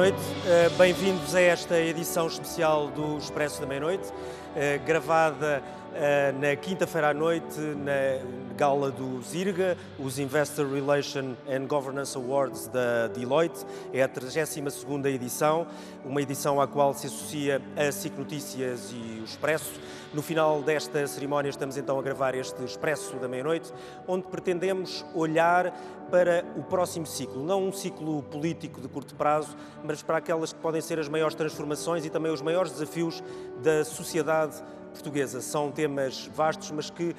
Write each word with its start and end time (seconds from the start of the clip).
Noite, 0.00 0.16
uh, 0.16 0.78
bem-vindos 0.78 1.34
a 1.34 1.42
esta 1.42 1.78
edição 1.78 2.26
especial 2.26 2.88
do 2.88 3.18
Expresso 3.18 3.60
da 3.60 3.66
Meia-Noite, 3.66 4.08
uh, 4.08 4.86
gravada 4.86 5.62
uh, 5.62 6.40
na 6.40 6.56
quinta-feira 6.56 7.10
à 7.10 7.12
noite 7.12 7.60
na 7.60 8.24
gala 8.56 8.90
do 8.90 9.20
ZIRGA, 9.20 9.76
os 9.98 10.18
Investor 10.18 10.72
Relation 10.72 11.34
and 11.46 11.66
Governance 11.66 12.16
Awards 12.16 12.66
da 12.68 13.08
Deloitte. 13.08 13.66
É 13.92 14.02
a 14.02 14.08
32ª 14.08 15.04
edição, 15.04 15.66
uma 16.02 16.22
edição 16.22 16.62
à 16.62 16.66
qual 16.66 16.94
se 16.94 17.06
associa 17.06 17.60
a 17.76 17.92
SIC 17.92 18.16
Notícias 18.16 18.90
e 18.94 19.20
o 19.20 19.24
Expresso. 19.24 19.78
No 20.12 20.22
final 20.22 20.60
desta 20.60 21.06
cerimónia 21.06 21.50
estamos 21.50 21.76
então 21.76 21.96
a 21.96 22.02
gravar 22.02 22.34
este 22.34 22.64
Expresso 22.64 23.14
da 23.18 23.28
Meia-Noite, 23.28 23.72
onde 24.08 24.26
pretendemos 24.26 25.04
olhar 25.14 25.72
para 26.10 26.44
o 26.56 26.64
próximo 26.64 27.06
ciclo, 27.06 27.44
não 27.44 27.68
um 27.68 27.72
ciclo 27.72 28.20
político 28.24 28.80
de 28.80 28.88
curto 28.88 29.14
prazo, 29.14 29.56
mas 29.84 30.02
para 30.02 30.16
aquelas 30.16 30.52
que 30.52 30.58
podem 30.58 30.80
ser 30.80 30.98
as 30.98 31.08
maiores 31.08 31.36
transformações 31.36 32.04
e 32.04 32.10
também 32.10 32.32
os 32.32 32.42
maiores 32.42 32.72
desafios 32.72 33.22
da 33.62 33.84
sociedade 33.84 34.60
portuguesa. 34.92 35.40
São 35.40 35.70
temas 35.70 36.28
vastos, 36.34 36.72
mas 36.72 36.90
que 36.90 37.14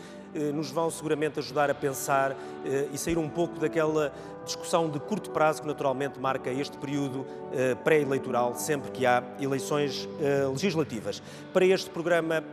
nos 0.53 0.69
vão 0.71 0.89
seguramente 0.89 1.39
ajudar 1.39 1.69
a 1.69 1.73
pensar 1.73 2.35
eh, 2.65 2.87
e 2.91 2.97
sair 2.97 3.17
um 3.17 3.29
pouco 3.29 3.59
daquela 3.59 4.13
discussão 4.45 4.89
de 4.89 4.99
curto 4.99 5.29
prazo 5.29 5.61
que 5.61 5.67
naturalmente 5.67 6.19
marca 6.19 6.49
este 6.49 6.75
período 6.77 7.25
eh, 7.53 7.75
pré-eleitoral, 7.75 8.55
sempre 8.55 8.89
que 8.91 9.05
há 9.05 9.23
eleições 9.39 10.07
legislativas. 10.51 11.21
Para 11.53 11.65
este 11.65 11.89
programa 11.89 12.43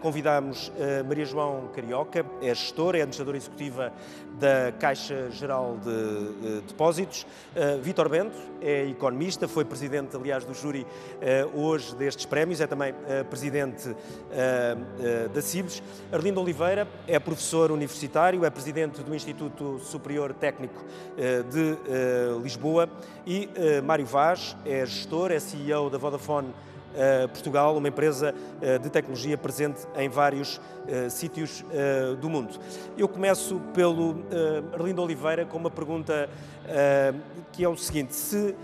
convidamos 0.00 0.72
Maria 1.06 1.24
João 1.24 1.68
Carioca, 1.74 2.24
é 2.40 2.54
gestora, 2.54 2.98
é 2.98 3.02
administradora 3.02 3.36
executiva 3.36 3.92
da 4.38 4.72
Caixa 4.78 5.30
Geral 5.30 5.76
de 5.82 6.60
Depósitos. 6.66 7.26
Vítor 7.82 8.08
Bento 8.08 8.36
é 8.60 8.86
economista, 8.86 9.46
foi 9.46 9.64
presidente, 9.64 10.16
aliás, 10.16 10.44
do 10.44 10.54
júri 10.54 10.86
hoje 11.54 11.94
destes 11.96 12.26
prémios, 12.26 12.60
é 12.60 12.66
também 12.66 12.94
presidente 13.28 13.94
da 15.32 15.42
CIBS. 15.42 15.82
Arlindo 16.12 16.40
Oliveira 16.40 16.88
é 17.06 17.18
professor 17.24 17.72
universitário, 17.72 18.44
é 18.44 18.50
presidente 18.50 19.02
do 19.02 19.14
Instituto 19.14 19.78
Superior 19.80 20.34
Técnico 20.34 20.84
eh, 21.16 21.42
de 21.42 21.78
eh, 21.88 22.38
Lisboa 22.42 22.88
e 23.26 23.48
eh, 23.54 23.80
Mário 23.80 24.04
Vaz 24.04 24.54
é 24.64 24.84
gestor, 24.84 25.32
é 25.32 25.40
CEO 25.40 25.88
da 25.88 25.98
Vodafone 25.98 26.54
Portugal, 27.32 27.76
uma 27.76 27.88
empresa 27.88 28.32
de 28.80 28.88
tecnologia 28.88 29.36
presente 29.36 29.80
em 29.96 30.08
vários 30.08 30.60
sítios 31.10 31.64
do 32.20 32.30
mundo. 32.30 32.56
Eu 32.96 33.08
começo 33.08 33.60
pelo 33.74 34.14
Arlindo 34.72 35.02
Oliveira 35.02 35.44
com 35.44 35.58
uma 35.58 35.72
pergunta 35.72 36.30
que 37.50 37.64
é 37.64 37.68
o 37.68 37.76
seguinte: 37.76 38.14
se 38.14 38.54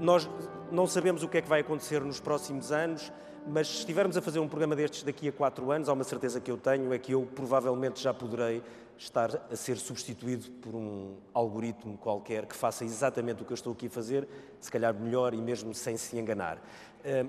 nós 0.00 0.28
não 0.72 0.84
sabemos 0.84 1.22
o 1.22 1.28
que 1.28 1.38
é 1.38 1.40
que 1.40 1.48
vai 1.48 1.60
acontecer 1.60 2.00
nos 2.00 2.18
próximos 2.18 2.72
anos, 2.72 3.12
mas 3.50 3.68
se 3.68 3.78
estivermos 3.78 4.16
a 4.16 4.22
fazer 4.22 4.38
um 4.38 4.48
programa 4.48 4.76
destes 4.76 5.02
daqui 5.02 5.28
a 5.28 5.32
quatro 5.32 5.70
anos, 5.70 5.88
há 5.88 5.92
uma 5.92 6.04
certeza 6.04 6.40
que 6.40 6.50
eu 6.50 6.56
tenho, 6.56 6.92
é 6.92 6.98
que 6.98 7.12
eu 7.12 7.28
provavelmente 7.34 8.00
já 8.00 8.14
poderei 8.14 8.62
estar 8.96 9.30
a 9.50 9.56
ser 9.56 9.76
substituído 9.76 10.50
por 10.62 10.74
um 10.74 11.14
algoritmo 11.32 11.96
qualquer 11.98 12.46
que 12.46 12.54
faça 12.54 12.84
exatamente 12.84 13.42
o 13.42 13.46
que 13.46 13.52
eu 13.52 13.54
estou 13.54 13.72
aqui 13.72 13.86
a 13.86 13.90
fazer, 13.90 14.28
se 14.60 14.70
calhar 14.70 14.94
melhor 14.94 15.34
e 15.34 15.38
mesmo 15.38 15.74
sem 15.74 15.96
se 15.96 16.18
enganar. 16.18 16.58
Uh, 17.04 17.28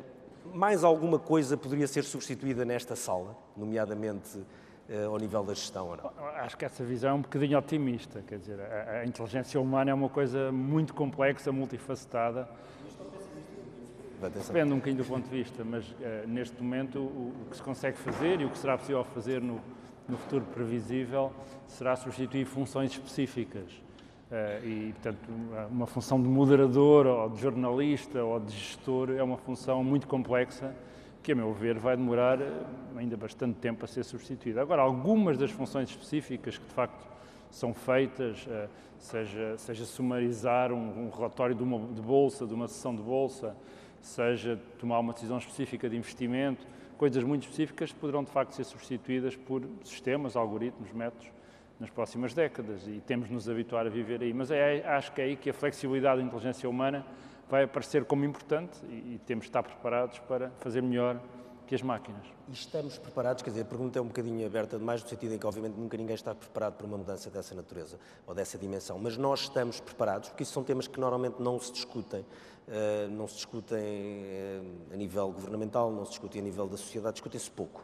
mais 0.53 0.83
alguma 0.83 1.17
coisa 1.17 1.55
poderia 1.55 1.87
ser 1.87 2.03
substituída 2.03 2.65
nesta 2.65 2.95
sala, 2.95 3.38
nomeadamente 3.55 4.38
uh, 4.38 5.09
ao 5.09 5.17
nível 5.17 5.43
da 5.43 5.53
gestão 5.53 5.89
ou 5.89 5.97
não? 5.97 6.11
Acho 6.35 6.57
que 6.57 6.65
essa 6.65 6.83
visão 6.83 7.11
é 7.11 7.13
um 7.13 7.21
bocadinho 7.21 7.57
otimista, 7.57 8.21
quer 8.27 8.38
dizer, 8.38 8.59
a, 8.59 8.99
a 8.99 9.05
inteligência 9.05 9.59
humana 9.59 9.91
é 9.91 9.93
uma 9.93 10.09
coisa 10.09 10.51
muito 10.51 10.93
complexa, 10.93 11.51
multifacetada, 11.51 12.49
Depende 14.29 14.73
um 14.73 14.77
bocadinho 14.77 15.03
do 15.03 15.07
ponto 15.07 15.27
de 15.27 15.35
vista, 15.35 15.63
mas 15.63 15.89
uh, 15.89 15.95
neste 16.27 16.61
momento 16.61 16.99
o, 16.99 17.33
o, 17.41 17.49
que 17.49 17.55
se 17.55 17.63
consegue 17.63 17.97
fazer 17.97 18.39
e 18.41 18.45
o 18.45 18.49
que 18.49 18.57
será 18.57 18.77
possível 18.77 19.03
fazer 19.03 19.41
no, 19.41 19.59
no 20.07 20.17
futuro 20.17 20.45
previsível 20.53 21.31
será 21.67 21.95
substituir 21.95 22.45
funções 22.45 22.91
específicas. 22.91 23.71
Uh, 24.31 24.65
e, 24.65 24.93
portanto, 24.93 25.29
uma 25.69 25.87
função 25.87 26.21
de 26.21 26.27
moderador 26.27 27.07
ou 27.07 27.29
de 27.29 27.41
jornalista 27.41 28.23
ou 28.23 28.39
de 28.39 28.53
gestor 28.53 29.09
é 29.11 29.23
uma 29.23 29.37
função 29.37 29.83
muito 29.83 30.07
complexa 30.07 30.73
que, 31.23 31.31
a 31.31 31.35
meu 31.35 31.53
ver, 31.53 31.77
vai 31.77 31.95
demorar 31.95 32.41
eh, 32.41 32.51
ainda 32.95 33.15
bastante 33.15 33.59
tempo 33.59 33.85
a 33.85 33.88
ser 33.88 34.03
substituída. 34.03 34.59
Agora, 34.59 34.81
algumas 34.81 35.38
das 35.38 35.51
funções 35.51 35.89
específicas 35.89 36.57
que, 36.57 36.65
de 36.65 36.73
facto, 36.73 37.05
são 37.51 37.75
feitas, 37.75 38.47
seja, 38.97 39.55
seja 39.57 39.85
sumarizar 39.85 40.71
um, 40.71 41.05
um 41.05 41.09
relatório 41.09 41.53
de, 41.53 41.61
uma, 41.61 41.77
de 41.93 42.01
bolsa, 42.01 42.47
de 42.47 42.55
uma 42.55 42.67
sessão 42.67 42.95
de 42.95 43.03
bolsa, 43.03 43.55
seja 44.07 44.59
tomar 44.79 45.00
uma 45.00 45.13
decisão 45.13 45.38
específica 45.38 45.89
de 45.89 45.95
investimento, 45.95 46.66
coisas 46.97 47.23
muito 47.23 47.44
específicas 47.44 47.91
poderão 47.91 48.23
de 48.23 48.31
facto 48.31 48.53
ser 48.53 48.63
substituídas 48.63 49.35
por 49.35 49.63
sistemas, 49.84 50.35
algoritmos, 50.35 50.91
métodos 50.91 51.28
nas 51.79 51.89
próximas 51.89 52.34
décadas 52.34 52.88
e 52.88 53.01
temos 53.01 53.28
de 53.28 53.34
nos 53.34 53.50
habituar 53.50 53.88
a 53.88 53.89
viver 53.89 54.22
aí. 54.22 54.34
Mas 54.34 54.51
é, 54.51 54.85
acho 54.85 55.12
que 55.12 55.22
é 55.22 55.25
aí 55.25 55.35
que 55.35 55.50
a 55.50 55.53
flexibilidade 55.53 56.22
da 56.22 56.28
inteligência 56.28 56.69
humana 56.69 57.06
vai 57.50 57.63
aparecer 57.63 58.06
como 58.06 58.23
importante 58.23 58.78
e, 58.88 59.16
e 59.16 59.22
temos 59.25 59.45
de 59.45 59.50
estar 59.50 59.63
preparados 59.63 60.19
para 60.19 60.51
fazer 60.59 60.81
melhor 60.81 61.19
que 61.72 61.75
as 61.75 61.81
máquinas. 61.81 62.22
E 62.50 62.51
estamos 62.51 62.97
preparados, 62.97 63.41
quer 63.41 63.50
dizer, 63.50 63.62
a 63.62 63.66
pergunta 63.66 63.97
é 63.97 64.01
um 64.01 64.07
bocadinho 64.07 64.45
aberta 64.45 64.78
demais, 64.78 65.01
no 65.01 65.07
sentido 65.07 65.33
em 65.33 65.38
que, 65.38 65.47
obviamente, 65.47 65.75
nunca 65.75 65.95
ninguém 65.95 66.16
está 66.16 66.35
preparado 66.35 66.73
para 66.73 66.85
uma 66.85 66.97
mudança 66.97 67.29
dessa 67.29 67.56
natureza 67.56 67.97
ou 68.28 68.35
dessa 68.35 68.57
dimensão, 68.57 69.00
mas 69.00 69.16
nós 69.16 69.44
estamos 69.44 69.79
preparados, 69.79 70.28
porque 70.28 70.44
isso 70.44 70.51
são 70.51 70.66
temas 70.66 70.85
que 70.85 71.00
normalmente 71.00 71.41
não 71.41 71.57
se 71.59 71.72
discutem 71.72 72.25
não 73.09 73.27
se 73.27 73.35
discutem 73.35 73.79
eh, 73.79 74.61
a 74.93 74.95
nível 74.95 75.29
governamental, 75.31 75.91
não 75.91 76.05
se 76.05 76.11
discutem 76.11 76.41
a 76.41 76.43
nível 76.45 76.67
da 76.67 76.77
sociedade, 76.77 77.15
discutem-se 77.15 77.51
pouco. 77.51 77.83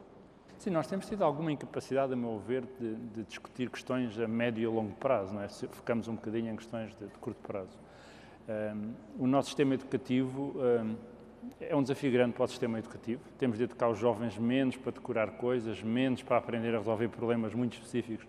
Sim, 0.60 0.70
nós 0.70 0.88
temos 0.88 1.06
tido 1.06 1.24
alguma 1.24 1.52
incapacidade, 1.52 2.14
a 2.14 2.16
meu 2.16 2.40
ver, 2.40 2.64
de, 2.80 2.96
de, 2.96 3.24
discutir 3.24 3.70
questões 3.70 4.18
a 4.18 4.28
médio 4.28 4.64
e 4.64 4.68
longo 4.68 4.94
prazo, 4.96 5.34
não 5.34 5.42
é? 5.42 5.50
Focamos 5.50 6.08
um 6.08 6.16
bocadinho 6.16 6.52
em 6.52 6.56
questões 6.56 6.96
de, 6.96 7.06
de 7.06 7.18
curto 7.20 7.40
prazo. 7.46 7.78
Um, 8.48 8.52
ehm, 8.52 8.94
o 9.20 9.28
nosso 9.28 9.50
sistema 9.50 9.74
educativo 9.74 10.56
um, 10.56 10.96
é 11.60 11.76
um 11.76 11.82
desafio 11.82 12.12
grande 12.12 12.34
para 12.34 12.46
o 12.46 12.48
sistema 12.48 12.80
educativo. 12.80 13.22
Temos 13.38 13.58
de 13.58 13.66
educar 13.66 13.90
os 13.90 14.00
jovens 14.00 14.38
menos 14.38 14.78
para 14.78 14.94
decorar 14.94 15.32
coisas, 15.32 15.84
menos 15.84 16.24
para 16.24 16.38
aprender 16.38 16.74
a 16.74 16.80
resolver 16.80 17.10
problemas 17.10 17.54
muito 17.54 17.74
específicos, 17.74 18.26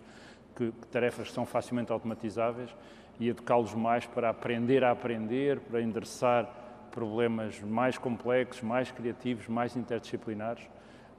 que, 0.54 0.72
que 0.72 0.87
tarefas 0.88 1.28
que 1.28 1.34
são 1.34 1.46
facilmente 1.46 1.93
automatizáveis 1.93 2.70
e 3.19 3.29
educá-los 3.29 3.75
mais 3.75 4.06
para 4.06 4.31
aprender 4.31 4.85
a 4.85 4.91
aprender, 4.91 5.61
para 5.61 5.81
endereçar 5.81 6.47
problemas 6.91 7.61
mais 7.61 7.99
complexos, 7.99 8.62
mais 8.62 8.91
criativos, 8.91 9.49
mais 9.49 9.76
interdisciplinares. 9.76 10.69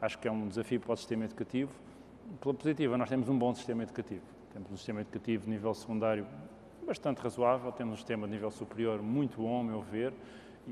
Acho 0.02 0.18
que 0.18 0.28
é 0.28 0.32
um 0.32 0.48
desafio 0.48 0.80
para 0.80 0.94
o 0.94 0.98
sistema 0.98 1.26
educativo. 1.26 1.72
Pela 2.42 2.54
positiva, 2.54 2.98
nós 2.98 3.10
temos 3.10 3.28
um 3.30 3.38
bom 3.38 3.54
sistema 3.54 3.84
educativo. 3.84 4.22
Temos 4.54 4.72
um 4.72 4.78
sistema 4.78 5.02
educativo 5.02 5.46
de 5.46 5.50
nível 5.50 5.74
secundário 5.74 6.26
bastante 6.86 7.22
razoável, 7.22 7.72
temos 7.72 7.94
um 7.94 7.98
sistema 7.98 8.26
de 8.26 8.34
nível 8.34 8.50
superior 8.50 9.00
muito 9.02 9.42
bom, 9.42 9.62
a 9.62 9.64
meu 9.64 9.82
ver, 9.82 10.12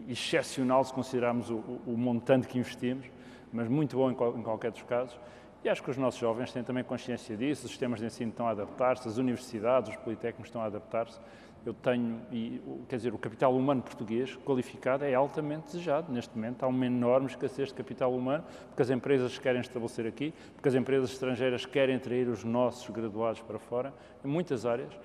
excepcional 0.07 0.83
se 0.83 0.91
considerarmos 0.91 1.51
o, 1.51 1.57
o 1.85 1.95
montante 1.95 2.47
que 2.47 2.57
investimos, 2.57 3.06
mas 3.53 3.68
muito 3.68 3.95
bom 3.95 4.09
em, 4.09 4.15
qual, 4.15 4.35
em 4.35 4.41
qualquer 4.41 4.71
dos 4.71 4.81
casos. 4.81 5.18
E 5.67 5.69
acho 5.69 5.83
que 5.83 5.91
os 5.91 5.97
nossos 5.97 6.17
jovens 6.17 6.53
têm 6.53 6.63
também 6.63 6.81
consciência 6.81 7.35
disso, 7.35 7.65
os 7.65 7.71
sistemas 7.71 7.99
de 7.99 8.05
ensino 8.05 8.31
estão 8.31 8.47
a 8.47 8.51
adaptar-se, 8.51 9.05
as 9.05 9.17
universidades, 9.17 9.89
os 9.89 9.97
politécnicos 9.97 10.47
estão 10.47 10.61
a 10.61 10.65
adaptar-se. 10.67 11.19
Eu 11.65 11.73
tenho, 11.73 12.21
e, 12.31 12.61
quer 12.87 12.95
dizer, 12.95 13.13
o 13.13 13.17
capital 13.17 13.53
humano 13.53 13.81
português 13.81 14.37
qualificado 14.45 15.03
é 15.03 15.13
altamente 15.13 15.65
desejado. 15.65 16.09
Neste 16.09 16.33
momento 16.33 16.63
há 16.63 16.67
uma 16.67 16.85
enorme 16.85 17.27
escassez 17.27 17.67
de 17.67 17.73
capital 17.73 18.13
humano, 18.15 18.45
porque 18.69 18.81
as 18.81 18.89
empresas 18.89 19.37
querem 19.37 19.59
estabelecer 19.59 20.07
aqui, 20.07 20.33
porque 20.53 20.69
as 20.69 20.75
empresas 20.75 21.11
estrangeiras 21.11 21.65
querem 21.65 21.99
trazer 21.99 22.29
os 22.29 22.45
nossos 22.45 22.89
graduados 22.89 23.41
para 23.41 23.59
fora, 23.59 23.93
em 24.23 24.27
muitas 24.29 24.65
áreas. 24.65 24.97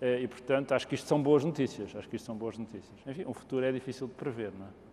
Eh, 0.00 0.22
e, 0.22 0.28
portanto, 0.28 0.72
acho 0.72 0.88
que 0.88 0.94
isto 0.94 1.06
são 1.06 1.22
boas 1.22 1.44
notícias. 1.44 1.94
Acho 1.94 2.08
que 2.08 2.16
isto 2.16 2.24
são 2.24 2.34
boas 2.34 2.56
notícias. 2.56 2.98
Enfim, 3.06 3.24
o 3.26 3.34
futuro 3.34 3.66
é 3.66 3.70
difícil 3.70 4.06
de 4.06 4.14
prever, 4.14 4.50
não 4.58 4.64
é? 4.64 4.85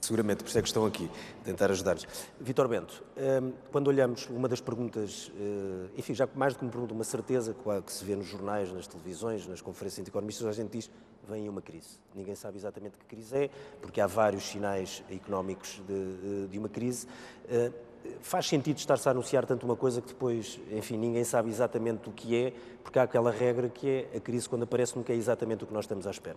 Seguramente, 0.00 0.44
por 0.44 0.48
isso 0.48 0.58
é 0.58 0.62
que 0.62 0.68
estão 0.68 0.86
aqui, 0.86 1.10
tentar 1.44 1.70
ajudar-nos. 1.70 2.06
Vitor 2.40 2.68
Bento, 2.68 3.02
hum, 3.16 3.52
quando 3.72 3.88
olhamos 3.88 4.28
uma 4.30 4.48
das 4.48 4.60
perguntas, 4.60 5.30
eh, 5.36 5.90
enfim, 5.96 6.14
já 6.14 6.28
mais 6.34 6.54
do 6.54 6.60
que 6.60 6.64
uma 6.64 6.70
pergunta, 6.70 6.94
uma 6.94 7.04
certeza 7.04 7.54
que 7.84 7.92
se 7.92 8.04
vê 8.04 8.14
nos 8.14 8.26
jornais, 8.26 8.72
nas 8.72 8.86
televisões, 8.86 9.46
nas 9.46 9.60
conferências 9.60 10.04
de 10.04 10.10
economistas, 10.10 10.46
a 10.46 10.52
gente 10.52 10.70
diz, 10.70 10.90
vem 11.28 11.48
uma 11.48 11.60
crise. 11.60 11.98
Ninguém 12.14 12.34
sabe 12.34 12.58
exatamente 12.58 12.96
que 12.96 13.04
crise 13.06 13.36
é, 13.36 13.50
porque 13.82 14.00
há 14.00 14.06
vários 14.06 14.44
sinais 14.44 15.02
económicos 15.10 15.82
de, 15.86 16.46
de 16.46 16.58
uma 16.58 16.68
crise. 16.68 17.06
Eh, 17.48 17.72
faz 18.20 18.46
sentido 18.46 18.78
estar-se 18.78 19.08
a 19.08 19.10
anunciar 19.10 19.44
tanto 19.46 19.66
uma 19.66 19.76
coisa 19.76 20.00
que 20.00 20.08
depois, 20.08 20.60
enfim, 20.70 20.96
ninguém 20.96 21.24
sabe 21.24 21.50
exatamente 21.50 22.08
o 22.08 22.12
que 22.12 22.36
é, 22.36 22.52
porque 22.82 22.98
há 22.98 23.02
aquela 23.02 23.30
regra 23.30 23.68
que 23.68 23.88
é 23.88 24.16
a 24.16 24.20
crise 24.20 24.48
quando 24.48 24.62
aparece 24.62 24.96
nunca 24.96 25.12
é 25.12 25.16
exatamente 25.16 25.64
o 25.64 25.66
que 25.66 25.74
nós 25.74 25.84
estamos 25.84 26.06
à 26.06 26.10
espera. 26.10 26.36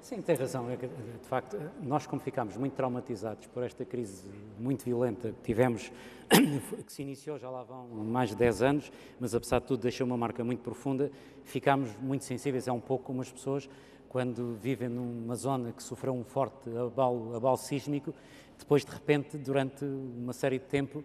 Sim, 0.00 0.22
tem 0.22 0.36
razão. 0.36 0.70
É 0.70 0.76
de 0.76 1.28
facto, 1.28 1.58
nós 1.82 2.06
como 2.06 2.20
ficámos 2.20 2.56
muito 2.56 2.74
traumatizados 2.74 3.46
por 3.46 3.62
esta 3.62 3.84
crise 3.84 4.24
muito 4.58 4.84
violenta 4.84 5.32
que 5.32 5.42
tivemos, 5.42 5.92
que 6.86 6.92
se 6.92 7.02
iniciou 7.02 7.38
já 7.38 7.50
lá 7.50 7.62
vão 7.62 7.86
mais 7.88 8.30
de 8.30 8.36
10 8.36 8.62
anos, 8.62 8.92
mas 9.18 9.34
apesar 9.34 9.60
de 9.60 9.66
tudo 9.66 9.82
deixou 9.82 10.06
uma 10.06 10.16
marca 10.16 10.42
muito 10.44 10.60
profunda, 10.60 11.10
ficámos 11.44 11.90
muito 12.00 12.24
sensíveis, 12.24 12.68
é 12.68 12.72
um 12.72 12.80
pouco 12.80 13.04
como 13.04 13.20
as 13.20 13.30
pessoas 13.30 13.68
quando 14.08 14.54
vivem 14.54 14.88
numa 14.88 15.34
zona 15.34 15.72
que 15.72 15.82
sofreu 15.82 16.14
um 16.14 16.24
forte 16.24 16.70
abalo, 16.76 17.36
abalo 17.36 17.56
sísmico, 17.56 18.14
depois 18.58 18.84
de 18.84 18.90
repente, 18.90 19.36
durante 19.36 19.84
uma 19.84 20.32
série 20.32 20.58
de 20.58 20.64
tempo, 20.64 21.04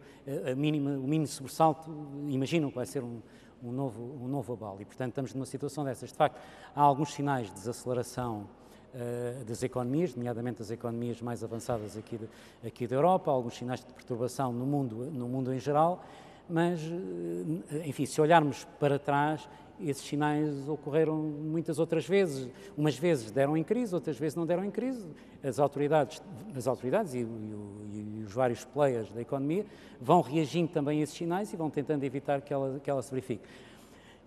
a 0.50 0.56
mínima, 0.56 0.92
o 0.92 1.04
mínimo 1.04 1.28
sobressalto, 1.28 1.92
imaginam 2.28 2.69
que 2.69 2.75
vai 2.75 2.86
ser 2.86 3.04
um, 3.04 3.22
um, 3.62 3.72
novo, 3.72 4.19
um 4.22 4.28
novo 4.28 4.54
abalo. 4.54 4.81
E, 4.81 4.86
portanto, 4.86 5.10
estamos 5.10 5.34
numa 5.34 5.46
situação 5.46 5.84
dessas. 5.84 6.10
De 6.12 6.16
facto, 6.16 6.39
há 6.75 6.81
alguns 6.81 7.13
sinais 7.13 7.48
de 7.48 7.54
desaceleração 7.54 8.48
uh, 8.94 9.44
das 9.45 9.63
economias, 9.63 10.16
nomeadamente 10.16 10.62
as 10.62 10.72
economias 10.72 11.22
mais 11.22 11.44
avançadas 11.44 11.98
aqui, 11.98 12.18
de, 12.18 12.28
aqui 12.68 12.88
da 12.88 12.95
Europa, 12.95 13.31
alguns 13.31 13.56
sinais 13.56 13.80
de 13.81 13.94
perturbação 13.94 14.51
no 14.51 14.66
mundo, 14.66 15.10
no 15.12 15.28
mundo 15.28 15.54
em 15.54 15.60
geral, 15.60 16.04
mas, 16.50 16.81
uh, 16.81 17.86
enfim, 17.86 18.06
se 18.06 18.19
olharmos 18.22 18.66
para 18.80 19.00
trás, 19.00 19.48
esses 19.80 20.04
sinais 20.04 20.68
ocorreram 20.68 21.16
muitas 21.16 21.80
outras 21.80 22.07
vezes. 22.07 22.50
Umas 22.78 22.98
vezes 22.98 23.31
deram 23.31 23.57
em 23.57 23.63
crise, 23.63 23.94
outras 23.94 24.18
vezes 24.18 24.36
não 24.36 24.45
deram 24.45 24.63
em 24.63 24.72
crise. 24.72 25.06
As 25.44 25.60
autoridades, 25.60 26.22
as 26.56 26.68
autoridades 26.68 27.13
e, 27.13 27.19
e, 27.19 28.19
e 28.19 28.24
os 28.25 28.31
vários 28.31 28.63
players 28.63 29.12
da 29.12 29.22
economia 29.22 29.66
vão 30.00 30.22
reagindo 30.22 30.72
também 30.72 31.00
a 31.00 31.04
esses 31.04 31.16
sinais 31.16 31.51
e 31.51 31.57
vão 31.57 31.69
tentando 31.69 32.04
evitar 32.04 32.42
que 32.42 32.54
ela, 32.54 32.80
que 32.80 32.89
ela 32.89 33.01
se 33.01 33.10
verifique. 33.10 33.44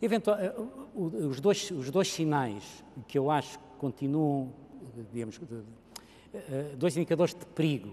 Eventual, 0.00 0.36
eh, 0.38 0.54
os, 0.94 1.40
dois, 1.40 1.70
os 1.70 1.90
dois 1.90 2.12
sinais 2.12 2.84
que 3.08 3.16
eu 3.16 3.30
acho 3.30 3.58
continuam, 3.76 4.52
digamos, 5.12 5.40
eh, 6.34 6.74
dois 6.76 6.96
indicadores 6.96 7.34
de 7.34 7.46
perigo, 7.46 7.92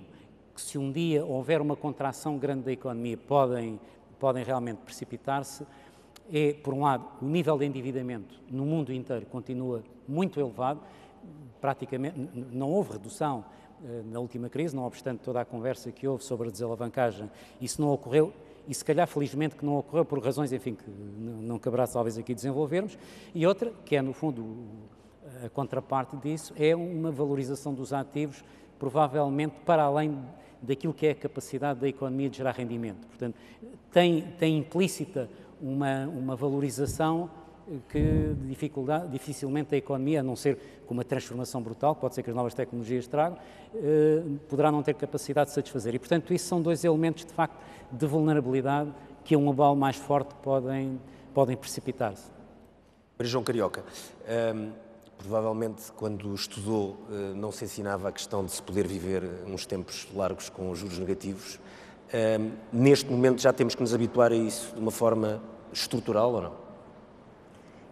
que 0.54 0.62
se 0.62 0.78
um 0.78 0.92
dia 0.92 1.26
houver 1.26 1.62
uma 1.62 1.76
contração 1.76 2.38
grande 2.38 2.64
da 2.64 2.72
economia 2.72 3.18
podem, 3.18 3.80
podem 4.20 4.44
realmente 4.44 4.78
precipitar-se, 4.78 5.66
é, 6.32 6.54
por 6.54 6.74
um 6.74 6.82
lado, 6.82 7.06
o 7.22 7.26
nível 7.26 7.58
de 7.58 7.66
endividamento 7.66 8.40
no 8.50 8.66
mundo 8.66 8.94
inteiro 8.94 9.26
continua 9.26 9.84
muito 10.08 10.40
elevado, 10.40 10.80
praticamente 11.60 12.18
não 12.52 12.72
houve 12.72 12.94
redução 12.94 13.46
eh, 13.84 14.02
na 14.06 14.20
última 14.20 14.50
crise, 14.50 14.76
não 14.76 14.84
obstante 14.86 15.20
toda 15.20 15.42
a 15.42 15.46
conversa 15.46 15.92
que 15.92 16.08
houve 16.08 16.24
sobre 16.24 16.48
a 16.48 16.52
desalavancagem, 16.52 17.30
isso 17.60 17.82
não 17.82 17.90
ocorreu 17.90 18.34
e 18.68 18.74
se 18.74 18.84
calhar 18.84 19.08
felizmente 19.08 19.56
que 19.56 19.66
não 19.66 19.78
ocorreu 19.78 20.06
por 20.06 20.24
razões, 20.24 20.54
enfim, 20.54 20.76
que 20.76 20.90
não 20.90 21.60
caberá 21.60 21.86
talvez 21.86 22.18
aqui 22.18 22.34
desenvolvermos, 22.34 22.98
e 23.36 23.46
outra, 23.46 23.74
que 23.86 23.96
é 23.96 24.02
no 24.02 24.14
fundo 24.14 24.66
a 25.44 25.50
contraparte 25.50 26.16
disso, 26.18 26.54
é 26.58 26.76
uma 26.76 27.12
valorização 27.12 27.74
dos 27.74 27.92
ativos, 27.92 28.44
provavelmente 28.80 29.56
para 29.66 29.84
além 29.84 30.18
daquilo 30.62 30.94
que 30.94 31.06
é 31.06 31.12
a 31.12 31.16
capacidade 31.16 31.80
da 31.80 31.88
economia 31.88 32.30
de 32.30 32.38
gerar 32.38 32.52
rendimento. 32.52 33.06
Portanto, 33.08 33.36
tem, 33.92 34.22
tem 34.40 34.58
implícita 34.58 35.30
uma, 35.62 36.08
uma 36.08 36.36
valorização 36.36 37.30
que 37.90 38.36
dificilmente 39.10 39.74
a 39.74 39.78
economia, 39.78 40.20
a 40.20 40.24
não 40.24 40.36
ser 40.36 40.58
com 40.86 40.94
uma 40.94 41.04
transformação 41.04 41.62
brutal, 41.62 41.96
que 41.96 42.02
pode 42.02 42.16
ser 42.16 42.24
que 42.24 42.30
as 42.30 42.36
novas 42.36 42.54
tecnologias 42.54 43.08
tragam, 43.08 43.38
eh, 43.76 44.22
poderá 44.50 44.72
não 44.72 44.84
ter 44.84 44.94
capacidade 44.96 45.50
de 45.50 45.56
satisfazer. 45.56 45.96
E, 45.96 46.00
portanto, 46.00 46.34
isso 46.34 46.46
são 46.46 46.62
dois 46.62 46.84
elementos, 46.84 47.26
de 47.26 47.32
facto, 47.32 47.56
de 47.92 48.06
vulnerabilidade 48.06 48.92
que 49.24 49.36
um 49.36 49.50
abalo 49.50 49.76
mais 49.78 49.96
forte 49.96 50.36
podem, 50.44 51.00
podem 51.34 51.56
precipitar-se. 51.56 52.32
João 53.22 53.44
Carioca, 53.44 53.86
ehm, 54.28 54.72
provavelmente 55.24 55.92
quando 55.96 56.36
estudou 56.36 56.98
eh, 57.10 57.34
não 57.34 57.52
se 57.52 57.64
ensinava 57.64 58.10
a 58.10 58.12
questão 58.12 58.44
de 58.44 58.52
se 58.52 58.62
poder 58.62 58.86
viver 58.86 59.24
uns 59.48 59.66
tempos 59.66 60.08
largos 60.14 60.50
com 60.50 60.76
juros 60.76 61.00
negativos. 61.00 61.60
Ehm, 62.12 62.52
neste 62.72 63.10
momento 63.10 63.42
já 63.42 63.54
temos 63.54 63.74
que 63.74 63.82
nos 63.82 63.94
habituar 63.94 64.34
a 64.34 64.36
isso 64.36 64.74
de 64.76 64.82
uma 64.82 64.92
forma 64.92 65.42
estrutural 65.72 66.34
ou 66.34 66.42
não? 66.42 66.54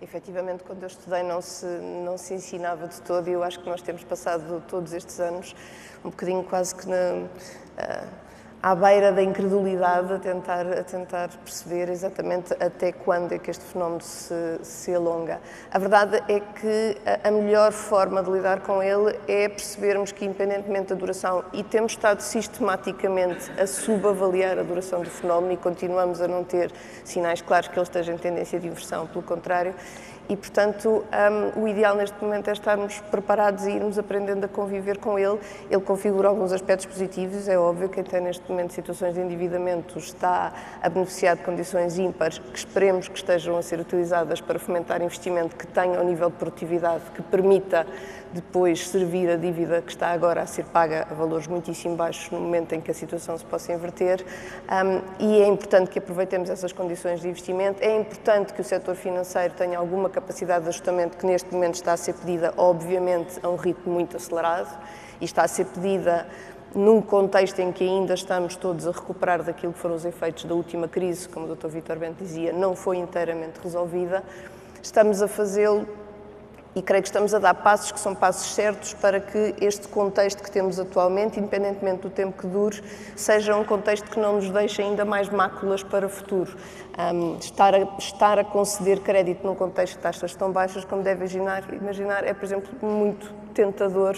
Efetivamente, 0.01 0.63
quando 0.63 0.83
eu 0.83 0.87
estudei 0.87 1.23
não 1.23 1.41
se, 1.41 1.65
não 1.65 2.17
se 2.17 2.33
ensinava 2.33 2.87
de 2.87 3.01
todo 3.01 3.29
e 3.29 3.31
eu 3.31 3.43
acho 3.43 3.59
que 3.61 3.69
nós 3.69 3.81
temos 3.81 4.03
passado 4.03 4.61
todos 4.67 4.91
estes 4.93 5.19
anos 5.19 5.55
um 6.03 6.09
bocadinho 6.09 6.43
quase 6.43 6.75
que 6.75 6.87
na, 6.87 6.95
uh, 6.95 8.07
à 8.61 8.75
beira 8.75 9.11
da 9.11 9.23
incredulidade 9.23 10.13
a 10.13 10.19
tentar, 10.19 10.67
a 10.67 10.83
tentar 10.83 11.29
perceber 11.43 11.89
exatamente 11.89 12.53
até 12.59 12.91
quando 12.91 13.33
é 13.33 13.39
que 13.39 13.49
este 13.49 13.63
fenómeno 13.63 14.01
se, 14.01 14.59
se 14.61 14.93
alonga. 14.93 15.39
A 15.71 15.79
verdade 15.79 16.21
é 16.27 16.39
que 16.39 16.97
a, 17.23 17.31
melhor 17.31 17.71
forma 17.71 18.21
de 18.21 18.29
lidar 18.29 18.61
com 18.61 18.83
ele 18.83 19.17
é 19.27 19.49
percebermos 19.49 20.11
que, 20.11 20.25
independentemente 20.25 20.89
da 20.89 20.95
duração, 20.95 21.43
e 21.53 21.63
temos 21.63 21.93
estado 21.93 22.21
sistematicamente 22.21 23.51
a 23.59 23.65
subavaliar 23.65 24.59
a 24.59 24.63
duração 24.63 25.01
do 25.01 25.09
fenómeno 25.09 25.53
e 25.53 25.57
continuamos 25.57 26.21
a 26.21 26.27
não 26.27 26.43
ter 26.43 26.71
sinais 27.03 27.41
claros 27.41 27.67
que 27.67 27.75
ele 27.75 27.83
esteja 27.83 28.13
em 28.13 28.17
tendência 28.17 28.59
de 28.59 28.67
inversão, 28.67 29.07
pelo 29.07 29.23
contrário, 29.23 29.73
e, 30.31 30.35
portanto, 30.37 31.03
um, 31.57 31.61
o 31.61 31.67
ideal 31.67 31.95
neste 31.95 32.15
momento 32.23 32.47
é 32.47 32.53
estarmos 32.53 32.99
preparados 33.11 33.65
e 33.65 33.71
irmos 33.71 33.99
aprendendo 33.99 34.45
a 34.45 34.47
conviver 34.47 34.97
com 34.97 35.19
ele. 35.19 35.37
Ele 35.69 35.81
configura 35.81 36.29
alguns 36.29 36.53
aspectos 36.53 36.85
positivos, 36.85 37.49
é 37.49 37.57
óbvio 37.57 37.89
que 37.89 37.99
até 37.99 38.21
neste 38.21 38.49
momento 38.51 38.73
situações 38.73 39.13
de 39.13 39.21
endividamento 39.21 39.97
está 39.97 40.53
a 40.81 40.89
beneficiar 40.89 41.35
de 41.35 41.43
condições 41.43 41.97
ímpares 41.97 42.37
que 42.37 42.57
esperemos 42.57 43.07
que 43.07 43.17
estejam 43.17 43.57
a 43.57 43.61
ser 43.61 43.79
utilizadas 43.79 44.41
para 44.41 44.59
fomentar 44.59 45.01
investimento 45.01 45.55
que 45.55 45.67
tenha 45.67 45.99
um 45.99 46.03
nível 46.03 46.29
de 46.29 46.35
produtividade 46.35 47.03
que 47.15 47.21
permita 47.21 47.85
depois 48.33 48.87
servir 48.87 49.29
a 49.29 49.35
dívida 49.35 49.81
que 49.81 49.91
está 49.91 50.07
agora 50.11 50.41
a 50.41 50.45
ser 50.45 50.63
paga 50.65 51.07
a 51.09 51.13
valores 51.13 51.47
muitíssimo 51.47 51.95
baixos 51.95 52.31
no 52.31 52.39
momento 52.39 52.73
em 52.73 52.81
que 52.81 52.89
a 52.89 52.93
situação 52.93 53.37
se 53.37 53.45
possa 53.45 53.73
inverter. 53.73 54.25
Um, 54.63 55.01
e 55.19 55.41
é 55.41 55.47
importante 55.47 55.89
que 55.89 55.99
aproveitemos 55.99 56.49
essas 56.49 56.71
condições 56.71 57.21
de 57.21 57.27
investimento. 57.27 57.83
É 57.83 57.95
importante 57.95 58.53
que 58.53 58.61
o 58.61 58.63
setor 58.63 58.95
financeiro 58.95 59.53
tenha 59.53 59.77
alguma 59.77 60.09
capacidade 60.09 60.63
de 60.63 60.69
ajustamento 60.69 61.17
que 61.17 61.25
neste 61.25 61.53
momento 61.53 61.75
está 61.75 61.93
a 61.93 61.97
ser 61.97 62.13
pedida, 62.13 62.53
obviamente, 62.57 63.39
a 63.43 63.49
um 63.49 63.55
ritmo 63.55 63.93
muito 63.93 64.15
acelerado 64.15 64.69
e 65.19 65.25
está 65.25 65.43
a 65.43 65.47
ser 65.47 65.65
pedida 65.65 66.27
num 66.73 67.01
contexto 67.01 67.59
em 67.59 67.71
que 67.71 67.83
ainda 67.83 68.13
estamos 68.13 68.55
todos 68.55 68.87
a 68.87 68.91
recuperar 68.91 69.43
daquilo 69.43 69.73
que 69.73 69.79
foram 69.79 69.95
os 69.95 70.05
efeitos 70.05 70.45
da 70.45 70.53
última 70.53 70.87
crise, 70.87 71.27
como 71.27 71.51
o 71.51 71.55
Dr. 71.55 71.67
Vítor 71.67 71.97
Bento 71.97 72.23
dizia, 72.23 72.53
não 72.53 72.75
foi 72.75 72.97
inteiramente 72.97 73.59
resolvida. 73.61 74.23
Estamos 74.81 75.21
a 75.21 75.27
fazê-lo 75.27 75.87
e 76.73 76.81
creio 76.81 77.01
que 77.01 77.09
estamos 77.09 77.33
a 77.33 77.39
dar 77.39 77.53
passos 77.53 77.91
que 77.91 77.99
são 77.99 78.15
passos 78.15 78.53
certos 78.55 78.93
para 78.93 79.19
que 79.19 79.55
este 79.59 79.87
contexto 79.89 80.41
que 80.41 80.49
temos 80.49 80.79
atualmente, 80.79 81.37
independentemente 81.37 82.01
do 82.03 82.09
tempo 82.09 82.39
que 82.39 82.47
dure, 82.47 82.81
seja 83.15 83.55
um 83.55 83.65
contexto 83.65 84.09
que 84.09 84.19
não 84.19 84.35
nos 84.35 84.49
deixe 84.49 84.81
ainda 84.81 85.03
mais 85.03 85.29
máculas 85.29 85.83
para 85.83 86.05
o 86.05 86.09
futuro. 86.09 86.55
Um, 86.97 87.37
estar, 87.37 87.75
a, 87.75 87.79
estar 87.97 88.39
a 88.39 88.43
conceder 88.43 89.01
crédito 89.01 89.45
num 89.45 89.55
contexto 89.55 89.95
de 89.95 89.99
taxas 89.99 90.33
tão 90.33 90.51
baixas, 90.51 90.85
como 90.85 91.03
deve 91.03 91.19
imaginar, 91.25 91.73
imaginar 91.73 92.23
é, 92.23 92.33
por 92.33 92.45
exemplo, 92.45 92.71
muito 92.81 93.33
tentador 93.53 94.15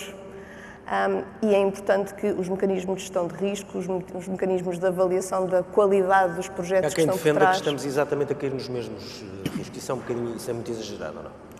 um, 0.83 1.47
e 1.47 1.55
é 1.55 1.59
importante 1.61 2.13
que 2.13 2.27
os 2.27 2.49
mecanismos 2.49 2.97
de 2.97 3.01
gestão 3.03 3.25
de 3.25 3.35
risco, 3.35 3.77
os, 3.77 3.87
os, 4.13 4.27
mecanismos 4.27 4.77
de 4.77 4.85
avaliação 4.85 5.47
da 5.47 5.63
qualidade 5.63 6.33
dos 6.33 6.49
projetos 6.49 6.91
Há 6.91 6.95
quem 6.95 7.05
que 7.05 7.11
estão 7.11 7.15
defenda 7.15 7.39
por 7.39 7.45
trás... 7.45 7.55
que 7.55 7.61
estamos 7.61 7.85
exatamente 7.85 8.33
a 8.33 8.35
cair 8.35 8.53
nos 8.53 8.67
mesmos 8.67 9.23
eh, 9.23 9.49
riscos. 9.57 9.77
Isso 9.77 9.91
é, 9.91 9.95
um 9.95 9.99
bocadinho, 9.99 10.35
isso 10.35 10.49
é 10.49 10.53
muito 10.53 10.69
exagerado, 10.71 11.15
não 11.15 11.21
é? 11.21 11.53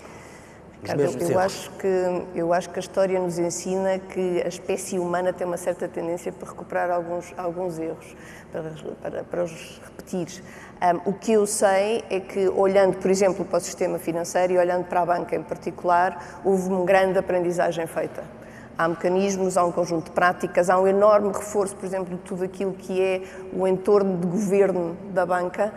Ricardo, 0.82 1.32
eu, 1.32 1.40
acho 1.40 1.72
que, 1.72 2.24
eu 2.36 2.52
acho 2.52 2.70
que 2.70 2.78
a 2.78 2.82
história 2.82 3.18
nos 3.18 3.40
ensina 3.40 3.98
que 3.98 4.42
a 4.42 4.50
espécie 4.50 5.00
humana 5.00 5.32
tem 5.32 5.48
uma 5.48 5.56
certa 5.56 5.88
tendência 5.88 6.30
para 6.30 6.50
recuperar 6.50 6.92
alguns, 6.92 7.34
alguns 7.38 7.80
erros, 7.80 8.14
para, 8.52 8.74
para, 9.02 9.24
para 9.24 9.44
os 9.46 9.82
repetir. 9.86 10.44
Um, 10.82 11.12
o 11.12 11.14
que 11.14 11.32
eu 11.32 11.48
sei 11.48 12.04
é 12.10 12.20
que, 12.20 12.50
olhando, 12.50 12.98
por 12.98 13.10
exemplo, 13.10 13.46
para 13.46 13.60
o 13.60 13.62
sistema 13.62 13.98
financeiro 13.98 14.52
e 14.52 14.58
olhando 14.58 14.84
para 14.84 15.00
a 15.00 15.06
banca 15.06 15.34
em 15.34 15.44
particular, 15.44 16.42
houve 16.44 16.68
uma 16.68 16.84
grande 16.84 17.18
aprendizagem 17.18 17.88
feita 17.88 18.43
há 18.78 18.88
mecanismos, 18.88 19.58
há 19.58 19.64
um 19.66 19.72
conjunto 19.72 20.06
de 20.06 20.12
práticas, 20.12 20.70
há 20.70 20.80
um 20.80 20.88
enorme 20.88 21.28
reforço, 21.28 21.76
por 21.76 21.86
exemplo, 21.86 22.16
de 22.16 22.22
tudo 22.22 22.44
aquilo 22.44 22.74
que 22.74 23.02
é 23.02 23.22
o 23.54 23.68
entorno 23.68 24.18
de 24.18 24.28
governo 24.28 24.98
da 25.14 25.26
banca, 25.26 25.74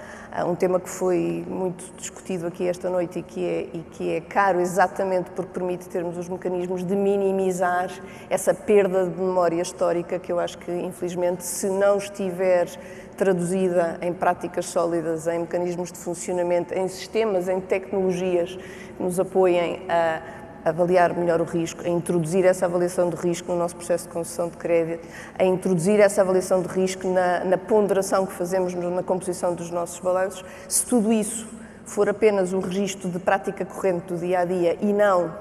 um 0.46 0.54
tema 0.54 0.78
que 0.78 0.88
foi 0.88 1.44
muito 1.48 1.84
discutido 1.96 2.46
aqui 2.46 2.66
esta 2.68 2.90
noite 2.90 3.20
e 3.20 3.22
que 3.22 3.44
é, 3.44 3.60
e 3.72 3.84
que 3.92 4.12
é 4.12 4.20
caro 4.20 4.60
exatamente 4.60 5.30
porque 5.30 5.52
permite 5.52 5.88
termos 5.88 6.16
os 6.18 6.28
mecanismos 6.28 6.84
de 6.84 6.94
minimizar 6.94 7.90
essa 8.28 8.52
perda 8.52 9.06
de 9.06 9.20
memória 9.20 9.62
histórica 9.62 10.18
que 10.18 10.30
eu 10.30 10.38
acho 10.38 10.58
que, 10.58 10.70
infelizmente, 10.70 11.44
se 11.44 11.68
não 11.68 11.96
estiver 11.96 12.68
traduzida 13.16 13.98
em 14.02 14.12
práticas 14.12 14.66
sólidas, 14.66 15.26
em 15.26 15.40
mecanismos 15.40 15.90
de 15.90 15.98
funcionamento, 15.98 16.74
em 16.74 16.86
sistemas, 16.86 17.48
em 17.48 17.60
tecnologias 17.60 18.56
que 18.96 19.02
nos 19.02 19.18
apoiem 19.18 19.82
a 19.88 20.45
avaliar 20.66 21.14
melhor 21.14 21.40
o 21.40 21.44
risco, 21.44 21.86
a 21.86 21.88
introduzir 21.88 22.44
essa 22.44 22.66
avaliação 22.66 23.08
de 23.08 23.14
risco 23.14 23.52
no 23.52 23.58
nosso 23.58 23.76
processo 23.76 24.08
de 24.08 24.12
concessão 24.12 24.48
de 24.48 24.56
crédito, 24.56 25.06
a 25.38 25.44
introduzir 25.44 26.00
essa 26.00 26.22
avaliação 26.22 26.60
de 26.60 26.66
risco 26.66 27.06
na, 27.06 27.44
na 27.44 27.56
ponderação 27.56 28.26
que 28.26 28.32
fazemos 28.32 28.74
na 28.74 29.02
composição 29.02 29.54
dos 29.54 29.70
nossos 29.70 30.00
balanços, 30.00 30.44
se 30.68 30.84
tudo 30.84 31.12
isso 31.12 31.46
for 31.84 32.08
apenas 32.08 32.52
um 32.52 32.58
registro 32.58 33.08
de 33.08 33.20
prática 33.20 33.64
corrente 33.64 34.12
do 34.12 34.16
dia 34.18 34.40
a 34.40 34.44
dia 34.44 34.76
e 34.80 34.92
não 34.92 35.32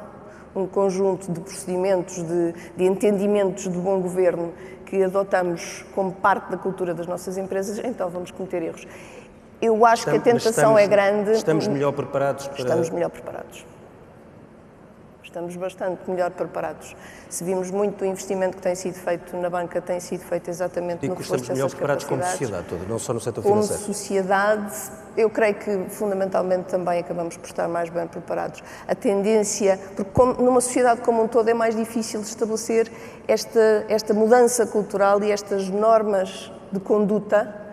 um 0.56 0.68
conjunto 0.68 1.32
de 1.32 1.40
procedimentos, 1.40 2.24
de, 2.24 2.54
de 2.78 2.86
entendimentos 2.86 3.64
de 3.64 3.78
bom 3.78 4.00
governo 4.00 4.54
que 4.86 5.04
adotamos 5.04 5.84
como 5.96 6.12
parte 6.12 6.52
da 6.52 6.58
cultura 6.58 6.94
das 6.94 7.08
nossas 7.08 7.36
empresas, 7.36 7.82
então 7.84 8.10
vamos 8.12 8.30
cometer 8.30 8.62
erros. 8.62 8.88
Eu 9.60 9.84
acho 9.86 10.02
estamos, 10.02 10.24
que 10.24 10.30
a 10.30 10.34
tentação 10.34 10.52
estamos, 10.52 10.82
é 10.82 10.88
grande. 10.88 11.32
Estamos 11.32 11.68
melhor 11.68 11.92
preparados 11.94 12.48
para. 12.48 12.60
Estamos 12.60 12.90
melhor 12.92 13.10
preparados 13.10 13.66
estamos 15.36 15.58
bastante 15.58 16.10
melhor 16.10 16.32
preparados. 16.32 16.96
Se 17.30 17.44
vimos 17.44 17.70
muito 17.70 17.98
do 17.98 18.06
investimento 18.06 18.56
que 18.56 18.64
tem 18.64 18.74
sido 18.74 18.94
feito 18.94 19.36
na 19.36 19.50
banca, 19.50 19.82
tem 19.82 20.00
sido 20.00 20.22
feito 20.22 20.50
exatamente 20.50 21.06
e 21.06 21.10
no 21.10 21.16
reforço 21.16 21.50
dessas 21.50 21.74
capacidades. 21.74 22.06
como 22.06 22.24
sociedade 22.24 22.66
toda, 22.70 22.86
não 22.86 22.98
só 22.98 23.14
no 23.14 23.20
setor 23.20 23.42
financeiro. 23.44 23.82
Como 23.82 23.94
sociedade, 23.94 24.74
eu 25.18 25.30
creio 25.30 25.56
que 25.56 25.90
fundamentalmente 25.90 26.70
também 26.70 27.00
acabamos 27.00 27.36
por 27.36 27.48
estar 27.48 27.68
mais 27.68 27.90
bem 27.90 28.08
preparados. 28.08 28.64
A 28.88 28.96
tendência, 28.96 29.78
porque 29.94 30.12
como, 30.12 30.36
numa 30.36 30.62
sociedade 30.62 31.02
como 31.02 31.22
um 31.22 31.28
todo 31.28 31.50
é 31.50 31.54
mais 31.54 31.76
difícil 31.76 32.22
estabelecer 32.22 32.90
esta, 33.28 33.86
esta 33.90 34.14
mudança 34.14 34.66
cultural 34.66 35.22
e 35.22 35.32
estas 35.32 35.68
normas 35.68 36.50
de 36.72 36.80
conduta 36.80 37.65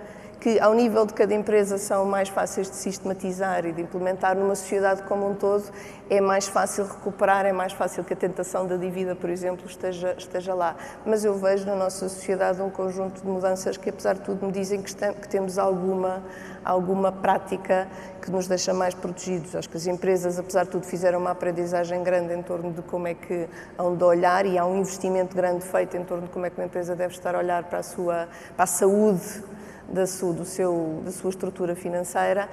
que, 0.42 0.58
ao 0.58 0.74
nível 0.74 1.06
de 1.06 1.14
cada 1.14 1.32
empresa, 1.32 1.78
são 1.78 2.04
mais 2.04 2.28
fáceis 2.28 2.68
de 2.68 2.74
sistematizar 2.74 3.64
e 3.64 3.70
de 3.70 3.80
implementar 3.80 4.36
numa 4.36 4.56
sociedade 4.56 5.00
como 5.04 5.30
um 5.30 5.36
todo, 5.36 5.62
é 6.10 6.20
mais 6.20 6.48
fácil 6.48 6.84
recuperar, 6.84 7.46
é 7.46 7.52
mais 7.52 7.72
fácil 7.72 8.02
que 8.02 8.12
a 8.12 8.16
tentação 8.16 8.66
da 8.66 8.76
dívida, 8.76 9.14
por 9.14 9.30
exemplo, 9.30 9.64
esteja, 9.64 10.16
esteja 10.18 10.52
lá. 10.52 10.74
Mas 11.06 11.24
eu 11.24 11.34
vejo 11.34 11.64
na 11.64 11.76
nossa 11.76 12.08
sociedade 12.08 12.60
um 12.60 12.70
conjunto 12.70 13.20
de 13.20 13.26
mudanças 13.28 13.76
que, 13.76 13.88
apesar 13.88 14.14
de 14.14 14.22
tudo, 14.22 14.44
me 14.44 14.50
dizem 14.50 14.82
que, 14.82 14.92
que 14.92 15.28
temos 15.28 15.58
alguma, 15.58 16.24
alguma 16.64 17.12
prática 17.12 17.86
que 18.20 18.28
nos 18.28 18.48
deixa 18.48 18.74
mais 18.74 18.94
protegidos. 18.94 19.54
Acho 19.54 19.70
que 19.70 19.76
as 19.76 19.86
empresas, 19.86 20.40
apesar 20.40 20.64
de 20.64 20.70
tudo, 20.70 20.84
fizeram 20.84 21.20
uma 21.20 21.30
aprendizagem 21.30 22.02
grande 22.02 22.34
em 22.34 22.42
torno 22.42 22.72
de 22.72 22.82
como 22.82 23.06
é 23.06 23.14
que 23.14 23.48
hão 23.78 23.94
de 23.94 24.02
olhar 24.02 24.44
e 24.44 24.58
há 24.58 24.66
um 24.66 24.78
investimento 24.80 25.36
grande 25.36 25.64
feito 25.64 25.96
em 25.96 26.02
torno 26.02 26.24
de 26.24 26.30
como 26.30 26.46
é 26.46 26.50
que 26.50 26.58
uma 26.58 26.66
empresa 26.66 26.96
deve 26.96 27.14
estar 27.14 27.32
a 27.36 27.38
olhar 27.38 27.62
para 27.62 27.78
a 27.78 27.82
sua 27.84 28.28
para 28.56 28.64
a 28.64 28.66
saúde 28.66 29.52
da 29.92 30.06
sua, 30.06 30.32
do 30.32 30.44
seu, 30.44 31.00
da 31.04 31.10
sua 31.10 31.30
estrutura 31.30 31.76
financeira. 31.76 32.48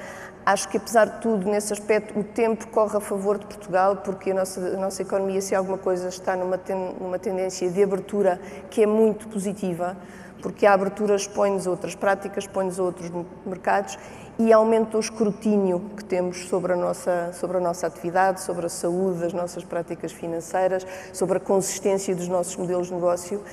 Acho 0.45 0.67
que, 0.67 0.77
apesar 0.77 1.05
de 1.05 1.21
tudo, 1.21 1.49
nesse 1.49 1.71
aspecto, 1.71 2.19
o 2.19 2.23
tempo 2.23 2.67
corre 2.67 2.97
a 2.97 2.99
favor 2.99 3.37
de 3.37 3.45
Portugal, 3.45 3.97
porque 3.97 4.31
a 4.31 4.33
nossa, 4.33 4.59
a 4.59 4.77
nossa 4.77 5.01
economia, 5.01 5.41
se 5.41 5.55
alguma 5.55 5.77
coisa, 5.77 6.09
está 6.09 6.35
numa, 6.35 6.57
ten, 6.57 6.95
numa 6.99 7.17
tendência 7.17 7.69
de 7.69 7.81
abertura 7.81 8.39
que 8.69 8.83
é 8.83 8.87
muito 8.87 9.27
positiva, 9.27 9.95
porque 10.41 10.65
a 10.65 10.73
abertura 10.73 11.15
expõe-nos 11.15 11.67
outras 11.67 11.95
práticas, 11.95 12.45
expõe-nos 12.45 12.79
outros 12.79 13.11
mercados 13.45 13.97
e 14.39 14.53
aumenta 14.53 14.95
o 14.95 14.99
escrutínio 15.01 15.81
que 15.97 16.03
temos 16.03 16.47
sobre 16.47 16.71
a, 16.71 16.75
nossa, 16.77 17.31
sobre 17.33 17.57
a 17.57 17.59
nossa 17.59 17.87
atividade, 17.87 18.41
sobre 18.41 18.65
a 18.65 18.69
saúde 18.69 19.19
das 19.19 19.33
nossas 19.33 19.65
práticas 19.65 20.13
financeiras, 20.13 20.87
sobre 21.11 21.37
a 21.37 21.41
consistência 21.41 22.15
dos 22.15 22.29
nossos 22.29 22.55
modelos 22.55 22.87
de 22.87 22.93
negócio. 22.93 23.43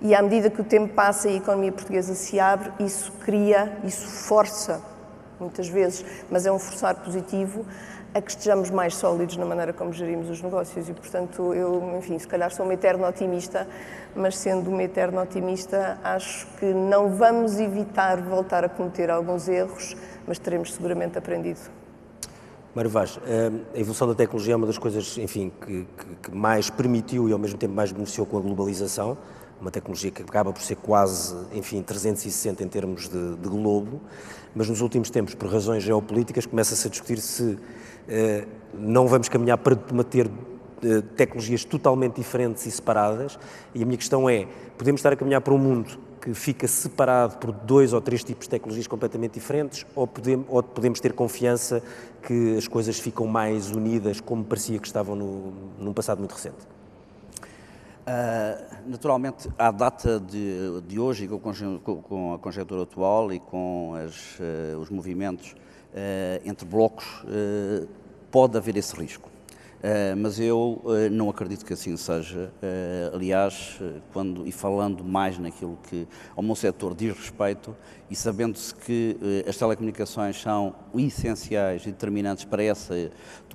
E 0.00 0.14
à 0.14 0.20
medida 0.20 0.50
que 0.50 0.60
o 0.60 0.64
tempo 0.64 0.92
passa 0.92 1.28
e 1.28 1.34
a 1.34 1.36
economia 1.36 1.72
portuguesa 1.72 2.14
se 2.14 2.38
abre, 2.38 2.70
isso 2.80 3.12
cria, 3.24 3.78
isso 3.82 4.06
força, 4.06 4.82
muitas 5.40 5.68
vezes, 5.68 6.04
mas 6.30 6.44
é 6.44 6.52
um 6.52 6.58
forçar 6.58 6.96
positivo, 6.96 7.64
a 8.12 8.20
que 8.20 8.30
estejamos 8.30 8.70
mais 8.70 8.94
sólidos 8.94 9.36
na 9.36 9.44
maneira 9.44 9.72
como 9.72 9.92
gerimos 9.92 10.30
os 10.30 10.40
negócios. 10.40 10.88
E, 10.88 10.92
portanto, 10.92 11.52
eu, 11.54 11.96
enfim, 11.98 12.18
se 12.18 12.26
calhar 12.26 12.50
sou 12.50 12.64
uma 12.64 12.74
eterna 12.74 13.08
otimista, 13.08 13.66
mas 14.14 14.38
sendo 14.38 14.70
uma 14.70 14.82
eterna 14.82 15.22
otimista, 15.22 15.98
acho 16.02 16.46
que 16.58 16.66
não 16.66 17.10
vamos 17.10 17.58
evitar 17.58 18.20
voltar 18.20 18.64
a 18.64 18.68
cometer 18.68 19.10
alguns 19.10 19.48
erros, 19.48 19.96
mas 20.26 20.38
teremos 20.38 20.72
seguramente 20.72 21.18
aprendido. 21.18 21.60
Mário 22.74 22.90
Vaz, 22.90 23.18
eh, 23.26 23.50
a 23.74 23.78
evolução 23.78 24.06
da 24.06 24.14
tecnologia 24.14 24.52
é 24.52 24.56
uma 24.56 24.66
das 24.66 24.76
coisas, 24.76 25.16
enfim, 25.16 25.50
que, 25.60 25.86
que, 25.96 26.16
que 26.24 26.34
mais 26.34 26.68
permitiu 26.68 27.28
e 27.28 27.32
ao 27.32 27.38
mesmo 27.38 27.58
tempo 27.58 27.74
mais 27.74 27.90
beneficiou 27.90 28.26
com 28.26 28.36
a 28.36 28.40
globalização 28.40 29.16
uma 29.60 29.70
tecnologia 29.70 30.10
que 30.10 30.22
acaba 30.22 30.52
por 30.52 30.62
ser 30.62 30.76
quase, 30.76 31.34
enfim, 31.52 31.82
360 31.82 32.62
em 32.62 32.68
termos 32.68 33.08
de, 33.08 33.36
de 33.36 33.48
globo, 33.48 34.00
mas 34.54 34.68
nos 34.68 34.80
últimos 34.80 35.10
tempos, 35.10 35.34
por 35.34 35.50
razões 35.50 35.82
geopolíticas, 35.82 36.46
começa-se 36.46 36.86
a 36.86 36.90
discutir 36.90 37.18
se 37.20 37.58
eh, 38.08 38.46
não 38.74 39.06
vamos 39.06 39.28
caminhar 39.28 39.58
para 39.58 39.76
ter 40.04 40.30
eh, 40.82 41.02
tecnologias 41.16 41.64
totalmente 41.64 42.16
diferentes 42.16 42.66
e 42.66 42.70
separadas, 42.70 43.38
e 43.74 43.82
a 43.82 43.86
minha 43.86 43.96
questão 43.96 44.28
é, 44.28 44.46
podemos 44.76 44.98
estar 44.98 45.12
a 45.12 45.16
caminhar 45.16 45.40
para 45.40 45.54
um 45.54 45.58
mundo 45.58 45.98
que 46.20 46.34
fica 46.34 46.66
separado 46.66 47.38
por 47.38 47.52
dois 47.52 47.92
ou 47.92 48.00
três 48.00 48.24
tipos 48.24 48.46
de 48.46 48.50
tecnologias 48.50 48.86
completamente 48.86 49.34
diferentes, 49.34 49.86
ou 49.94 50.06
podemos, 50.06 50.46
ou 50.48 50.62
podemos 50.62 51.00
ter 51.00 51.12
confiança 51.12 51.82
que 52.22 52.56
as 52.56 52.68
coisas 52.68 52.98
ficam 52.98 53.26
mais 53.26 53.70
unidas, 53.70 54.20
como 54.20 54.44
parecia 54.44 54.78
que 54.78 54.86
estavam 54.86 55.14
no, 55.14 55.52
num 55.78 55.92
passado 55.92 56.18
muito 56.18 56.32
recente? 56.32 56.75
Uh, 58.06 58.88
naturalmente, 58.88 59.48
à 59.58 59.72
data 59.72 60.20
de, 60.20 60.80
de 60.86 60.96
hoje, 60.96 61.24
e 61.24 61.28
com, 61.28 62.00
com, 62.02 62.34
a 62.34 62.38
conjectura 62.38 62.82
atual 62.82 63.32
e 63.32 63.40
com 63.40 63.94
as, 63.96 64.38
uh, 64.38 64.78
os 64.78 64.88
movimentos 64.90 65.50
uh, 65.50 66.48
entre 66.48 66.64
blocos, 66.64 67.24
pode 68.30 68.56
haver 68.56 68.76
esse 68.76 68.94
risco. 68.94 69.28
mas 70.18 70.38
eu 70.38 70.82
não 71.10 71.30
acredito 71.30 71.64
que 71.64 71.72
assim 71.72 71.96
seja. 71.96 72.52
aliás, 73.14 73.80
quando, 74.12 74.46
e 74.46 74.52
falando 74.52 75.02
mais 75.02 75.38
naquilo 75.38 75.78
que 75.88 76.06
ao 76.36 76.42
meu 76.42 76.54
setor 76.54 76.94
diz 76.94 77.16
respeito, 77.16 77.74
e 78.10 78.14
sabendo-se 78.14 78.74
que 78.74 79.16
as 79.48 79.56
telecomunicações 79.56 80.40
são 80.40 80.74
essenciais 80.94 81.82
e 81.82 81.86
determinantes 81.86 82.44
para 82.44 82.62
essa 82.62 82.94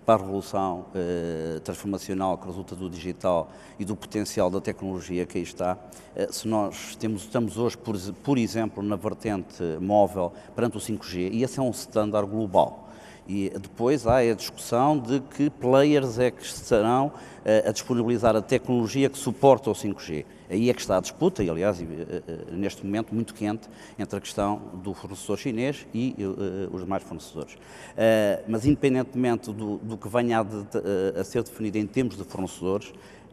para 0.05 0.15
a 0.15 0.25
revolução 0.25 0.85
eh, 0.95 1.59
transformacional 1.63 2.37
que 2.37 2.47
resulta 2.47 2.75
do 2.75 2.89
digital 2.89 3.51
e 3.79 3.85
do 3.85 3.95
potencial 3.95 4.49
da 4.49 4.59
tecnologia 4.59 5.25
que 5.25 5.37
aí 5.37 5.43
está, 5.43 5.77
eh, 6.15 6.27
se 6.31 6.47
nós 6.47 6.95
temos, 6.95 7.23
estamos 7.23 7.57
hoje, 7.57 7.77
por, 7.77 7.95
por 8.23 8.37
exemplo, 8.37 8.81
na 8.81 8.95
vertente 8.95 9.63
móvel 9.79 10.33
perante 10.55 10.77
o 10.77 10.79
5G, 10.79 11.29
e 11.31 11.43
esse 11.43 11.59
é 11.59 11.61
um 11.61 11.71
standard 11.71 12.27
global. 12.29 12.90
E 13.33 13.49
depois 13.49 14.05
há 14.05 14.17
a 14.17 14.33
discussão 14.33 14.99
de 14.99 15.21
que 15.21 15.49
players 15.49 16.19
é 16.19 16.29
que 16.29 16.43
estarão 16.43 17.13
eh, 17.45 17.63
a 17.65 17.71
disponibilizar 17.71 18.35
a 18.35 18.41
tecnologia 18.41 19.09
que 19.09 19.17
suporta 19.17 19.69
o 19.69 19.73
5G. 19.73 20.25
Aí 20.49 20.69
é 20.69 20.73
que 20.73 20.81
está 20.81 20.97
a 20.97 20.99
disputa, 20.99 21.41
e 21.41 21.49
aliás, 21.49 21.79
eh, 21.79 21.85
eh, 21.87 22.21
neste 22.51 22.85
momento 22.85 23.15
muito 23.15 23.33
quente, 23.33 23.69
entre 23.97 24.17
a 24.17 24.19
questão 24.19 24.61
do 24.83 24.93
fornecedor 24.93 25.37
chinês 25.37 25.87
e 25.93 26.13
os 26.73 26.81
demais 26.81 27.03
fornecedores. 27.03 27.57
Mas, 28.49 28.65
independentemente 28.65 29.53
do, 29.53 29.77
do 29.77 29.97
que 29.97 30.09
venha 30.09 30.41
a, 30.41 30.43
de, 30.43 31.17
a 31.17 31.23
ser 31.23 31.41
definido 31.43 31.77
em 31.77 31.87
termos 31.87 32.17
de 32.17 32.25
fornecedores, 32.25 32.91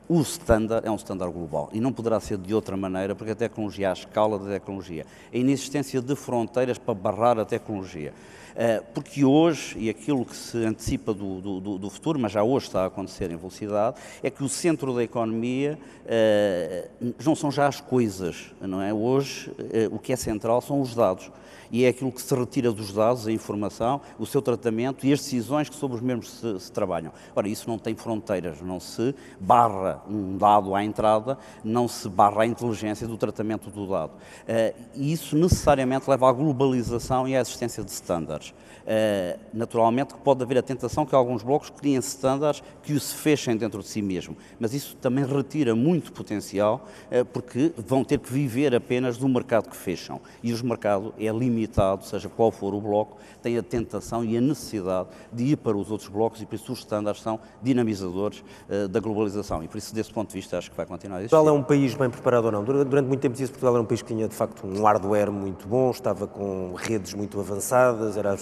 o 0.08 0.20
standard 0.20 0.86
é 0.86 0.90
um 0.92 0.96
standard 0.96 1.32
global 1.32 1.70
e 1.72 1.80
não 1.80 1.92
poderá 1.92 2.20
ser 2.20 2.38
de 2.38 2.54
outra 2.54 2.76
maneira, 2.76 3.16
porque 3.16 3.32
a 3.32 3.36
tecnologia, 3.36 3.90
a 3.90 3.94
escala 3.94 4.38
da 4.38 4.46
tecnologia, 4.46 5.04
a 5.32 5.36
inexistência 5.36 6.00
de 6.00 6.14
fronteiras 6.14 6.78
para 6.78 6.94
barrar 6.94 7.38
a 7.40 7.44
tecnologia. 7.44 8.14
Eh, 8.60 8.82
porque 8.92 9.24
hoje, 9.24 9.78
e 9.78 9.88
aquilo 9.88 10.24
que 10.24 10.34
se 10.34 10.58
antecipa 10.58 11.14
do, 11.14 11.60
do, 11.60 11.78
do, 11.78 11.88
futuro, 11.88 12.18
mas 12.18 12.32
já 12.32 12.42
hoje 12.42 12.66
está 12.66 12.82
a 12.82 12.86
acontecer 12.86 13.30
em 13.30 13.36
velocidade, 13.36 13.96
é 14.20 14.28
que 14.30 14.42
o 14.42 14.48
centro 14.48 14.92
da 14.92 15.04
economia 15.04 15.78
eh, 16.04 16.88
não 17.24 17.36
são 17.36 17.52
já 17.52 17.68
as 17.68 17.80
coisas, 17.80 18.52
não 18.60 18.82
é? 18.82 18.92
Hoje 18.92 19.52
eh, 19.72 19.88
o 19.92 20.00
que 20.00 20.12
é 20.12 20.16
central 20.16 20.60
são 20.60 20.80
os 20.80 20.92
dados 20.92 21.30
e 21.70 21.84
é 21.84 21.88
aquilo 21.88 22.12
que 22.12 22.22
se 22.22 22.34
retira 22.34 22.72
dos 22.72 22.92
dados, 22.92 23.26
a 23.26 23.32
informação, 23.32 24.00
o 24.18 24.26
seu 24.26 24.40
tratamento 24.40 25.06
e 25.06 25.12
as 25.12 25.20
decisões 25.20 25.68
que 25.68 25.76
sobre 25.76 25.96
os 25.96 26.02
mesmos 26.02 26.30
se, 26.30 26.60
se 26.60 26.72
trabalham. 26.72 27.12
Ora, 27.34 27.48
isso 27.48 27.68
não 27.68 27.78
tem 27.78 27.94
fronteiras, 27.94 28.60
não 28.60 28.80
se 28.80 29.14
barra 29.40 30.02
um 30.08 30.36
dado 30.36 30.74
à 30.74 30.84
entrada, 30.84 31.38
não 31.62 31.88
se 31.88 32.08
barra 32.08 32.42
a 32.42 32.46
inteligência 32.46 33.06
do 33.06 33.16
tratamento 33.16 33.70
do 33.70 33.86
dado. 33.86 34.12
Uh, 34.12 34.74
e 34.94 35.12
isso 35.12 35.36
necessariamente 35.36 36.08
leva 36.08 36.28
à 36.28 36.32
globalização 36.32 37.26
e 37.26 37.36
à 37.36 37.40
existência 37.40 37.82
de 37.84 37.90
estándares. 37.90 38.54
Uh, 38.88 39.38
naturalmente 39.52 40.14
que 40.14 40.20
pode 40.20 40.42
haver 40.42 40.56
a 40.56 40.62
tentação 40.62 41.04
que 41.04 41.14
alguns 41.14 41.42
blocos 41.42 41.68
criem 41.68 41.96
estándares 41.96 42.62
que 42.82 42.94
os 42.94 43.12
fechem 43.12 43.54
dentro 43.54 43.82
de 43.82 43.86
si 43.86 44.00
mesmo, 44.00 44.34
mas 44.58 44.72
isso 44.72 44.96
também 44.96 45.26
retira 45.26 45.74
muito 45.74 46.10
potencial, 46.10 46.86
uh, 47.12 47.22
porque 47.26 47.70
vão 47.76 48.02
ter 48.02 48.18
que 48.18 48.32
viver 48.32 48.74
apenas 48.74 49.18
do 49.18 49.28
mercado 49.28 49.68
que 49.68 49.76
fecham. 49.76 50.18
E 50.42 50.54
os 50.54 50.62
mercados 50.62 51.12
é 51.18 51.30
limitado 51.30 52.02
seja 52.06 52.30
qual 52.30 52.50
for 52.50 52.72
o 52.72 52.80
bloco, 52.80 53.18
tem 53.42 53.58
a 53.58 53.62
tentação 53.62 54.24
e 54.24 54.38
a 54.38 54.40
necessidade 54.40 55.08
de 55.30 55.44
ir 55.44 55.56
para 55.56 55.76
os 55.76 55.90
outros 55.90 56.08
blocos 56.08 56.40
e 56.40 56.46
por 56.46 56.54
isso 56.54 56.72
os 56.72 56.78
estándares 56.78 57.20
são 57.20 57.38
dinamizadores 57.62 58.42
uh, 58.70 58.88
da 58.88 59.00
globalização 59.00 59.62
e 59.62 59.68
por 59.68 59.76
isso 59.76 59.94
desse 59.94 60.10
ponto 60.10 60.28
de 60.30 60.34
vista 60.34 60.56
acho 60.56 60.70
que 60.70 60.76
vai 60.76 60.86
continuar 60.86 61.18
a 61.18 61.20
existir. 61.20 61.36
Portugal 61.36 61.54
é 61.54 61.58
um 61.58 61.62
país 61.62 61.94
bem 61.94 62.08
preparado 62.08 62.46
ou 62.46 62.52
não? 62.52 62.64
Durante 62.64 63.06
muito 63.06 63.20
tempo 63.20 63.34
dizia 63.34 63.48
Portugal 63.48 63.74
era 63.74 63.82
um 63.82 63.86
país 63.86 64.00
que 64.00 64.14
tinha 64.14 64.26
de 64.26 64.34
facto 64.34 64.66
um 64.66 64.82
hardware 64.82 65.30
muito 65.30 65.68
bom, 65.68 65.90
estava 65.90 66.26
com 66.26 66.72
redes 66.74 67.12
muito 67.12 67.38
avançadas, 67.38 68.16
era 68.16 68.32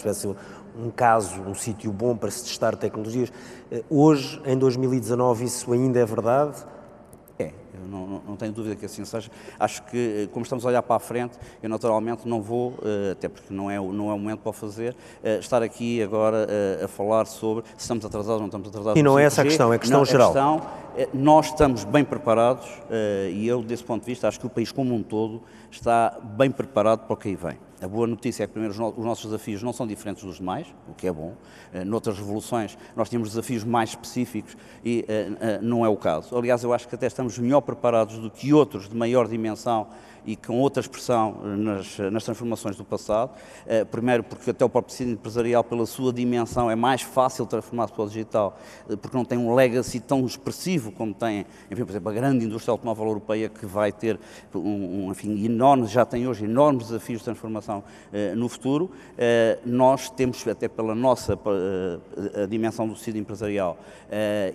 um 0.78 0.90
caso, 0.90 1.40
um 1.42 1.54
sítio 1.54 1.90
bom 1.90 2.16
para 2.16 2.30
se 2.30 2.44
testar 2.44 2.76
tecnologias. 2.76 3.32
Eh, 3.70 3.82
hoje, 3.88 4.40
em 4.44 4.56
2019, 4.56 5.44
isso 5.44 5.72
ainda 5.72 5.98
é 5.98 6.04
verdade? 6.04 6.64
não, 7.88 8.20
não, 8.26 8.36
tenho 8.36 8.52
dúvida 8.52 8.74
que 8.74 8.84
assim 8.84 9.04
seja. 9.04 9.30
Acho 9.60 9.82
que, 9.84 10.24
eh, 10.24 10.28
como 10.32 10.42
estamos 10.42 10.64
a 10.64 10.68
olhar 10.68 10.82
para 10.82 10.96
a 10.96 10.98
frente, 10.98 11.38
eu 11.62 11.68
naturalmente 11.68 12.26
não 12.26 12.42
vou, 12.42 12.74
eh, 12.82 13.12
até 13.12 13.28
porque 13.28 13.54
não 13.54 13.70
é, 13.70 13.76
não 13.76 14.10
é 14.10 14.14
o 14.14 14.18
momento 14.18 14.40
para 14.40 14.50
o 14.50 14.52
fazer, 14.52 14.96
estar 15.38 15.62
aqui 15.62 16.02
agora 16.02 16.48
a 16.82 16.88
falar 16.88 17.26
sobre 17.26 17.64
se 17.76 17.82
estamos 17.82 18.04
atrasados 18.04 18.34
ou 18.34 18.40
não 18.40 18.46
estamos 18.46 18.68
atrasados. 18.68 18.98
E 18.98 19.02
não 19.02 19.16
é 19.18 19.24
essa 19.24 19.42
a 19.42 19.44
questão, 19.44 19.72
é 19.72 19.76
a 19.76 19.78
questão 19.78 19.98
não, 19.98 20.04
geral. 20.04 20.30
A 20.30 20.32
questão, 20.32 20.62
nós 21.14 21.46
estamos 21.46 21.84
bem 21.84 22.04
preparados 22.04 22.66
e 23.30 23.46
eu, 23.46 23.62
desse 23.62 23.84
ponto 23.84 24.02
de 24.02 24.06
vista, 24.06 24.26
acho 24.26 24.40
que 24.40 24.46
o 24.46 24.50
país 24.50 24.72
como 24.72 24.94
um 24.94 25.02
todo 25.02 25.42
está 25.70 26.18
bem 26.36 26.50
preparado 26.50 27.06
para 27.06 27.14
o 27.14 27.16
que 27.16 27.28
aí 27.28 27.36
vem. 27.36 27.65
A 27.80 27.86
boa 27.86 28.06
notícia 28.06 28.44
é 28.44 28.46
que, 28.46 28.52
primeiro, 28.54 28.74
os 28.74 29.04
nossos 29.04 29.26
desafios 29.26 29.62
não 29.62 29.72
são 29.72 29.86
diferentes 29.86 30.24
dos 30.24 30.36
demais, 30.36 30.66
o 30.88 30.94
que 30.94 31.06
é 31.06 31.12
bom. 31.12 31.34
Uh, 31.74 31.84
noutras 31.84 32.18
revoluções, 32.18 32.76
nós 32.96 33.08
tínhamos 33.08 33.30
desafios 33.30 33.64
mais 33.64 33.90
específicos 33.90 34.56
e 34.82 35.04
uh, 35.08 35.32
uh, 35.32 35.62
não 35.62 35.84
é 35.84 35.88
o 35.88 35.96
caso. 35.96 36.36
Aliás, 36.36 36.64
eu 36.64 36.72
acho 36.72 36.88
que 36.88 36.94
até 36.94 37.06
estamos 37.06 37.38
melhor 37.38 37.60
preparados 37.60 38.18
do 38.18 38.30
que 38.30 38.52
outros 38.52 38.88
de 38.88 38.96
maior 38.96 39.28
dimensão 39.28 39.88
e 40.26 40.34
com 40.34 40.58
outra 40.58 40.80
expressão 40.80 41.36
eh, 41.44 41.56
nas, 41.56 41.98
nas 42.10 42.24
transformações 42.24 42.76
do 42.76 42.84
passado. 42.84 43.30
Eh, 43.64 43.84
primeiro, 43.84 44.24
porque 44.24 44.50
até 44.50 44.64
o 44.64 44.68
próprio 44.68 44.92
tecido 44.92 45.12
empresarial, 45.12 45.62
pela 45.62 45.86
sua 45.86 46.12
dimensão, 46.12 46.70
é 46.70 46.74
mais 46.74 47.02
fácil 47.02 47.46
transformar-se 47.46 47.92
para 47.92 48.02
o 48.02 48.08
digital, 48.08 48.58
eh, 48.90 48.96
porque 48.96 49.16
não 49.16 49.24
tem 49.24 49.38
um 49.38 49.54
legacy 49.54 50.00
tão 50.00 50.26
expressivo 50.26 50.90
como 50.90 51.14
tem, 51.14 51.46
enfim, 51.70 51.84
por 51.84 51.92
exemplo, 51.92 52.08
a 52.10 52.12
grande 52.12 52.44
indústria 52.44 52.72
automóvel 52.72 53.06
europeia, 53.06 53.48
que 53.48 53.64
vai 53.64 53.92
ter, 53.92 54.18
um, 54.52 55.06
um 55.06 55.12
enfim, 55.12 55.44
enormes, 55.44 55.90
já 55.90 56.04
tem 56.04 56.26
hoje 56.26 56.44
enormes 56.44 56.88
desafios 56.88 57.20
de 57.20 57.24
transformação 57.24 57.84
no 58.36 58.48
futuro. 58.48 58.90
nós 59.64 60.10
temos, 60.10 60.46
até 60.48 60.68
pela 60.68 60.94
nossa 60.94 61.38
a 62.42 62.46
dimensão 62.46 62.88
do 62.88 62.94
tecido 62.94 63.18
empresarial 63.18 63.78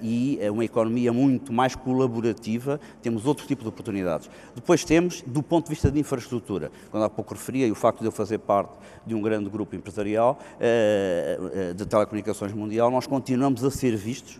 e 0.01 0.39
uma 0.51 0.65
economia 0.65 1.13
muito 1.13 1.53
mais 1.53 1.75
colaborativa, 1.75 2.79
temos 3.01 3.25
outro 3.25 3.45
tipo 3.45 3.61
de 3.61 3.69
oportunidades. 3.69 4.29
Depois 4.55 4.83
temos, 4.83 5.21
do 5.21 5.43
ponto 5.43 5.60
ponto 5.61 5.67
de 5.67 5.69
vista 5.69 5.91
de 5.91 5.99
infraestrutura, 5.99 6.71
quando 6.89 7.03
há 7.03 7.09
pouco 7.09 7.33
referia, 7.33 7.67
e 7.67 7.71
o 7.71 7.75
facto 7.75 7.99
de 7.99 8.05
eu 8.05 8.11
fazer 8.11 8.39
parte 8.39 8.71
de 9.05 9.13
um 9.13 9.21
grande 9.21 9.49
grupo 9.49 9.75
empresarial 9.75 10.39
eh, 10.59 11.39
eh, 11.53 11.73
de 11.73 11.85
telecomunicações 11.85 12.51
mundial, 12.51 12.89
nós 12.89 13.05
continuamos 13.05 13.63
a 13.63 13.69
ser 13.69 13.95
vistos 13.95 14.39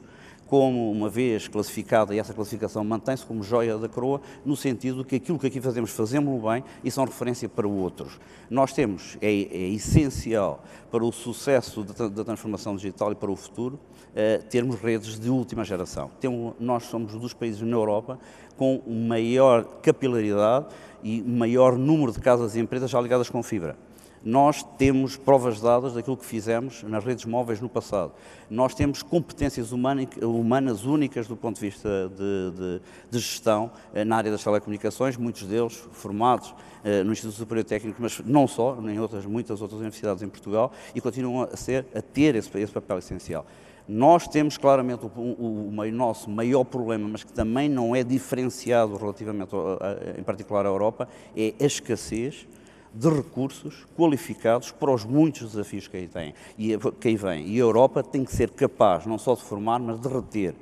como, 0.52 0.92
uma 0.92 1.08
vez 1.08 1.48
classificada, 1.48 2.14
e 2.14 2.20
essa 2.20 2.34
classificação 2.34 2.84
mantém-se 2.84 3.26
como 3.26 3.42
joia 3.42 3.78
da 3.78 3.88
coroa, 3.88 4.20
no 4.46 4.54
sentido 4.54 5.06
que 5.06 5.16
aquilo 5.16 5.40
que 5.40 5.48
aqui 5.48 5.62
fazemos, 5.62 5.92
fazemos-lo 5.92 6.52
bem 6.52 6.62
e 6.84 6.92
são 6.92 7.06
referência 7.06 7.48
para 7.48 7.66
outros. 7.66 8.20
Nós 8.50 8.74
temos, 8.74 9.18
é, 9.22 9.32
é 9.32 9.70
essencial 9.70 10.62
para 10.92 11.06
o 11.06 11.12
sucesso 11.14 11.86
da, 11.86 12.10
da, 12.10 12.26
transformação 12.26 12.76
digital 12.76 13.14
e 13.14 13.16
para 13.16 13.32
o 13.32 13.36
futuro, 13.38 13.80
é, 14.14 14.40
termos 14.40 14.76
redes 14.76 15.18
de 15.18 15.30
última 15.30 15.64
geração. 15.64 16.12
Nós 16.60 16.84
somos 16.84 17.14
dos 17.14 17.34
países 17.34 17.62
na 17.62 17.78
Europa 17.78 18.20
com 18.58 18.82
maior 18.86 19.64
capilaridade 19.82 20.66
e 21.02 21.22
maior 21.22 21.78
número 21.78 22.12
de 22.12 22.20
casas 22.20 22.58
e 22.58 22.60
empresas 22.60 22.92
já 22.92 23.00
ligadas 23.00 23.30
com 23.30 23.42
fibra. 23.42 23.78
Nós 24.24 24.64
temos 24.78 25.18
provas 25.18 25.60
dadas 25.60 25.94
daquilo 25.94 26.16
que 26.16 26.26
fizemos 26.26 26.84
nas 26.84 27.04
redes 27.04 27.26
móveis 27.26 27.60
no 27.60 27.68
passado. 27.68 28.12
Nós 28.50 28.76
temos 28.76 29.02
competências 29.02 29.72
humanas 29.72 30.86
únicas 30.86 31.28
do 31.28 31.36
ponto 31.36 31.56
de 31.56 31.62
vista 31.62 31.90
de, 32.10 32.52
de, 32.52 32.82
de 33.10 33.20
gestão 33.20 33.72
eh, 33.94 34.06
na 34.06 34.18
área 34.18 34.30
das 34.30 34.44
telecomunicações, 34.44 35.18
muitos 35.18 35.44
deles 35.44 35.76
formados 35.92 36.54
eh, 36.84 37.04
no 37.04 37.12
Instituto 37.12 37.36
Superior 37.36 37.64
Técnico, 37.64 38.00
mas 38.00 38.20
não 38.24 38.48
só, 38.48 38.76
nem 38.80 39.00
outras, 39.00 39.26
muitas 39.26 39.60
outras 39.60 39.80
universidades 39.80 40.22
em 40.22 40.30
Portugal, 40.30 40.72
e 40.94 41.02
continuam 41.02 41.50
a, 41.52 41.58
ser, 41.58 41.88
a 41.96 42.02
ter 42.02 42.36
esse, 42.36 42.56
esse 42.60 42.72
papel 42.72 43.00
essencial. 43.00 43.46
Nós 43.88 44.28
temos 44.28 44.58
claramente 44.58 45.04
o, 45.04 45.10
o, 45.20 45.74
o, 45.76 45.92
nosso 45.92 46.30
maior 46.30 46.64
problema, 46.64 47.10
mas 47.10 47.24
que 47.24 47.34
também 47.34 47.68
não 47.68 47.96
é 47.96 48.04
diferenciado 48.04 48.96
relativamente, 48.96 49.56
a, 49.56 49.58
a, 49.58 50.20
em 50.20 50.24
particular 50.24 50.66
à 50.66 50.70
Europa, 50.70 51.08
é 51.36 51.56
a 51.60 51.66
escassez 51.66 52.48
de 52.94 53.10
recursos 53.10 53.86
qualificados 53.98 54.72
para 54.72 54.92
os 54.92 55.06
muitos 55.06 55.52
desafios 55.52 55.88
que 55.88 55.98
aí, 55.98 56.08
tem, 56.08 56.34
e, 56.58 56.78
que 57.00 57.08
aí 57.08 57.16
vem. 57.16 57.48
E 57.48 57.56
a 57.56 57.62
Europa 57.62 58.04
tem 58.04 58.24
que 58.24 58.36
ser 58.36 58.50
capaz 58.52 59.06
não 59.06 59.18
só 59.18 59.36
de 59.36 59.42
formar, 59.42 59.80
mas 59.80 60.00
de 60.00 60.08
reter. 60.08 60.54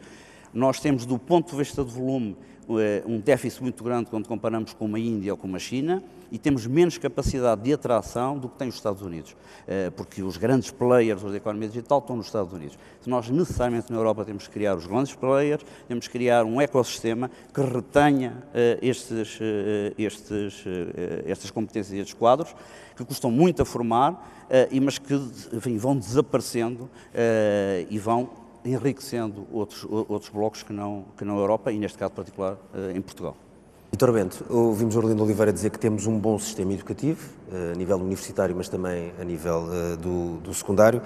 Nós 0.54 0.80
temos, 0.80 1.06
do 1.06 1.18
ponto 1.18 1.52
de 1.52 1.58
vista 1.58 1.84
de 1.84 1.92
volume, 1.92 2.36
eh, 2.70 3.04
um 3.06 3.20
déficit 3.20 3.62
muito 3.63 3.84
grande 3.84 4.10
quando 4.10 4.28
comparamos 4.28 4.74
com 4.74 4.86
uma 4.86 5.00
Índia 5.00 5.34
ou 5.34 5.38
com 5.38 5.48
uma 5.48 5.60
China 5.60 6.04
e 6.32 6.38
temos 6.38 6.65
menos 6.65 6.98
capacidade 6.98 7.62
de 7.62 7.74
atração 7.74 8.38
do 8.38 8.50
que 8.50 8.58
tem 8.58 8.68
os 8.68 8.76
Estados 8.76 9.02
Unidos, 9.02 9.36
eh, 9.68 9.89
porque 9.92 10.22
os 10.22 10.38
grandes 10.38 10.72
players 10.72 11.22
da 11.24 11.36
economia 11.38 11.68
digital 11.68 12.00
estão 12.00 12.15
nos 12.15 12.28
Estados 12.28 12.54
Unidos. 12.54 12.78
Nós 13.06 13.30
necessariamente 13.30 13.92
na 13.92 13.98
Europa 13.98 14.26
temos 14.26 14.48
que 14.48 14.54
criar 14.54 14.76
os 14.76 14.86
grandes 14.86 15.15
players, 15.15 15.65
temos 15.88 16.08
que 16.08 16.13
criar 16.13 16.46
um 16.46 16.62
ecossistema 16.62 17.30
que 17.54 17.62
retenha 17.62 18.44
eh, 18.54 18.80
estes, 18.82 19.39
estes, 19.98 20.65
estas 21.26 21.52
competências 21.52 21.94
e 21.94 22.00
estes 22.00 22.13
quadros, 22.13 22.56
que 22.96 23.04
custam 23.06 23.32
muito 23.32 23.62
a 23.62 23.65
formar, 23.65 24.48
mas 24.82 24.98
que 24.98 25.13
enfim, 25.54 25.78
vão 25.78 25.96
desaparecendo 25.96 26.89
e 27.89 27.98
vão 27.98 28.30
enriquecendo 28.63 29.48
outros, 29.52 29.86
outros 29.89 30.30
blocos 30.30 30.63
que 30.63 30.74
não, 30.74 31.06
que 31.18 31.24
não 31.24 31.38
a 31.38 31.39
Europa 31.39 31.72
e, 31.72 31.80
neste 31.80 31.98
caso 31.98 32.13
particular, 32.13 32.58
eh, 32.74 32.94
em 32.96 33.02
Portugal. 33.02 33.36
Vitor 33.91 34.13
Bento, 34.13 34.45
ouvimos 34.49 34.95
Orlindo 34.95 35.23
Oliveira 35.23 35.52
dizer 35.52 35.71
que 35.71 35.80
temos 35.80 36.06
um 36.06 36.17
bom 36.17 36.38
sistema 36.38 36.71
educativo, 36.73 37.19
a 37.52 37.76
nível 37.76 37.98
universitário, 37.98 38.56
mas 38.56 38.70
também 38.70 39.12
a 39.20 39.24
nível 39.24 39.68
uh, 39.68 39.98
do, 39.98 40.38
do, 40.38 40.54
secundário. 40.54 41.02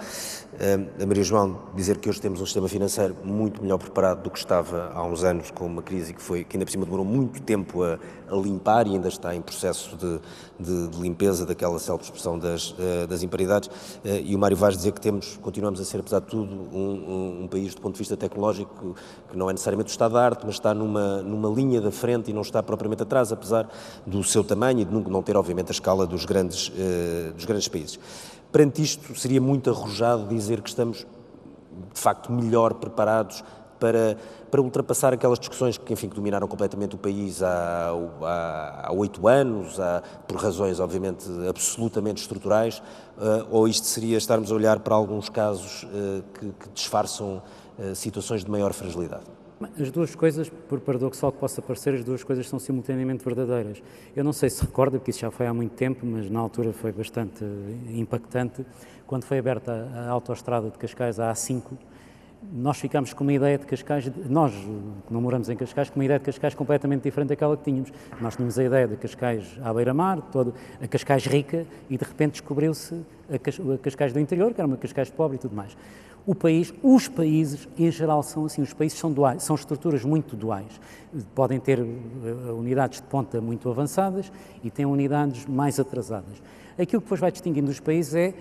Uh, 0.54 1.02
a 1.02 1.06
Maria 1.06 1.24
João 1.24 1.58
dizer 1.76 1.98
que 1.98 2.10
hoje 2.10 2.20
temos 2.20 2.42
um 2.42 2.46
sistema 2.46 2.68
financeiro 2.68 3.16
muito 3.24 3.62
melhor 3.62 3.78
preparado 3.78 4.24
do 4.24 4.30
que 4.30 4.38
estava 4.38 4.92
há 4.94 5.04
uns 5.04 5.24
anos, 5.24 5.52
com 5.52 5.66
uma 5.66 5.82
crise 5.82 6.14
que, 6.14 6.22
foi, 6.22 6.44
que 6.44 6.58
ainda 6.58 6.66
por 6.66 6.72
cima 6.72 6.86
demorou 6.86 7.06
muito 7.06 7.42
tempo 7.42 7.84
a, 7.84 7.98
a 8.30 8.36
limpar 8.36 8.88
e 8.88 8.92
ainda 8.92 9.08
está 9.08 9.34
em 9.36 9.42
processo 9.42 9.96
de, 9.96 10.20
de, 10.60 10.88
de 10.90 11.02
limpeza 11.02 11.46
daquela 11.46 11.80
self-expressão 11.80 12.38
das, 12.38 12.76
das 13.08 13.24
imparidades. 13.24 13.70
e 14.04 14.36
o 14.36 14.40
Mário 14.40 14.58
Vaz 14.58 14.76
dizer 14.76 14.92
que 14.92 15.02
temos, 15.02 15.38
continuamos 15.42 15.80
a 15.80 15.86
ser, 15.86 16.00
apesar 16.00 16.20
de 16.20 16.28
tudo, 16.28 16.54
um, 16.54 16.80
um, 16.80 17.44
um, 17.44 17.48
país, 17.48 17.76
do 17.76 17.82
ponto 17.82 17.94
de 17.94 18.00
vista 18.00 18.18
tecnológico, 18.18 18.96
que 19.30 19.38
não 19.38 19.50
é 19.50 19.54
necessariamente 19.54 19.90
o 19.90 19.92
estado 19.92 20.14
da 20.14 20.26
arte, 20.26 20.42
mas 20.46 20.56
está 20.56 20.74
numa, 20.74 21.22
numa 21.22 21.50
linha 21.50 21.80
da 21.80 21.92
frente 21.92 22.32
e 22.32 22.34
não 22.34 22.42
está 22.42 22.62
propriamente 22.64 23.04
atrás, 23.04 23.32
apesar 23.32 23.70
do 24.06 24.24
seu 24.24 24.44
tamanho 24.44 24.80
e 24.80 24.86
de 24.86 24.94
não 24.94 25.22
ter, 25.22 25.36
obviamente, 25.36 25.70
a 25.70 25.72
escala 25.72 26.08
dos 26.08 26.26
grandes, 26.34 26.69
uh, 26.69 27.34
dos 27.34 27.46
grandes 27.46 27.67
países. 27.67 28.00
Perante 28.52 28.82
isto, 28.82 29.15
seria 29.17 29.39
muito 29.39 29.69
arrojado 29.69 30.28
dizer 30.28 30.62
que 30.62 30.69
estamos, 30.69 31.06
de 31.93 32.00
facto, 32.00 32.32
melhor 32.32 32.76
preparados 32.76 33.43
para, 33.80 34.17
para 34.50 34.62
ultrapassar 34.62 35.13
aquelas 35.13 35.39
discussões 35.39 35.78
que, 35.78 35.91
enfim, 35.91 36.08
que 36.08 36.15
dominaram 36.15 36.48
completamente 36.48 36.96
o 36.96 36.98
país 36.98 37.41
há 37.41 37.91
oito 38.91 39.28
anos, 39.28 39.80
há, 39.80 40.02
por 40.28 40.38
razões, 40.38 40.80
obviamente, 40.80 41.26
absolutamente 41.48 42.22
estruturais, 42.22 42.80
uh, 43.17 43.48
ou 43.52 43.67
isto 43.67 43.88
seria 43.88 44.17
estarmos 44.17 44.52
a 44.52 44.56
olhar 44.56 44.80
para 44.80 44.96
alguns 44.96 45.30
casos 45.30 45.84
uh, 45.84 46.24
que, 46.34 46.52
que, 46.52 46.69
disfarçam 46.74 47.41
situações 47.96 48.46
de 48.46 48.52
maior 48.52 48.72
fragilidade? 48.72 49.33
As 49.80 49.91
duas 49.91 50.15
coisas, 50.15 50.49
por 50.49 50.80
paradoxal 50.80 51.32
que 51.32 51.38
possa 51.38 51.62
parecer, 51.62 51.93
as 51.93 52.04
duas 52.04 52.23
coisas 52.23 52.47
são 52.47 52.60
simultaneamente 52.60 53.23
verdadeiras. 53.23 53.82
Eu 54.15 54.23
não 54.23 54.34
sei 54.34 54.49
se 54.49 54.62
recorda, 54.62 54.97
porque 54.97 55.12
isso 55.12 55.19
já 55.19 55.32
foi 55.32 55.47
há 55.47 55.54
muito 55.54 55.71
tempo, 55.71 56.06
mas 56.06 56.30
na 56.30 56.39
altura 56.39 56.73
foi 56.73 56.91
bastante 56.91 57.43
impactante, 57.89 58.65
quando 59.08 59.23
foi 59.26 59.39
aberta 59.39 59.89
a 59.95 60.10
autoestrada 60.10 60.69
de 60.69 60.78
Cascais, 60.78 61.19
a 61.19 61.32
A5, 61.32 61.63
nós 62.52 62.78
ficámos 62.78 63.13
com 63.13 63.23
uma 63.23 63.32
ideia 63.32 63.58
de 63.58 63.65
Cascais, 63.65 64.12
nós 64.30 64.54
que 64.54 65.13
não 65.13 65.21
moramos 65.21 65.49
em 65.49 65.56
Cascais, 65.56 65.89
com 65.89 65.97
uma 65.97 66.06
ideia 66.06 66.19
de 66.19 66.26
Cascais 66.26 66.54
completamente 66.54 67.04
diferente 67.04 67.30
daquela 67.30 67.56
que 67.56 67.63
tínhamos. 67.63 67.91
Nós 68.19 68.36
tínhamos 68.36 68.60
a 68.60 68.63
ideia 68.63 68.88
de 68.88 68.97
Cascais 68.97 69.58
à 69.63 69.73
beira-mar, 69.73 70.19
a 70.82 70.88
Cascais 70.88 71.26
rica, 71.26 71.65
e 71.89 71.97
de 71.97 72.04
repente 72.04 72.34
descobriu-se 72.34 73.02
a 73.30 73.78
Cascais 73.78 74.12
do 74.12 74.19
interior, 74.19 74.54
que 74.54 74.60
era 74.60 74.67
uma 74.67 74.78
Cascais 74.78 75.10
pobre 75.10 75.38
e 75.38 75.39
tudo 75.39 75.56
mais 75.56 75.76
o 76.26 76.34
país, 76.34 76.74
os 76.82 77.08
países 77.08 77.68
em 77.78 77.92
geral 77.92 78.24
são 78.24 78.46
assim, 78.46 78.62
os 78.62 78.74
países 78.74 78.98
são 78.98 79.12
duais, 79.12 79.44
são 79.44 79.56
estruturas 79.56 80.06
muito 80.06 80.36
duais. 80.36 80.80
Podem 81.36 81.60
ter 81.60 81.82
uh, 81.82 82.58
unidades 82.58 83.02
de 83.02 83.08
ponta 83.08 83.42
muito 83.42 83.70
avançadas 83.70 84.32
e 84.64 84.72
têm 84.72 84.86
unidades 84.86 85.46
mais 85.46 85.80
atrasadas. 85.80 86.42
Aquilo 86.74 87.02
que 87.02 87.06
depois 87.06 87.20
vai 87.20 87.32
distinguindo 87.32 87.70
os 87.70 87.80
países 87.80 88.16
é 88.16 88.34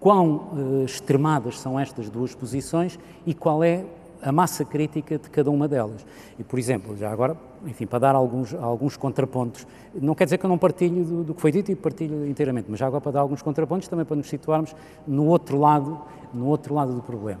quão 0.00 0.36
uh, 0.52 0.84
extremadas 0.84 1.60
são 1.60 1.78
estas 1.78 2.10
duas 2.10 2.34
posições 2.34 2.98
e 3.24 3.32
qual 3.32 3.62
é 3.62 3.84
a 4.22 4.32
massa 4.32 4.64
crítica 4.64 5.18
de 5.18 5.28
cada 5.30 5.50
uma 5.50 5.68
delas. 5.68 6.04
E, 6.38 6.44
por 6.44 6.58
exemplo, 6.58 6.96
já 6.96 7.10
agora, 7.10 7.36
enfim, 7.66 7.86
para 7.86 7.98
dar 7.98 8.14
alguns, 8.14 8.54
alguns 8.54 8.96
contrapontos, 8.96 9.66
não 9.94 10.14
quer 10.14 10.24
dizer 10.24 10.38
que 10.38 10.46
eu 10.46 10.48
não 10.48 10.58
partilho 10.58 11.04
do, 11.04 11.24
do, 11.24 11.34
que 11.34 11.40
foi 11.40 11.52
dito 11.52 11.70
e 11.70 11.76
partilho 11.76 12.26
inteiramente, 12.26 12.66
mas 12.68 12.78
já 12.78 12.86
agora 12.86 13.00
para 13.00 13.12
dar 13.12 13.20
alguns 13.20 13.42
contrapontos 13.42 13.88
também 13.88 14.04
para 14.04 14.16
nos 14.16 14.28
situarmos 14.28 14.74
no 15.06 15.26
outro 15.26 15.58
lado, 15.58 16.00
no 16.32 16.46
outro 16.46 16.74
lado 16.74 16.94
do 16.94 17.02
problema. 17.02 17.40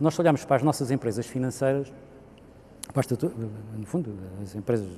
Nós 0.00 0.18
olhamos 0.18 0.44
para 0.44 0.56
as 0.56 0.62
nossas 0.62 0.90
empresas 0.90 1.26
financeiras, 1.26 1.92
basta, 2.94 3.16
no 3.76 3.86
fundo, 3.86 4.12
as 4.42 4.54
empresas, 4.54 4.88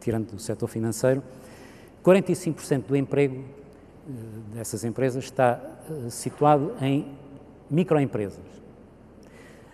tirando 0.00 0.32
do 0.32 0.38
setor 0.38 0.68
financeiro, 0.68 1.22
45% 2.04 2.84
do 2.86 2.96
emprego 2.96 3.36
eh, 3.36 4.12
dessas 4.54 4.84
empresas 4.84 5.24
está 5.24 5.60
eh, 5.88 6.10
situado 6.10 6.72
em 6.80 7.06
microempresas. 7.70 8.61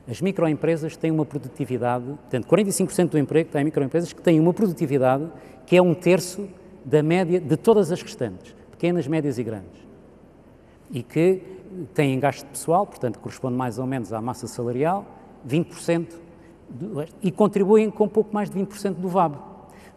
As 0.08 0.22
microempresas 0.22 0.96
têm 0.96 1.10
uma 1.10 1.26
produtividade, 1.26 2.04
portanto, 2.06 2.46
45% 2.46 3.10
do 3.10 3.18
emprego 3.18 3.48
está 3.48 3.60
em 3.60 3.64
microempresas 3.64 4.12
que 4.12 4.22
têm 4.22 4.40
uma 4.40 4.54
produtividade 4.54 5.30
que 5.66 5.76
é 5.76 5.82
um 5.82 5.92
terço 5.92 6.48
da 6.82 7.02
média 7.02 7.38
de 7.38 7.56
todas 7.58 7.92
as 7.92 8.00
restantes, 8.00 8.54
pequenas, 8.70 9.06
médias 9.06 9.38
e 9.38 9.42
grandes. 9.42 9.86
E 10.90 11.02
que 11.02 11.42
têm 11.92 12.18
gasto 12.18 12.46
pessoal, 12.46 12.86
portanto, 12.86 13.18
corresponde 13.18 13.54
mais 13.54 13.78
ou 13.78 13.86
menos 13.86 14.10
à 14.10 14.20
massa 14.22 14.46
salarial, 14.46 15.04
20%, 15.46 16.06
do, 16.70 17.04
e 17.22 17.30
contribuem 17.30 17.90
com 17.90 18.08
pouco 18.08 18.34
mais 18.34 18.48
de 18.48 18.58
20% 18.58 18.94
do 18.94 19.08
VAB. 19.08 19.36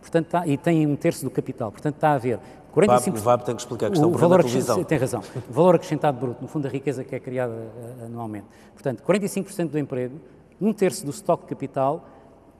Portanto, 0.01 0.25
está, 0.25 0.47
e 0.47 0.57
têm 0.57 0.85
um 0.87 0.95
terço 0.95 1.23
do 1.23 1.31
capital. 1.31 1.71
Portanto, 1.71 1.95
está 1.95 2.09
a 2.09 2.15
haver 2.15 2.39
45... 2.71 3.17
O 3.17 3.21
VAB 3.21 3.43
tem 3.43 3.55
que 3.55 3.61
explicar 3.61 3.87
a 3.87 3.89
questão 3.89 4.09
o 4.09 4.17
valor 4.17 4.43
televisão. 4.43 4.83
Tem 4.83 4.97
razão. 4.97 5.21
O 5.49 5.53
valor 5.53 5.75
acrescentado 5.75 6.19
bruto, 6.19 6.41
no 6.41 6.47
fundo, 6.47 6.67
a 6.67 6.69
riqueza 6.69 7.03
que 7.03 7.15
é 7.15 7.19
criada 7.19 7.53
uh, 7.53 8.05
anualmente. 8.05 8.45
Portanto, 8.73 9.03
45% 9.03 9.69
do 9.69 9.77
emprego, 9.79 10.19
um 10.59 10.73
terço 10.73 11.03
do 11.05 11.11
estoque 11.11 11.43
de 11.43 11.49
capital, 11.49 12.05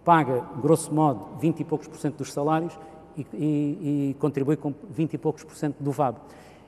paga, 0.04 0.44
grosso 0.62 0.94
modo, 0.94 1.40
20 1.40 1.60
e 1.60 1.64
poucos 1.64 1.88
por 1.88 1.98
cento 1.98 2.18
dos 2.18 2.34
salários 2.34 2.78
e, 3.18 3.26
e, 3.34 4.10
e 4.10 4.16
contribui 4.20 4.56
com 4.56 4.74
20 4.90 5.14
e 5.14 5.18
poucos 5.18 5.44
por 5.44 5.56
cento 5.56 5.76
do 5.80 5.92
VAB. 5.92 6.18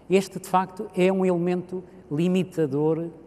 Este, 0.10 0.40
de 0.40 0.48
facto, 0.48 0.88
é 0.96 1.12
um 1.12 1.26
elemento 1.26 1.84
limitador 2.12 3.00
eh, 3.00 3.23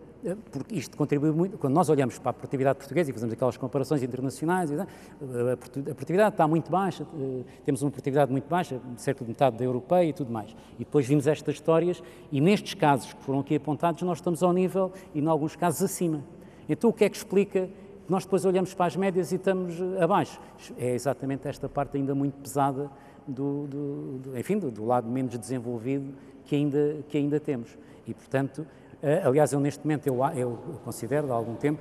porque 0.51 0.75
isto 0.75 0.97
contribui 0.97 1.31
muito, 1.31 1.59
quando 1.59 1.75
nós 1.75 1.89
olhamos 1.89 2.19
para 2.19 2.31
a 2.31 2.33
produtividade 2.33 2.79
portuguesa 2.79 3.11
e 3.11 3.13
fazemos 3.13 3.33
aquelas 3.33 3.57
comparações 3.57 4.03
internacionais, 4.03 4.71
eh, 4.73 4.83
a 4.83 5.57
produtividade 5.95 6.35
está 6.35 6.49
muito 6.49 6.71
baixa, 6.71 7.05
eh, 7.05 7.43
temos 7.65 7.83
uma 7.83 7.91
produtividade 7.91 8.33
muito 8.33 8.49
baixa, 8.49 8.81
cerca 8.97 9.25
de 9.25 9.31
metade 9.31 9.57
da 9.57 9.65
europeia 9.65 10.09
e 10.09 10.13
tudo 10.13 10.33
mais. 10.33 10.51
E 10.75 10.85
depois 10.85 11.07
vimos 11.07 11.27
estas 11.27 11.55
histórias 11.55 12.03
e 12.33 12.41
nestes 12.41 12.75
casos 12.75 13.13
que 13.13 13.23
foram 13.23 13.41
aqui 13.41 13.55
apontados, 13.55 14.03
nós 14.03 14.19
estamos 14.19 14.43
ao 14.43 14.53
nível 14.53 14.93
e, 15.15 15.21
em 15.21 15.27
alguns 15.27 15.55
casos, 15.55 15.83
acima. 15.83 16.25
Então, 16.69 16.91
o 16.91 16.93
que 16.93 17.05
é 17.05 17.09
que 17.09 17.17
explica 17.17 17.69
que 18.07 18.11
nós 18.11 18.25
depois 18.25 18.45
olhamos 18.45 18.75
para 18.75 18.87
as 18.87 18.97
médias 18.97 19.31
e 19.33 19.37
estamos 19.37 19.75
abaixo? 20.01 20.41
É 20.77 20.95
exatamente 20.95 21.47
esta 21.47 21.69
parte 21.69 21.97
ainda 21.97 22.15
muito 22.15 22.35
pesada 22.41 22.91
do, 23.27 23.67
do, 23.67 24.19
do 24.19 24.39
enfim, 24.39 24.59
do, 24.59 24.71
do 24.71 24.85
lado 24.85 25.09
menos 25.09 25.37
desenvolvido 25.39 26.15
que 26.45 26.55
ainda, 26.55 26.99
que 27.09 27.19
ainda 27.19 27.39
temos. 27.41 27.77
E, 28.07 28.15
portanto, 28.15 28.65
eh, 28.65 28.86
aliás, 29.25 29.53
eu 29.53 29.61
neste 29.61 29.85
momento, 29.85 30.07
eu, 30.07 30.25
eu 30.35 30.59
considero, 30.85 31.33
há 31.33 31.37
algum 31.37 31.55
tempo, 31.55 31.81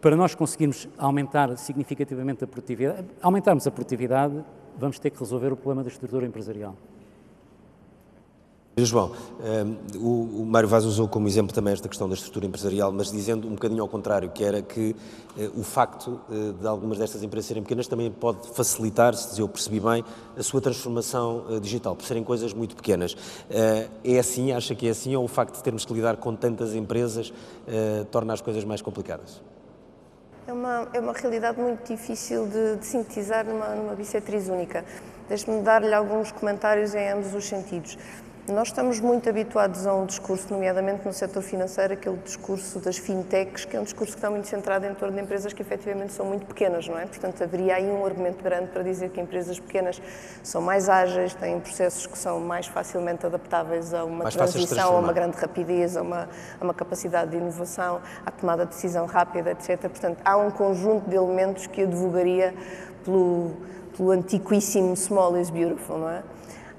para 0.00 0.16
nós 0.16 0.34
conseguirmos 0.34 0.88
aumentar 0.98 1.56
significativamente 1.56 2.44
a 2.44 2.46
produtividade, 2.46 3.06
aumentarmos 3.20 3.66
a 3.66 3.70
produtividade, 3.70 4.44
vamos 4.78 4.98
ter 4.98 5.10
que 5.10 5.18
resolver 5.18 5.52
o 5.52 5.56
problema 5.56 5.82
da 5.82 5.88
estrutura 5.88 6.26
empresarial. 6.26 6.76
João, 8.84 9.10
ehm, 9.42 9.74
o, 9.96 10.44
Mário 10.44 10.68
Vaz 10.68 10.84
usou 10.84 11.08
como 11.08 11.26
exemplo 11.26 11.50
também 11.50 11.72
esta 11.72 11.88
questão 11.88 12.06
da 12.06 12.14
estrutura 12.14 12.44
empresarial, 12.44 12.92
mas 12.92 13.10
dizendo 13.10 13.48
um 13.48 13.52
bocadinho 13.52 13.80
ao 13.80 13.88
contrário, 13.88 14.28
que 14.28 14.44
era 14.44 14.60
que 14.60 14.94
eh, 15.38 15.48
o 15.56 15.62
facto 15.62 16.20
eh, 16.30 16.52
de 16.60 16.68
algumas 16.68 16.98
destas 16.98 17.22
empresas 17.22 17.46
serem 17.46 17.62
pequenas 17.62 17.88
também 17.88 18.10
pode 18.10 18.46
facilitar, 18.50 19.14
se 19.14 19.40
eu 19.40 19.48
percebi 19.48 19.80
bem, 19.80 20.04
a 20.36 20.42
sua 20.42 20.60
transformação 20.60 21.46
eh, 21.48 21.58
digital, 21.58 21.96
por 21.96 22.04
serem 22.04 22.22
coisas 22.22 22.52
muito 22.52 22.76
pequenas. 22.76 23.16
É 23.48 24.18
assim, 24.18 24.52
acha 24.52 24.74
que 24.74 24.86
é 24.86 24.90
assim, 24.90 25.16
ou 25.16 25.24
o 25.24 25.28
facto 25.28 25.56
de 25.56 25.62
termos 25.62 25.86
que 25.86 25.94
lidar 25.94 26.18
com 26.18 26.36
tantas 26.36 26.74
empresas 26.74 27.32
torna 28.10 28.34
as 28.34 28.42
coisas 28.42 28.62
mais 28.62 28.82
complicadas? 28.82 29.40
É 30.46 30.52
uma, 30.52 30.86
é 30.92 31.00
uma 31.00 31.14
realidade 31.14 31.58
muito 31.58 31.88
difícil 31.88 32.46
de, 32.46 32.76
de 32.76 32.86
sintetizar 32.86 33.46
numa, 33.46 33.74
numa 33.74 33.94
bissetriz 33.94 34.48
única. 34.48 34.84
Deixe-me 35.28 35.62
dar-lhe 35.62 35.94
alguns 35.94 36.30
comentários 36.30 36.94
em 36.94 37.08
ambos 37.10 37.34
os 37.34 37.44
sentidos. 37.44 37.96
Nós 38.48 38.68
estamos 38.68 39.00
muito 39.00 39.28
habituados 39.28 39.88
a 39.88 39.94
um 39.94 40.06
discurso, 40.06 40.52
nomeadamente 40.52 41.04
no 41.04 41.12
setor 41.12 41.42
financeiro, 41.42 41.94
aquele 41.94 42.16
discurso 42.18 42.78
das 42.78 42.96
fintechs, 42.96 43.64
que 43.64 43.76
é 43.76 43.80
um 43.80 43.82
discurso 43.82 44.12
que 44.12 44.18
está 44.18 44.30
muito 44.30 44.46
centrado 44.46 44.86
em 44.86 44.94
torno 44.94 45.16
de 45.16 45.20
empresas 45.20 45.52
que 45.52 45.62
efetivamente 45.62 46.12
são 46.12 46.24
muito 46.24 46.46
pequenas, 46.46 46.86
não 46.86 46.96
é? 46.96 47.06
Portanto, 47.06 47.42
haveria 47.42 47.74
aí 47.74 47.90
um 47.90 48.06
argumento 48.06 48.44
grande 48.44 48.68
para 48.68 48.84
dizer 48.84 49.10
que 49.10 49.20
empresas 49.20 49.58
pequenas 49.58 50.00
são 50.44 50.62
mais 50.62 50.88
ágeis, 50.88 51.34
têm 51.34 51.58
processos 51.58 52.06
que 52.06 52.16
são 52.16 52.38
mais 52.38 52.68
facilmente 52.68 53.26
adaptáveis 53.26 53.92
a 53.92 54.04
uma 54.04 54.22
mais 54.22 54.36
transição, 54.36 54.96
a 54.96 55.00
uma 55.00 55.12
grande 55.12 55.36
rapidez, 55.38 55.96
a 55.96 56.02
uma, 56.02 56.28
a 56.60 56.64
uma 56.64 56.74
capacidade 56.74 57.32
de 57.32 57.38
inovação, 57.38 58.00
à 58.24 58.30
tomada 58.30 58.64
de 58.64 58.70
decisão 58.70 59.06
rápida, 59.06 59.50
etc. 59.50 59.80
Portanto, 59.80 60.18
há 60.24 60.36
um 60.36 60.52
conjunto 60.52 61.10
de 61.10 61.16
elementos 61.16 61.66
que 61.66 61.82
advogaria 61.82 62.54
pelo, 63.04 63.56
pelo 63.96 64.12
antiquíssimo 64.12 64.96
small 64.96 65.36
is 65.36 65.50
beautiful, 65.50 65.98
não 65.98 66.10
é? 66.10 66.22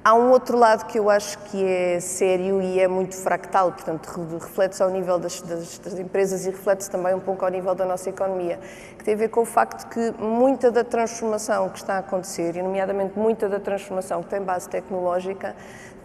Há 0.08 0.13
um 0.13 0.32
outro 0.32 0.58
lado 0.58 0.86
que 0.86 0.98
eu 0.98 1.10
acho 1.10 1.38
que 1.38 1.62
é 1.62 2.00
sério 2.00 2.62
e 2.62 2.80
é 2.80 2.88
muito 2.88 3.13
fractal, 3.13 3.74
portanto, 3.74 4.08
reflete-se 4.39 4.82
ao 4.82 4.89
nível 4.89 5.20
das, 5.20 5.41
das, 5.41 5.78
das 5.80 6.00
empresas 6.00 6.46
e 6.46 6.50
reflete-se 6.50 6.89
também 6.89 7.13
um 7.13 7.20
pouco 7.20 7.43
ao 7.43 7.52
nível 7.52 7.76
da 7.76 7.84
nossa 7.84 8.10
economia, 8.10 8.58
que 8.98 9.04
tem 9.04 9.15
a 9.15 9.17
ver 9.17 9.28
com 9.28 9.41
o 9.41 9.46
facto 9.46 9.86
que 9.89 10.13
muita 10.17 10.72
da 10.72 10.86
transformação 10.86 11.67
que 11.67 11.80
está 11.80 11.96
a 11.96 11.98
acontecer, 11.98 12.56
e 12.56 12.62
nomeadamente 12.62 13.20
muita 13.20 13.50
da 13.50 13.60
transformação 13.60 14.24
que 14.24 14.30
tem 14.30 14.41
base 14.41 14.70
tecnológica, 14.70 15.54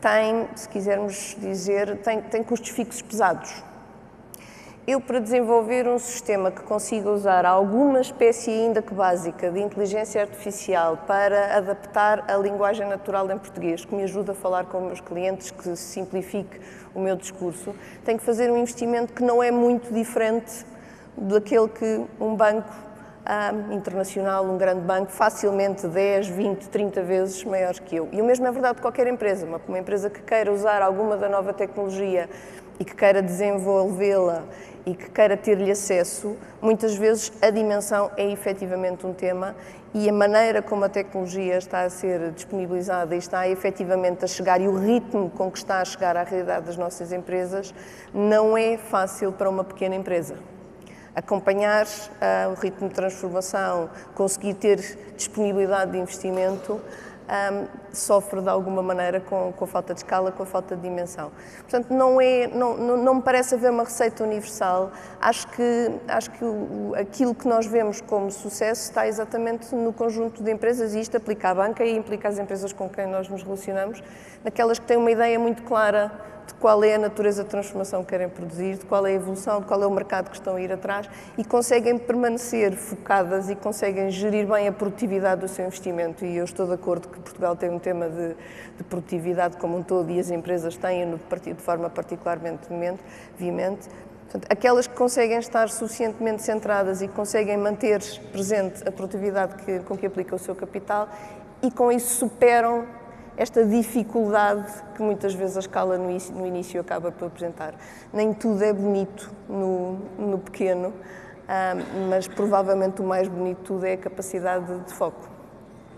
tem, 0.00 0.48
se 0.56 0.68
quisermos 0.68 1.36
dizer, 1.38 1.98
tem, 1.98 2.22
tem 2.22 2.42
custos 2.42 2.70
fixos 2.70 3.02
pesados. 3.02 3.62
Eu, 4.84 5.00
para 5.00 5.20
desenvolver 5.20 5.86
um 5.86 5.96
sistema 5.96 6.50
que 6.50 6.60
consiga 6.62 7.08
usar 7.08 7.46
alguma 7.46 8.00
espécie 8.00 8.50
ainda 8.50 8.82
que 8.82 8.92
básica 8.92 9.48
de 9.48 9.60
inteligência 9.60 10.20
artificial 10.20 10.98
para 11.06 11.56
adaptar 11.56 12.24
a 12.28 12.36
linguagem 12.36 12.88
natural 12.88 13.30
em 13.30 13.38
português, 13.38 13.84
que 13.84 13.94
me 13.94 14.02
ajude 14.02 14.32
a 14.32 14.34
falar 14.34 14.64
com 14.64 14.78
os 14.78 14.84
meus 14.84 15.00
clientes, 15.00 15.52
que 15.52 15.76
simplifique 15.76 16.60
o 16.92 16.98
meu 16.98 17.14
discurso, 17.14 17.72
tenho 18.04 18.18
que 18.18 18.24
fazer 18.24 18.50
um 18.50 18.56
investimento 18.56 19.12
que 19.12 19.22
não 19.22 19.40
é 19.40 19.52
muito 19.52 19.94
diferente 19.94 20.66
daquele 21.16 21.68
que 21.68 22.04
um 22.20 22.34
banco 22.34 22.74
ah, 23.24 23.54
internacional, 23.70 24.44
um 24.44 24.58
grande 24.58 24.80
banco, 24.80 25.12
facilmente 25.12 25.86
10, 25.86 26.26
20, 26.26 26.68
30 26.68 27.02
vezes 27.04 27.44
maior 27.44 27.74
que 27.74 27.94
eu. 27.94 28.08
E 28.10 28.20
o 28.20 28.24
mesmo 28.24 28.48
é 28.48 28.50
verdade 28.50 28.76
de 28.76 28.82
qualquer 28.82 29.06
empresa. 29.06 29.46
Uma, 29.46 29.60
uma 29.68 29.78
empresa 29.78 30.10
que 30.10 30.20
queira 30.20 30.52
usar 30.52 30.82
alguma 30.82 31.16
da 31.16 31.28
nova 31.28 31.52
tecnologia 31.52 32.28
e 32.82 32.84
que 32.84 32.96
queira 32.96 33.22
desenvolvê-la 33.22 34.42
e 34.84 34.92
que 34.92 35.08
queira 35.08 35.36
ter-lhe 35.36 35.70
acesso, 35.70 36.36
muitas 36.60 36.96
vezes 36.96 37.32
a 37.40 37.48
dimensão 37.48 38.10
é 38.16 38.28
efetivamente 38.28 39.06
um 39.06 39.14
tema 39.14 39.54
e 39.94 40.08
a 40.08 40.12
maneira 40.12 40.60
como 40.60 40.84
a 40.84 40.88
tecnologia 40.88 41.58
está 41.58 41.82
a 41.82 41.90
ser 41.90 42.32
disponibilizada 42.32 43.14
e 43.14 43.18
está 43.18 43.48
efetivamente 43.48 44.24
a 44.24 44.26
chegar 44.26 44.60
e 44.60 44.66
o 44.66 44.76
ritmo 44.76 45.30
com 45.30 45.48
que 45.48 45.58
está 45.58 45.80
a 45.80 45.84
chegar 45.84 46.16
à 46.16 46.24
realidade 46.24 46.66
das 46.66 46.76
nossas 46.76 47.12
empresas 47.12 47.72
não 48.12 48.58
é 48.58 48.76
fácil 48.76 49.30
para 49.30 49.48
uma 49.48 49.62
pequena 49.62 49.94
empresa. 49.94 50.34
Acompanhar 51.14 51.86
uh, 51.86 52.50
o 52.50 52.54
ritmo 52.54 52.88
de 52.88 52.94
transformação, 52.96 53.90
conseguir 54.12 54.54
ter 54.54 54.98
disponibilidade 55.16 55.92
de 55.92 55.98
investimento, 55.98 56.80
um, 57.28 57.66
sofre 57.92 58.40
de 58.40 58.48
alguma 58.48 58.82
maneira 58.82 59.20
com, 59.20 59.52
com, 59.52 59.64
a 59.64 59.68
falta 59.68 59.94
de 59.94 60.00
escala, 60.00 60.32
com 60.32 60.42
a 60.42 60.46
falta 60.46 60.74
de 60.76 60.82
dimensão. 60.82 61.30
Portanto, 61.60 61.92
não, 61.92 62.20
é, 62.20 62.46
não, 62.48 62.76
não, 62.76 63.14
me 63.14 63.22
parece 63.22 63.54
haver 63.54 63.70
uma 63.70 63.84
receita 63.84 64.24
universal. 64.24 64.90
Acho 65.20 65.46
que, 65.48 65.90
acho 66.08 66.30
que 66.30 66.44
o, 66.44 66.94
aquilo 66.96 67.34
que 67.34 67.46
nós 67.46 67.66
vemos 67.66 68.00
como 68.00 68.30
sucesso 68.30 68.82
está 68.82 69.06
exatamente 69.06 69.74
no 69.74 69.92
conjunto 69.92 70.42
de 70.42 70.50
empresas, 70.50 70.94
e 70.94 71.00
isto 71.00 71.16
aplica 71.16 71.50
à 71.50 71.54
banca 71.54 71.84
e 71.84 71.96
implica 71.96 72.28
às 72.28 72.38
empresas 72.38 72.72
com 72.72 72.88
quem 72.88 73.06
nós 73.06 73.28
nos 73.28 73.42
relacionamos, 73.42 74.02
naquelas 74.44 74.78
que 74.78 74.86
têm 74.86 74.96
uma 74.96 75.10
ideia 75.10 75.38
muito 75.38 75.62
clara 75.62 76.31
de 76.46 76.54
qual 76.54 76.82
é 76.82 76.94
a 76.94 76.98
natureza 76.98 77.44
de 77.44 77.50
transformação 77.50 78.02
que 78.02 78.10
querem 78.10 78.28
produzir, 78.28 78.76
de 78.76 78.84
qual 78.84 79.06
é 79.06 79.10
a 79.10 79.14
evolução, 79.14 79.60
de 79.60 79.66
qual 79.66 79.82
é 79.82 79.86
o 79.86 79.90
mercado 79.90 80.30
que 80.30 80.36
estão 80.36 80.56
a 80.56 80.60
ir 80.60 80.72
atrás 80.72 81.08
e 81.36 81.44
conseguem 81.44 81.98
permanecer 81.98 82.74
focadas 82.76 83.48
e 83.48 83.54
conseguem 83.54 84.10
gerir 84.10 84.46
bem 84.46 84.68
a 84.68 84.72
produtividade 84.72 85.40
do 85.40 85.48
seu 85.48 85.66
investimento. 85.66 86.24
E 86.24 86.36
eu 86.36 86.44
estou 86.44 86.66
de 86.66 86.74
acordo 86.74 87.08
que 87.08 87.20
Portugal 87.20 87.56
tem 87.56 87.70
um 87.70 87.78
tema 87.78 88.08
de, 88.08 88.34
de 88.76 88.84
produtividade 88.84 89.56
como 89.56 89.78
um 89.78 89.82
todo 89.82 90.10
e 90.10 90.18
as 90.18 90.30
empresas 90.30 90.76
têm-no 90.76 91.18
de 91.18 91.62
forma 91.62 91.88
particularmente 91.88 92.68
veemente. 93.38 93.88
Portanto, 94.22 94.50
aquelas 94.50 94.86
que 94.86 94.94
conseguem 94.94 95.38
estar 95.38 95.68
suficientemente 95.68 96.42
centradas 96.42 97.02
e 97.02 97.08
conseguem 97.08 97.56
manter 97.56 98.00
presente 98.32 98.86
a 98.88 98.90
produtividade 98.90 99.62
que, 99.62 99.80
com 99.80 99.96
que 99.96 100.06
aplica 100.06 100.34
o 100.34 100.38
seu 100.38 100.54
capital 100.54 101.08
e 101.62 101.70
com 101.70 101.92
isso 101.92 102.16
superam 102.16 102.86
esta 103.42 103.64
dificuldade 103.64 104.72
que 104.94 105.02
muitas 105.02 105.34
vezes 105.34 105.56
a 105.56 105.60
escala 105.60 105.98
no 105.98 106.08
início, 106.08 106.32
no 106.32 106.46
início 106.46 106.80
acaba 106.80 107.10
por 107.10 107.26
apresentar. 107.26 107.74
Nem 108.12 108.32
tudo 108.32 108.62
é 108.62 108.72
bonito 108.72 109.32
no, 109.48 109.98
no 110.16 110.38
pequeno, 110.38 110.92
mas 112.08 112.28
provavelmente 112.28 113.02
o 113.02 113.04
mais 113.04 113.26
bonito 113.26 113.58
de 113.58 113.64
tudo 113.64 113.84
é 113.84 113.94
a 113.94 113.96
capacidade 113.96 114.78
de 114.84 114.92
foco. 114.92 115.28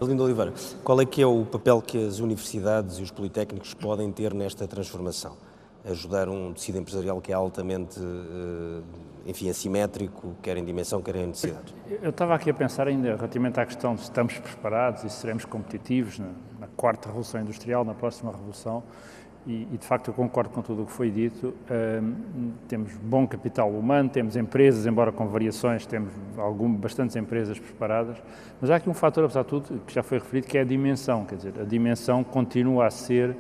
Lindo 0.01 0.25
Oliveira, 0.25 0.53
qual 0.83 1.01
é 1.01 1.05
que 1.05 1.21
é 1.23 1.27
o 1.27 1.45
papel 1.45 1.81
que 1.83 2.07
as 2.07 2.19
universidades 2.19 2.99
e 2.99 3.03
os 3.03 3.11
politécnicos 3.11 3.75
podem 3.75 4.11
ter 4.11 4.33
nesta 4.33 4.67
transformação? 4.67 5.37
Ajudar 5.85 6.31
um 6.31 6.53
tecido 6.55 6.79
empresarial 6.79 7.21
que 7.21 7.31
é 7.31 7.35
altamente 7.35 8.01
uh, 8.01 8.83
enfim, 9.27 9.49
assimétrico, 9.49 10.35
quer 10.43 10.57
em 10.57 10.65
dimensão, 10.65 11.01
quer 11.01 11.17
em 11.17 11.27
necessidades. 11.27 11.75
Eu 12.03 12.11
estava 12.11 12.35
aqui 12.35 12.51
a 12.51 12.55
pensar 12.55 12.87
ainda 12.89 13.17
relativamente 13.17 13.59
à 13.59 13.65
questão 13.65 13.95
de 13.95 14.01
se 14.01 14.07
estamos 14.07 14.39
preparados 14.39 15.05
e 15.05 15.11
seremos 15.11 15.45
competitivos 15.45 16.21
quarta 16.77 17.09
revolução 17.09 17.41
industrial, 17.41 17.85
na 17.85 17.95
próxima 17.95 18.31
revolução, 18.31 18.83
e, 19.47 19.69
e, 19.73 19.77
de 19.77 19.87
facto 19.87 20.09
eu 20.09 20.15
concordo 20.15 20.49
com 20.51 20.63
tudo 20.63 20.85
o 20.85 20.87
que 20.87 20.93
foi 20.93 21.11
dito. 21.11 21.53
Temos 22.67 22.95
bom 22.97 23.27
capital 23.27 23.71
humano, 23.71 24.09
temos 24.09 24.37
empresas, 24.37 24.87
embora 24.87 25.13
com 25.13 25.27
variações, 25.29 25.85
temos 25.85 26.13
algum, 26.39 26.73
bastantes 26.73 27.15
empresas 27.15 27.59
preparadas, 27.59 28.17
mas 28.59 28.71
há 28.71 28.77
aqui 28.77 28.89
um 28.89 28.95
fator, 28.95 29.25
apesar 29.25 29.43
de 29.43 29.49
tudo, 29.49 29.81
que 29.87 29.93
já 29.93 30.03
foi 30.03 30.19
referido, 30.19 30.47
que 30.47 30.57
é 30.57 30.63
a 30.63 30.65
dimensão, 30.65 31.27
quer 31.27 31.37
dizer, 31.37 31.61
a 31.61 31.65
dimensão 31.65 32.25
continua 32.25 32.87
a 32.87 32.91
ser 32.91 33.37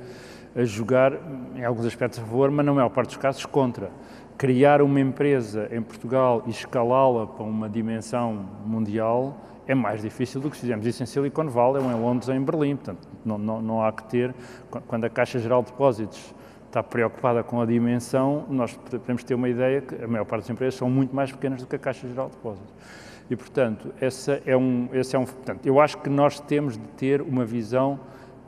a 0.54 0.64
jogar, 0.64 1.12
em 1.56 1.64
alguns 1.64 1.86
aspectos, 1.86 2.18
a 2.18 2.22
favor, 2.22 2.50
mas 2.50 2.64
na 2.64 2.72
maior 2.72 2.90
parte 2.90 3.08
dos 3.08 3.16
casos 3.16 3.44
contra. 3.46 3.90
criar 4.36 4.82
uma 4.82 5.00
empresa 5.00 5.68
em 5.70 5.80
Portugal 5.80 6.42
e 6.46 6.50
escalá-la 6.50 7.26
para 7.26 7.44
uma 7.44 7.68
dimensão 7.68 8.44
mundial 8.66 9.36
é 9.66 9.74
mais 9.74 10.02
difícil 10.02 10.40
do 10.40 10.50
que 10.50 10.56
fizemos 10.56 10.86
isso 10.86 11.02
em 11.02 11.06
Silicon 11.06 11.48
Valley 11.48 11.82
ou 11.82 11.90
em 11.90 11.94
Londres 11.94 12.28
ou 12.28 12.34
em 12.34 12.42
Berlim. 12.42 12.76
Portanto, 12.76 13.08
não, 13.24 13.38
não, 13.38 13.62
não 13.62 13.82
há 13.82 13.92
que 13.92 14.04
ter, 14.04 14.34
quando 14.86 15.04
a 15.04 15.10
Caixa 15.10 15.38
Geral 15.38 15.62
de 15.62 15.70
Depósitos 15.70 16.34
está 16.66 16.82
preocupada 16.82 17.42
com 17.42 17.60
a 17.60 17.66
dimensão, 17.66 18.44
nós 18.48 18.76
podemos 18.90 19.22
ter 19.22 19.34
uma 19.34 19.48
ideia 19.48 19.80
que 19.80 19.94
a 20.02 20.08
maior 20.08 20.24
parte 20.24 20.42
das 20.42 20.50
empresas 20.50 20.74
são 20.74 20.90
muito 20.90 21.14
mais 21.14 21.30
pequenas 21.30 21.60
do 21.60 21.68
que 21.68 21.76
a 21.76 21.78
Caixa 21.78 22.08
Geral 22.08 22.28
de 22.28 22.36
Depósitos. 22.36 22.74
E, 23.30 23.36
portanto, 23.36 23.94
essa 24.00 24.42
é 24.44 24.56
um, 24.56 24.88
esse 24.92 25.16
é 25.16 25.18
um, 25.18 25.24
portanto, 25.24 25.64
eu 25.64 25.80
acho 25.80 25.98
que 25.98 26.10
nós 26.10 26.40
temos 26.40 26.76
de 26.76 26.86
ter 26.96 27.22
uma 27.22 27.44
visão 27.44 27.98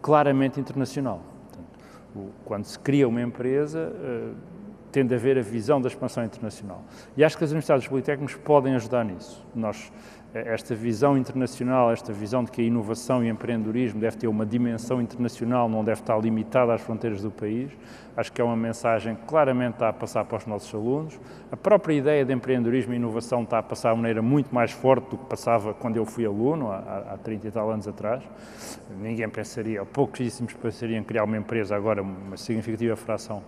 claramente 0.02 0.60
internacional. 0.60 1.22
Portanto, 1.50 2.34
quando 2.44 2.64
se 2.64 2.78
cria 2.78 3.08
uma 3.08 3.22
empresa, 3.22 3.92
uh, 3.94 4.34
tem 4.92 5.06
de 5.06 5.14
haver 5.14 5.38
a 5.38 5.42
visão 5.42 5.80
da 5.80 5.88
expansão 5.88 6.24
internacional. 6.24 6.82
E 7.16 7.24
acho 7.24 7.36
que 7.36 7.44
as 7.44 7.50
universidades 7.50 7.86
politécnicas 7.86 8.36
podem 8.36 8.74
ajudar 8.74 9.04
nisso. 9.04 9.44
Nós, 9.54 9.92
esta 10.44 10.74
visão 10.74 11.16
internacional, 11.16 11.90
esta 11.90 12.12
visão 12.12 12.44
de 12.44 12.50
que 12.50 12.60
a 12.60 12.64
inovação 12.64 13.24
e 13.24 13.28
empreendedorismo 13.28 14.00
deve 14.00 14.16
ter 14.16 14.26
uma 14.26 14.44
dimensão 14.44 15.00
internacional, 15.00 15.68
não 15.68 15.82
deve 15.82 16.00
estar 16.00 16.18
limitada 16.18 16.74
às 16.74 16.80
fronteiras 16.80 17.22
do 17.22 17.30
país, 17.30 17.70
acho 18.16 18.32
que 18.32 18.40
é 18.40 18.44
uma 18.44 18.56
mensagem 18.56 19.14
que 19.14 19.22
claramente 19.22 19.74
está 19.74 19.88
a 19.88 19.92
passar 19.92 20.24
para 20.24 20.38
os 20.38 20.46
nossos 20.46 20.74
alunos. 20.74 21.18
A 21.50 21.56
própria 21.56 21.94
ideia 21.94 22.24
de 22.24 22.32
empreendedorismo 22.32 22.92
e 22.92 22.96
inovação 22.96 23.42
está 23.42 23.58
a 23.58 23.62
passar 23.62 23.90
de 23.90 23.96
maneira 23.96 24.20
muito 24.20 24.54
mais 24.54 24.70
forte 24.70 25.10
do 25.10 25.18
que 25.18 25.24
passava 25.26 25.72
quando 25.72 25.96
eu 25.96 26.04
fui 26.04 26.26
aluno, 26.26 26.70
há, 26.70 27.14
há 27.14 27.18
30 27.18 27.48
e 27.48 27.50
tal 27.50 27.70
anos 27.70 27.88
atrás. 27.88 28.22
Ninguém 29.00 29.28
pensaria, 29.28 29.84
pouquíssimos 29.84 30.52
pensariam 30.54 31.00
em 31.00 31.04
criar 31.04 31.24
uma 31.24 31.36
empresa, 31.36 31.74
agora 31.76 32.02
uma 32.02 32.36
significativa 32.36 32.96
fração 32.96 33.42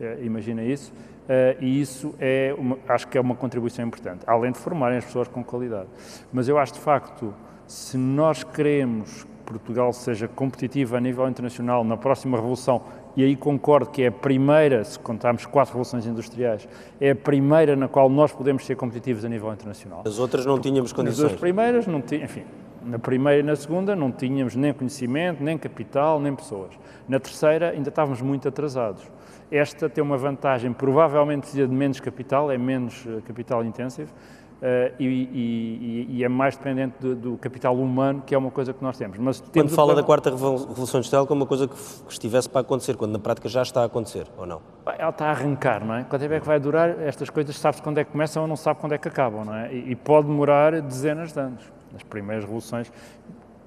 eh, 0.00 0.18
imagina 0.22 0.62
isso. 0.62 0.92
Uh, 1.28 1.62
e 1.62 1.80
isso 1.80 2.14
é 2.18 2.54
uma, 2.56 2.78
acho 2.88 3.06
que 3.06 3.18
é 3.18 3.20
uma 3.20 3.34
contribuição 3.34 3.84
importante, 3.84 4.24
além 4.26 4.50
de 4.50 4.58
formarem 4.58 4.96
as 4.96 5.04
pessoas 5.04 5.28
com 5.28 5.44
qualidade. 5.44 5.88
Mas 6.32 6.48
eu 6.48 6.56
acho 6.56 6.72
de 6.72 6.80
facto, 6.80 7.34
se 7.66 7.98
nós 7.98 8.42
queremos 8.42 9.24
que 9.24 9.52
Portugal 9.52 9.92
seja 9.92 10.26
competitivo 10.26 10.96
a 10.96 11.00
nível 11.00 11.28
internacional 11.28 11.84
na 11.84 11.98
próxima 11.98 12.36
revolução, 12.36 12.82
e 13.14 13.24
aí 13.24 13.36
concordo 13.36 13.90
que 13.90 14.02
é 14.02 14.06
a 14.06 14.12
primeira, 14.12 14.82
se 14.84 14.98
contarmos 14.98 15.44
quatro 15.44 15.72
revoluções 15.72 16.06
industriais, 16.06 16.66
é 17.00 17.10
a 17.10 17.16
primeira 17.16 17.76
na 17.76 17.88
qual 17.88 18.08
nós 18.08 18.32
podemos 18.32 18.64
ser 18.64 18.76
competitivos 18.76 19.24
a 19.24 19.28
nível 19.28 19.52
internacional. 19.52 20.04
As 20.06 20.18
outras 20.18 20.46
não 20.46 20.58
tínhamos 20.58 20.92
condições. 20.92 21.24
As 21.24 21.30
duas 21.30 21.40
primeiras, 21.40 21.86
não 21.86 22.00
tinha, 22.00 22.24
enfim, 22.24 22.44
na 22.82 22.98
primeira 22.98 23.40
e 23.40 23.42
na 23.42 23.56
segunda 23.56 23.94
não 23.94 24.10
tínhamos 24.10 24.56
nem 24.56 24.72
conhecimento, 24.72 25.42
nem 25.42 25.58
capital, 25.58 26.20
nem 26.20 26.34
pessoas. 26.34 26.70
Na 27.08 27.18
terceira 27.18 27.70
ainda 27.70 27.88
estávamos 27.88 28.22
muito 28.22 28.48
atrasados. 28.48 29.02
Esta 29.50 29.88
tem 29.88 30.02
uma 30.02 30.16
vantagem, 30.16 30.72
provavelmente 30.72 31.52
de 31.52 31.66
menos 31.66 32.00
capital, 32.00 32.50
é 32.50 32.58
menos 32.58 33.04
eh, 33.06 33.20
capital 33.24 33.64
intensivo, 33.64 34.12
Uh, 34.58 34.90
e, 34.98 35.06
e, 35.06 36.06
e, 36.16 36.24
é 36.24 36.28
mais 36.28 36.56
dependente 36.56 36.96
do, 36.98 37.14
do, 37.14 37.36
capital 37.36 37.76
humano, 37.76 38.24
que 38.26 38.34
é 38.34 38.38
uma 38.38 38.50
coisa 38.50 38.72
que 38.72 38.82
nós 38.82 38.98
temos. 38.98 39.16
Mas 39.16 39.38
temos 39.38 39.70
quando 39.70 39.76
fala 39.76 39.94
da 39.94 40.02
quarta 40.02 40.30
revolução 40.30 40.98
industrial 40.98 41.28
como 41.28 41.42
uma 41.42 41.46
coisa 41.46 41.68
que, 41.68 41.76
que, 41.76 42.12
estivesse 42.12 42.48
para 42.48 42.62
acontecer, 42.62 42.96
quando 42.96 43.12
na 43.12 43.20
prática 43.20 43.48
já 43.48 43.62
está 43.62 43.82
a 43.82 43.84
acontecer, 43.84 44.26
ou 44.36 44.46
não? 44.46 44.60
Ela 44.84 45.10
está 45.10 45.26
a 45.26 45.30
arrancar, 45.30 45.84
não 45.84 45.94
é? 45.94 46.02
Quanto 46.02 46.22
tempo 46.22 46.34
é 46.34 46.40
que 46.40 46.46
vai 46.46 46.58
durar? 46.58 47.00
Estas 47.00 47.30
coisas 47.30 47.56
sabe-se 47.56 47.80
quando 47.80 47.98
é 47.98 48.04
que 48.04 48.10
começam 48.10 48.42
ou 48.42 48.48
não 48.48 48.56
sabe 48.56 48.80
quando 48.80 48.94
é 48.94 48.98
que 48.98 49.06
acabam, 49.06 49.44
não 49.44 49.54
é? 49.54 49.72
E, 49.72 49.92
e 49.92 49.94
pode 49.94 50.26
demorar 50.26 50.82
dezenas 50.82 51.32
de 51.32 51.38
anos. 51.38 51.62
As 51.94 52.02
primeiras 52.02 52.42
revoluções 52.42 52.90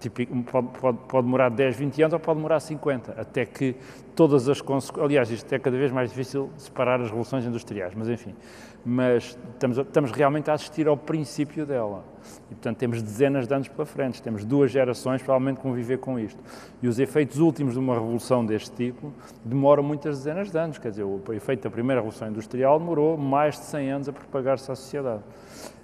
pode, 0.10 0.68
pode, 0.80 0.98
pode 1.08 1.26
demorar 1.26 1.50
10, 1.50 1.76
20 1.76 2.02
anos 2.04 2.14
ou 2.14 2.20
pode 2.20 2.38
demorar 2.38 2.60
50, 2.60 3.14
até 3.20 3.46
que 3.46 3.76
todas 4.16 4.48
as 4.50 4.62
consequências. 4.62 5.06
Aliás, 5.06 5.32
isto 5.32 5.54
é 5.54 5.60
cada 5.60 5.78
vez 5.78 5.92
mais 5.92 6.10
difícil 6.10 6.50
separar 6.58 7.00
as 7.02 7.08
revoluções 7.08 7.46
industriais, 7.46 7.94
mas 7.96 8.10
enfim. 8.10 8.36
Mas 8.84 9.38
estamos, 9.54 9.78
estamos 9.78 10.12
realmente 10.12 10.50
a 10.50 10.54
assistir 10.54 10.88
ao 10.88 10.98
princípio 10.98 11.66
dela. 11.66 12.04
E, 12.50 12.56
portanto, 12.56 12.78
temos 12.78 13.02
dezenas 13.02 13.48
de 13.48 13.54
anos 13.54 13.68
pela 13.68 13.86
frente, 13.86 14.22
temos 14.22 14.46
duas 14.46 14.72
gerações 14.72 15.22
provavelmente 15.22 15.60
conviver 15.60 15.98
com 15.98 16.20
isto. 16.20 16.40
E 16.82 16.88
os 16.88 17.00
efeitos 17.00 17.40
últimos 17.40 17.74
de 17.74 17.80
uma 17.80 17.94
revolução 17.94 18.46
deste 18.46 18.72
tipo 18.72 19.14
demoram 19.44 19.84
muitas 19.84 20.18
dezenas 20.18 20.52
de 20.52 20.58
anos. 20.58 20.78
Quer 20.78 20.90
dizer, 20.90 21.04
o 21.04 21.22
efeito 21.34 21.64
da 21.64 21.70
primeira 21.70 22.02
revolução 22.02 22.28
industrial 22.28 22.80
demorou 22.80 23.18
mais 23.18 23.56
de 23.56 23.66
100 23.66 23.92
anos 23.92 24.10
a 24.10 24.14
propagar-se 24.14 24.72
à 24.72 24.76
sociedade. 24.76 25.24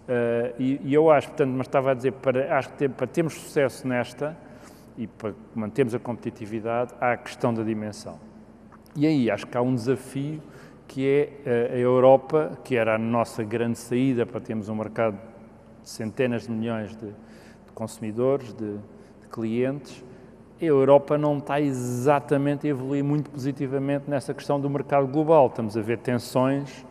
Uh, 0.07 0.53
e, 0.57 0.81
e, 0.85 0.93
eu 0.93 1.11
acho, 1.11 1.27
portanto, 1.27 1.49
mas 1.49 1.67
estava 1.67 1.91
a 1.91 1.93
dizer, 1.93 2.13
para, 2.13 2.57
acho 2.57 2.69
que 2.69 2.87
para 2.87 3.07
termos 3.07 3.33
sucesso 3.33 3.85
nesta 3.85 4.37
e 4.97 5.05
para 5.05 5.33
mantermos 5.53 5.93
a 5.93 5.99
competitividade, 5.99 6.93
há 6.99 7.11
a 7.11 7.17
questão 7.17 7.53
da 7.53 7.61
dimensão. 7.61 8.17
E 8.95 9.05
aí 9.05 9.29
acho 9.29 9.45
que 9.45 9.57
há 9.57 9.61
um 9.61 9.75
desafio 9.75 10.41
que 10.87 11.05
é 11.05 11.71
uh, 11.71 11.73
a 11.73 11.77
Europa, 11.77 12.57
que 12.63 12.75
era 12.75 12.95
a 12.95 12.97
nossa 12.97 13.43
grande 13.43 13.77
saída 13.77 14.25
para 14.25 14.39
termos 14.39 14.69
um 14.69 14.75
mercado 14.75 15.19
de 15.83 15.89
centenas 15.89 16.43
de 16.43 16.51
milhões 16.51 16.95
de, 16.95 17.07
de 17.07 17.71
consumidores, 17.75 18.53
de, 18.53 18.77
de 18.77 19.27
clientes, 19.29 20.03
a 20.59 20.65
Europa 20.65 21.17
não 21.17 21.37
está 21.37 21.61
exatamente 21.61 22.65
a 22.65 22.69
evoluir 22.71 23.03
muito 23.03 23.29
positivamente 23.29 24.09
nessa 24.09 24.33
questão 24.33 24.59
do 24.59 24.67
mercado 24.67 25.05
global. 25.05 25.47
Estamos 25.47 25.77
a 25.77 25.81
ver 25.81 25.99
tensões 25.99 26.83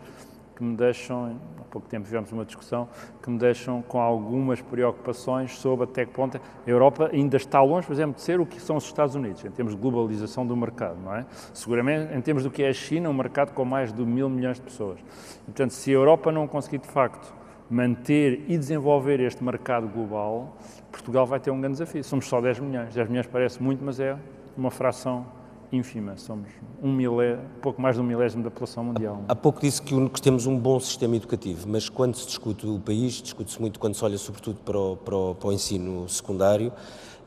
que 0.56 0.64
me 0.64 0.74
deixam 0.74 1.36
pouco 1.76 1.88
tempo 1.88 2.06
tivemos 2.06 2.32
uma 2.32 2.44
discussão 2.44 2.88
que 3.22 3.28
me 3.28 3.38
deixam 3.38 3.82
com 3.82 4.00
algumas 4.00 4.62
preocupações 4.62 5.58
sobre 5.58 5.84
até 5.84 6.06
que 6.06 6.12
ponto 6.12 6.38
a 6.38 6.70
Europa 6.70 7.10
ainda 7.12 7.36
está 7.36 7.60
longe, 7.60 7.86
por 7.86 7.92
exemplo, 7.92 8.14
de 8.14 8.22
ser 8.22 8.40
o 8.40 8.46
que 8.46 8.60
são 8.60 8.76
os 8.76 8.84
Estados 8.84 9.14
Unidos, 9.14 9.44
em 9.44 9.50
termos 9.50 9.74
de 9.74 9.80
globalização 9.80 10.46
do 10.46 10.56
mercado, 10.56 10.98
não 11.04 11.14
é? 11.14 11.26
Seguramente, 11.52 12.14
em 12.14 12.20
termos 12.22 12.44
do 12.44 12.50
que 12.50 12.62
é 12.62 12.68
a 12.68 12.72
China, 12.72 13.10
um 13.10 13.12
mercado 13.12 13.52
com 13.52 13.64
mais 13.64 13.92
de 13.92 14.02
mil 14.04 14.30
milhões 14.30 14.56
de 14.56 14.62
pessoas. 14.62 14.98
Portanto, 15.44 15.72
se 15.72 15.90
a 15.90 15.94
Europa 15.94 16.32
não 16.32 16.48
conseguir, 16.48 16.78
de 16.78 16.88
facto, 16.88 17.34
manter 17.68 18.44
e 18.48 18.56
desenvolver 18.56 19.20
este 19.20 19.44
mercado 19.44 19.88
global, 19.88 20.56
Portugal 20.90 21.26
vai 21.26 21.40
ter 21.40 21.50
um 21.50 21.60
grande 21.60 21.74
desafio. 21.74 22.02
Somos 22.04 22.26
só 22.26 22.40
10 22.40 22.60
milhões. 22.60 22.94
10 22.94 23.08
milhões 23.08 23.26
parece 23.26 23.62
muito, 23.62 23.84
mas 23.84 24.00
é 24.00 24.16
uma 24.56 24.70
fração 24.70 25.26
ínfima, 25.72 26.16
somos 26.16 26.48
um 26.83 26.92
milé, 26.92 27.38
pouco 27.61 27.81
mais 27.81 27.96
de 27.96 28.02
um 28.02 28.05
milésimo 28.05 28.42
da 28.42 28.50
população 28.50 28.85
mundial. 28.85 29.22
Há 29.29 29.35
pouco 29.35 29.61
disse 29.61 29.83
que, 29.83 30.09
que, 30.09 30.22
temos 30.22 30.46
um 30.46 30.59
bom 30.59 30.79
sistema 30.79 31.16
educativo, 31.16 31.68
mas 31.68 31.88
quando 31.88 32.16
se 32.16 32.26
discute 32.26 32.66
o 32.66 32.79
país, 32.79 33.14
discute-se 33.14 33.61
muito 33.61 33.79
quando 33.79 33.94
se 33.94 34.05
olha 34.05 34.18
sobretudo 34.18 34.59
para 34.64 34.79
o, 34.79 34.96
para 34.96 35.16
o, 35.16 35.35
para 35.35 35.48
o 35.48 35.52
ensino 35.52 36.09
secundário, 36.09 36.72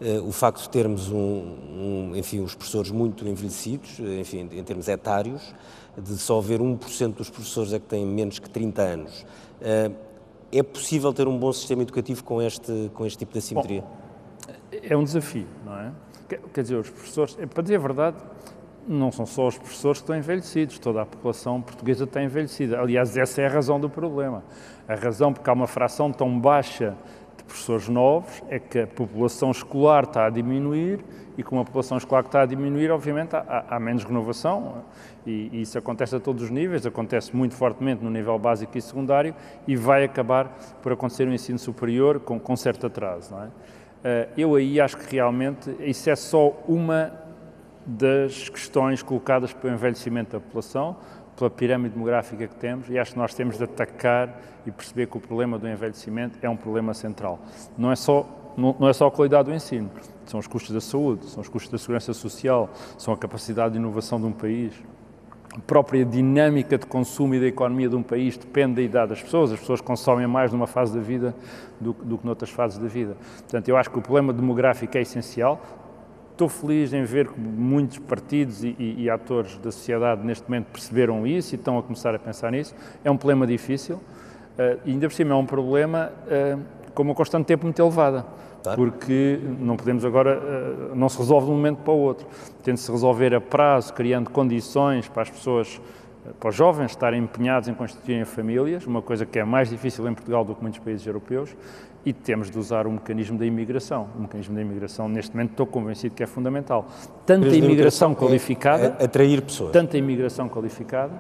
eh, 0.02 0.19
o 0.19 0.32
facto 0.32 0.62
de 0.62 0.69
termos 0.69 1.10
um, 1.10 1.17
um, 1.17 2.12
enfim, 2.15 2.39
os 2.39 2.56
professores 2.56 2.91
muito 2.91 3.28
envelhecidos, 3.28 3.99
eh, 3.99 4.21
enfim, 4.21 4.47
em 4.52 4.63
termos 4.63 4.88
etários, 4.88 5.54
de 5.97 6.17
só 6.17 6.38
haver 6.38 6.62
1% 6.62 7.15
dos 7.15 7.30
professores 7.30 7.73
é 7.73 7.80
que 7.80 7.86
têm 7.86 8.06
menos 8.06 8.39
que 8.39 8.49
30 8.49 8.82
anos. 8.82 9.25
Eh, 9.62 9.91
é 10.52 10.63
possível 10.63 11.13
ter 11.13 11.28
um 11.28 11.38
bom 11.38 11.52
sistema 11.52 11.82
educativo 11.82 12.23
com 12.23 12.41
este, 12.41 12.89
com 12.93 13.06
este 13.06 13.19
tipo 13.19 13.34
de 13.34 13.39
assimetria? 13.39 13.82
Bom, 13.82 13.88
é 14.71 14.97
um 14.97 15.04
desafio, 15.04 15.47
não 15.65 15.78
é? 15.78 15.91
Quer 16.53 16.61
dizer, 16.61 16.75
os 16.75 16.89
professores, 16.89 17.37
é, 17.39 17.45
para 17.45 17.63
dizer 17.63 17.75
a 17.75 17.79
verdade, 17.79 18.17
não 18.87 19.11
são 19.11 19.25
só 19.25 19.47
os 19.47 19.57
professores 19.57 19.99
que 19.99 20.03
estão 20.03 20.17
envelhecidos, 20.17 20.79
toda 20.79 21.01
a 21.01 21.05
população 21.05 21.61
portuguesa 21.61 22.05
está 22.05 22.23
envelhecida. 22.23 22.79
Aliás, 22.79 23.15
essa 23.15 23.41
é 23.41 23.45
a 23.45 23.49
razão 23.49 23.79
do 23.79 23.89
problema. 23.89 24.43
A 24.87 24.95
razão 24.95 25.31
porque 25.31 25.49
há 25.49 25.53
uma 25.53 25.67
fração 25.67 26.11
tão 26.11 26.39
baixa 26.39 26.95
de 27.37 27.43
professores 27.43 27.87
novos 27.87 28.41
é 28.49 28.59
que 28.59 28.79
a 28.79 28.87
população 28.87 29.51
escolar 29.51 30.05
está 30.05 30.25
a 30.25 30.29
diminuir 30.29 31.03
e 31.37 31.43
com 31.43 31.59
a 31.59 31.63
população 31.63 31.97
escolar 31.97 32.23
que 32.23 32.29
está 32.29 32.41
a 32.41 32.45
diminuir, 32.45 32.91
obviamente, 32.91 33.35
há, 33.35 33.65
há 33.69 33.79
menos 33.79 34.03
renovação 34.03 34.83
e, 35.25 35.49
e, 35.53 35.61
isso 35.61 35.77
acontece 35.77 36.15
a 36.15 36.19
todos 36.19 36.43
os 36.43 36.49
níveis, 36.49 36.85
acontece 36.85 37.35
muito 37.35 37.55
fortemente 37.55 38.03
no 38.03 38.09
nível 38.09 38.37
básico 38.37 38.77
e 38.77 38.81
secundário 38.81 39.33
e 39.67 39.75
vai 39.75 40.03
acabar 40.03 40.49
por 40.81 40.91
acontecer 40.91 41.25
no 41.25 41.33
ensino 41.33 41.59
superior 41.59 42.19
com, 42.19 42.39
com 42.39 42.55
certo 42.55 42.87
atraso, 42.87 43.33
não 43.33 43.43
é? 43.43 43.49
Eh, 44.03 44.29
eu 44.38 44.55
aí 44.55 44.79
acho 44.79 44.97
que 44.97 45.15
realmente 45.15 45.75
isso 45.79 46.09
é 46.09 46.15
só 46.15 46.53
uma 46.67 47.12
das 47.85 48.49
questões 48.49 49.01
colocadas 49.01 49.51
pelo 49.51 49.73
envelhecimento 49.73 50.31
da 50.31 50.39
população, 50.39 50.95
pela 51.35 51.49
pirâmide 51.49 51.93
demográfica 51.93 52.47
que 52.47 52.55
temos, 52.55 52.89
e 52.89 52.99
acho 52.99 53.13
que 53.13 53.17
nós 53.17 53.33
temos 53.33 53.57
de 53.57 53.63
atacar 53.63 54.41
e 54.65 54.71
perceber 54.71 55.07
que 55.07 55.17
o 55.17 55.19
problema 55.19 55.57
do 55.57 55.67
envelhecimento 55.67 56.38
é 56.41 56.49
um 56.49 56.55
problema 56.55 56.93
central. 56.93 57.39
Não 57.77 57.91
é 57.91 57.95
só, 57.95 58.27
não, 58.55 58.75
não 58.79 58.88
é 58.88 58.93
só 58.93 59.07
a 59.07 59.12
qualidade 59.12 59.49
do 59.49 59.55
ensino, 59.55 59.89
são 60.25 60.39
os 60.39 60.47
custos 60.47 60.73
da 60.73 60.81
saúde, 60.81 61.25
são 61.25 61.41
os 61.41 61.49
custos 61.49 61.71
da 61.71 61.77
segurança 61.77 62.13
social, 62.13 62.69
são 62.97 63.13
a 63.13 63.17
capacidade 63.17 63.73
de 63.73 63.79
inovação 63.79 64.19
de 64.19 64.27
um 64.27 64.31
país, 64.31 64.73
a 65.55 65.59
própria 65.59 66.05
dinâmica 66.05 66.77
de 66.77 66.85
consumo 66.85 67.35
e 67.35 67.39
da 67.39 67.47
economia 67.47 67.89
de 67.89 67.95
um 67.95 68.03
país 68.03 68.38
depende 68.38 68.75
da 68.75 68.81
idade 68.81 69.09
das 69.09 69.21
pessoas. 69.21 69.51
As 69.51 69.59
pessoas 69.59 69.81
consomem 69.81 70.27
mais 70.27 70.51
numa 70.51 70.67
fase 70.67 70.93
da 70.93 70.99
vida 70.99 71.35
do, 71.79 71.93
do 71.93 72.17
que 72.17 72.25
noutras 72.25 72.49
fases 72.49 72.77
da 72.77 72.88
vida. 72.88 73.17
Portanto, 73.39 73.67
eu 73.67 73.75
acho 73.75 73.89
que 73.89 73.97
o 73.97 74.01
problema 74.01 74.31
demográfico 74.31 74.97
é 74.97 75.01
essencial. 75.01 75.62
Estou 76.31 76.47
feliz 76.47 76.93
em 76.93 77.03
ver 77.03 77.27
que 77.27 77.39
muitos 77.39 77.97
partidos 77.97 78.63
e, 78.63 78.75
e, 78.79 79.03
e, 79.03 79.09
atores 79.09 79.57
da 79.57 79.71
sociedade 79.71 80.25
neste 80.25 80.47
momento 80.47 80.67
perceberam 80.67 81.27
isso 81.27 81.53
e 81.53 81.57
estão 81.57 81.77
a 81.77 81.83
começar 81.83 82.15
a 82.15 82.19
pensar 82.19 82.51
nisso. 82.51 82.73
É 83.03 83.12
um 83.12 83.17
problema 83.17 83.45
difícil 83.45 83.99
uh, 84.59 84.79
ainda 84.85 85.07
por 85.07 85.13
cima 85.13 85.33
é 85.33 85.35
um 85.35 85.45
problema 85.45 86.12
uh, 86.27 86.59
com 86.99 87.03
uma 87.03 87.15
constante 87.15 87.45
tempo 87.45 87.63
muito 87.65 87.81
elevada. 87.81 88.25
Claro. 88.62 88.77
Porque 88.77 89.39
não 89.57 89.77
podemos 89.77 90.03
agora, 90.03 90.38
uh, 90.38 90.93
não 90.93 91.07
se 91.07 91.17
resolve 91.17 91.45
de 91.45 91.53
um 91.53 91.55
momento 91.55 91.77
para 91.77 91.93
o 91.93 91.97
outro. 91.97 92.27
Tem 92.62 92.73
de 92.73 92.79
se 92.81 92.91
resolver 92.91 93.33
a 93.33 93.39
prazo, 93.39 93.93
criando 93.93 94.29
condições 94.29 95.07
para 95.07 95.21
as 95.21 95.29
pessoas 95.29 95.79
para 96.38 96.49
os 96.49 96.55
jovens 96.55 96.91
estarem 96.91 97.23
empenhados 97.23 97.69
em 97.69 97.73
constituírem 97.73 98.25
famílias, 98.25 98.85
uma 98.85 99.01
coisa 99.01 99.25
que 99.25 99.39
é 99.39 99.45
mais 99.45 99.69
difícil 99.69 100.05
em 100.07 100.13
Portugal 100.13 100.43
do 100.43 100.53
que 100.53 100.62
muitos 100.62 100.79
países 100.79 101.07
europeus, 101.07 101.55
e 102.05 102.12
temos 102.12 102.51
de 102.51 102.59
usar 102.59 102.85
o 102.85 102.91
mecanismo 102.91 103.38
da 103.38 103.45
imigração. 103.45 104.09
O 104.17 104.21
mecanismo 104.21 104.53
da 104.53 104.62
imigração, 104.62 105.07
neste 105.07 105.31
momento, 105.33 105.51
estou 105.51 105.65
convencido 105.65 106.13
que 106.13 106.21
é 106.21 106.27
fundamental. 106.27 106.85
Tanto 107.25 107.47
a 107.47 107.55
imigração 107.55 108.13
qualificada, 108.13 108.97
é 108.99 109.05
atrair 109.05 109.41
pessoas. 109.41 109.71
Tanto 109.71 109.95
a 109.95 109.99
imigração 109.99 110.49
qualificada, 110.49 111.13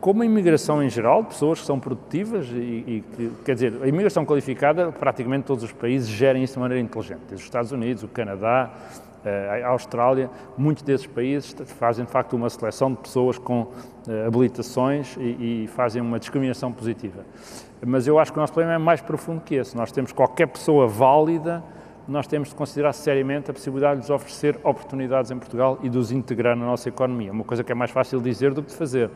como 0.00 0.22
a 0.22 0.26
imigração 0.26 0.82
em 0.82 0.88
geral, 0.88 1.24
pessoas 1.24 1.60
que 1.60 1.66
são 1.66 1.78
produtivas 1.78 2.46
e, 2.48 2.56
e 2.56 3.04
que, 3.16 3.32
quer 3.44 3.54
dizer, 3.54 3.74
a 3.82 3.86
imigração 3.86 4.24
qualificada, 4.24 4.90
praticamente 4.90 5.44
todos 5.44 5.62
os 5.62 5.72
países 5.72 6.08
gerem 6.08 6.42
isso 6.42 6.54
de 6.54 6.60
maneira 6.60 6.82
inteligente. 6.82 7.34
Os 7.34 7.42
Estados 7.42 7.70
Unidos, 7.70 8.02
o 8.02 8.08
Canadá, 8.08 8.70
eh, 9.22 9.62
a 9.62 9.68
Austrália, 9.68 10.30
muitos 10.56 10.82
desses 10.82 11.06
países 11.06 11.54
fazem 11.78 12.06
de 12.06 12.10
facto 12.10 12.34
uma 12.34 12.48
seleção 12.48 12.90
de 12.90 12.98
pessoas 12.98 13.36
com 13.36 13.62
uh, 13.62 14.26
habilitações 14.26 15.14
e, 15.18 15.64
e, 15.64 15.66
fazem 15.68 16.00
uma 16.00 16.18
discriminação 16.18 16.72
positiva. 16.72 17.22
Mas 17.86 18.06
eu 18.06 18.18
acho 18.18 18.32
que 18.32 18.38
o 18.38 18.40
nosso 18.40 18.54
problema 18.54 18.74
é 18.74 18.78
mais 18.78 19.02
profundo 19.02 19.42
que 19.42 19.56
esse. 19.56 19.76
Nós 19.76 19.92
temos 19.92 20.10
qualquer 20.10 20.46
pessoa 20.46 20.88
válida, 20.88 21.62
nós 22.10 22.26
temos 22.26 22.48
de 22.48 22.54
considerar 22.54 22.92
seriamente 22.92 23.50
a 23.50 23.54
possibilidade 23.54 24.00
de 24.00 24.00
lhes 24.00 24.10
oferecer 24.10 24.58
oportunidades 24.64 25.30
em 25.30 25.38
Portugal 25.38 25.78
e 25.82 25.88
de 25.88 25.96
os 25.96 26.10
integrar 26.10 26.56
na 26.56 26.66
nossa 26.66 26.88
economia. 26.88 27.30
Uma 27.30 27.44
coisa 27.44 27.62
que 27.62 27.70
é 27.70 27.74
mais 27.74 27.90
fácil 27.90 28.20
dizer 28.20 28.52
do 28.52 28.62
que 28.62 28.70
de 28.70 28.76
fazer, 28.76 29.10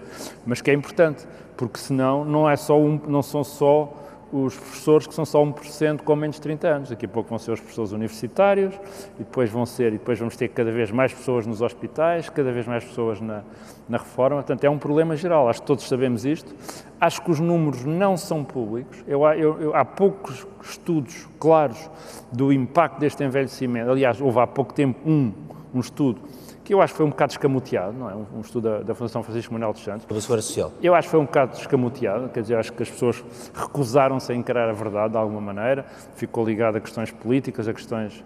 mas 0.46 0.60
que 0.60 0.70
é 0.70 0.74
importante, 0.74 1.26
porque 1.56 1.78
senão 1.78 2.24
não, 2.24 2.48
é 2.48 2.54
só 2.54 2.78
um, 2.78 3.00
não 3.06 3.20
são 3.20 3.42
só 3.42 3.92
os 4.36 4.56
professores 4.56 5.06
que 5.06 5.14
são 5.14 5.24
só 5.24 5.40
1% 5.44 6.02
com 6.02 6.16
menos 6.16 6.34
de 6.34 6.42
30 6.42 6.66
anos. 6.66 6.90
Daqui 6.90 7.06
a 7.06 7.08
pouco 7.08 7.30
vão 7.30 7.38
ser 7.38 7.52
os 7.52 7.60
professores 7.60 7.92
universitários 7.92 8.74
e 9.14 9.18
depois 9.18 9.48
vão 9.48 9.64
ser, 9.64 9.92
e 9.92 9.98
depois 9.98 10.18
vamos 10.18 10.34
ter 10.34 10.48
cada 10.48 10.72
vez 10.72 10.90
mais 10.90 11.14
pessoas 11.14 11.46
nos 11.46 11.62
hospitais, 11.62 12.28
cada 12.28 12.50
vez 12.50 12.66
mais 12.66 12.82
pessoas 12.82 13.20
na, 13.20 13.44
na 13.88 13.96
reforma. 13.96 14.38
Portanto, 14.38 14.64
é 14.64 14.68
um 14.68 14.76
problema 14.76 15.14
geral. 15.14 15.48
Acho 15.48 15.60
que 15.60 15.66
todos 15.68 15.86
sabemos 15.86 16.24
isto. 16.24 16.52
Acho 17.00 17.22
que 17.22 17.30
os 17.30 17.38
números 17.38 17.84
não 17.84 18.16
são 18.16 18.42
públicos. 18.42 19.04
Eu, 19.06 19.24
eu, 19.24 19.60
eu, 19.60 19.76
há 19.76 19.84
poucos 19.84 20.44
estudos 20.64 21.28
claros 21.38 21.88
do 22.32 22.52
impacto 22.52 22.98
deste 22.98 23.22
envelhecimento. 23.22 23.88
Aliás, 23.88 24.20
houve 24.20 24.40
há 24.40 24.48
pouco 24.48 24.74
tempo 24.74 24.98
um, 25.08 25.32
um 25.72 25.78
estudo 25.78 26.20
que 26.64 26.72
eu 26.72 26.80
acho 26.80 26.94
que 26.94 26.96
foi 26.96 27.06
um 27.06 27.10
bocado 27.10 27.32
escamoteado, 27.32 27.92
não 27.92 28.10
é? 28.10 28.14
Um, 28.14 28.40
estudo 28.40 28.68
da, 28.68 28.78
da 28.82 28.94
Fundação 28.94 29.22
Francisco 29.22 29.52
Manuel 29.52 29.72
dos 29.74 29.84
Santos. 29.84 30.02
Sobre 30.02 30.16
a 30.16 30.20
Segurança 30.22 30.48
Social. 30.48 30.72
Eu 30.82 30.94
acho 30.94 31.06
que 31.06 31.10
foi 31.10 31.20
um 31.20 31.26
bocado 31.26 31.56
escamoteado, 31.56 32.28
quer 32.30 32.40
dizer, 32.40 32.56
acho 32.56 32.72
que 32.72 32.82
as 32.82 32.90
pessoas 32.90 33.22
recusaram-se 33.54 34.32
a 34.32 34.34
encarar 34.34 34.70
a 34.70 34.72
verdade 34.72 35.12
de 35.12 35.18
alguma 35.18 35.40
maneira, 35.40 35.84
ficou 36.16 36.44
ligado 36.44 36.76
a 36.76 36.80
questões 36.80 37.10
políticas, 37.10 37.68
a 37.68 37.74
questões, 37.74 38.24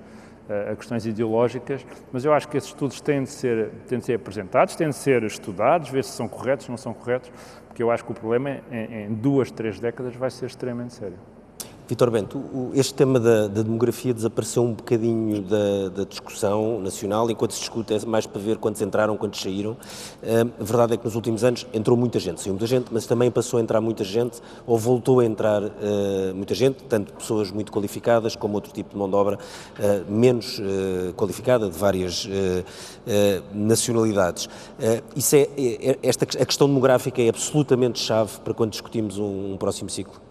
a 0.70 0.76
questões 0.76 1.04
ideológicas, 1.04 1.84
mas 2.12 2.24
eu 2.24 2.32
acho 2.32 2.48
que 2.48 2.56
esses 2.56 2.68
estudos 2.70 3.00
têm 3.00 3.24
de 3.24 3.30
ser, 3.30 3.70
têm 3.88 3.98
de 3.98 4.04
ser 4.04 4.14
apresentados, 4.14 4.76
têm 4.76 4.88
de 4.88 4.94
ser 4.94 5.24
estudados, 5.24 5.90
ver 5.90 6.04
se 6.04 6.12
são 6.12 6.28
corretos, 6.28 6.66
se 6.66 6.70
não 6.70 6.78
são 6.78 6.94
corretos, 6.94 7.32
porque 7.66 7.82
eu 7.82 7.90
acho 7.90 8.04
que 8.04 8.12
o 8.12 8.14
problema, 8.14 8.60
em, 8.70 9.06
em 9.06 9.14
duas, 9.14 9.50
três 9.50 9.80
décadas, 9.80 10.14
vai 10.14 10.30
ser 10.30 10.46
extremamente 10.46 10.94
sério. 10.94 11.16
Vitor 11.88 12.10
Bento, 12.10 12.44
este 12.74 12.92
tema 12.92 13.18
da, 13.18 13.48
da, 13.48 13.62
demografia 13.62 14.12
desapareceu 14.12 14.62
um 14.62 14.74
bocadinho 14.74 15.40
da, 15.40 15.88
da, 15.88 16.04
discussão 16.04 16.78
nacional, 16.82 17.30
enquanto 17.30 17.52
se 17.52 17.60
discute 17.60 17.94
é 17.94 18.04
mais 18.04 18.26
para 18.26 18.38
ver 18.38 18.58
quantos 18.58 18.82
entraram, 18.82 19.16
quantos 19.16 19.40
saíram. 19.40 19.74
a 20.60 20.62
verdade 20.62 20.92
é 20.92 20.96
que 20.98 21.04
nos 21.06 21.14
últimos 21.14 21.42
anos 21.44 21.66
entrou 21.72 21.96
muita 21.96 22.20
gente, 22.20 22.42
saiu 22.42 22.52
muita 22.52 22.66
gente, 22.66 22.88
mas 22.92 23.06
também 23.06 23.30
passou 23.30 23.58
a 23.58 23.62
entrar 23.62 23.80
muita 23.80 24.04
gente, 24.04 24.38
ou 24.66 24.76
voltou 24.76 25.20
a 25.20 25.24
entrar 25.24 25.62
uh, 25.62 26.34
muita 26.34 26.54
gente, 26.54 26.84
tanto 26.84 27.14
pessoas 27.14 27.50
muito 27.50 27.72
qualificadas 27.72 28.36
como 28.36 28.52
outro 28.56 28.70
tipo 28.70 28.90
de 28.90 28.96
mão 28.96 29.08
de 29.08 29.16
obra 29.16 29.38
uh, 29.38 30.12
menos 30.12 30.58
uh, 30.58 31.14
qualificada, 31.14 31.70
de 31.70 31.78
várias 31.78 32.28
nacionalidades. 33.54 34.46
isso 35.16 35.36
é, 35.36 35.48
é, 35.56 35.98
esta, 36.02 36.24
a 36.24 36.44
questão 36.44 36.68
demográfica 36.68 37.22
é 37.22 37.30
absolutamente 37.30 37.98
chave 37.98 38.38
para 38.44 38.52
quando 38.52 38.72
discutimos 38.72 39.16
um, 39.18 39.54
um 39.54 39.56
próximo 39.56 39.88
ciclo? 39.88 40.27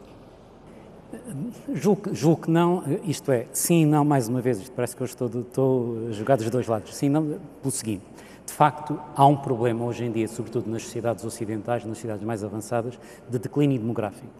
Julgo, 1.74 2.14
julgo, 2.14 2.44
que 2.44 2.52
não, 2.52 2.84
isto 3.04 3.32
é, 3.32 3.48
sim 3.52 3.82
e 3.82 3.86
não, 3.86 4.06
mais 4.06 4.30
uma 4.30 4.40
vez, 4.40 4.60
isto 4.60 4.72
parece 4.72 4.96
que 4.96 5.02
eu 5.02 5.06
estou, 5.06 5.28
estou 5.28 6.12
jogado 6.14 6.40
dos 6.40 6.50
dois 6.50 6.68
lados, 6.68 6.96
sim 6.96 7.10
não, 7.10 7.38
pelo 7.62 7.72
seguinte, 7.72 8.06
de 8.46 8.54
facto, 8.54 8.98
há 9.14 9.26
um 9.26 9.36
problema 9.36 9.84
hoje 9.84 10.06
em 10.06 10.12
dia, 10.12 10.28
sobretudo 10.30 10.70
nas 10.70 10.84
sociedades 10.84 11.26
ocidentais, 11.26 11.84
nas 11.84 11.98
sociedades 11.98 12.24
mais 12.24 12.46
avançadas, 12.46 12.98
de 13.30 13.38
declínio 13.38 13.78
demográfico. 13.78 14.32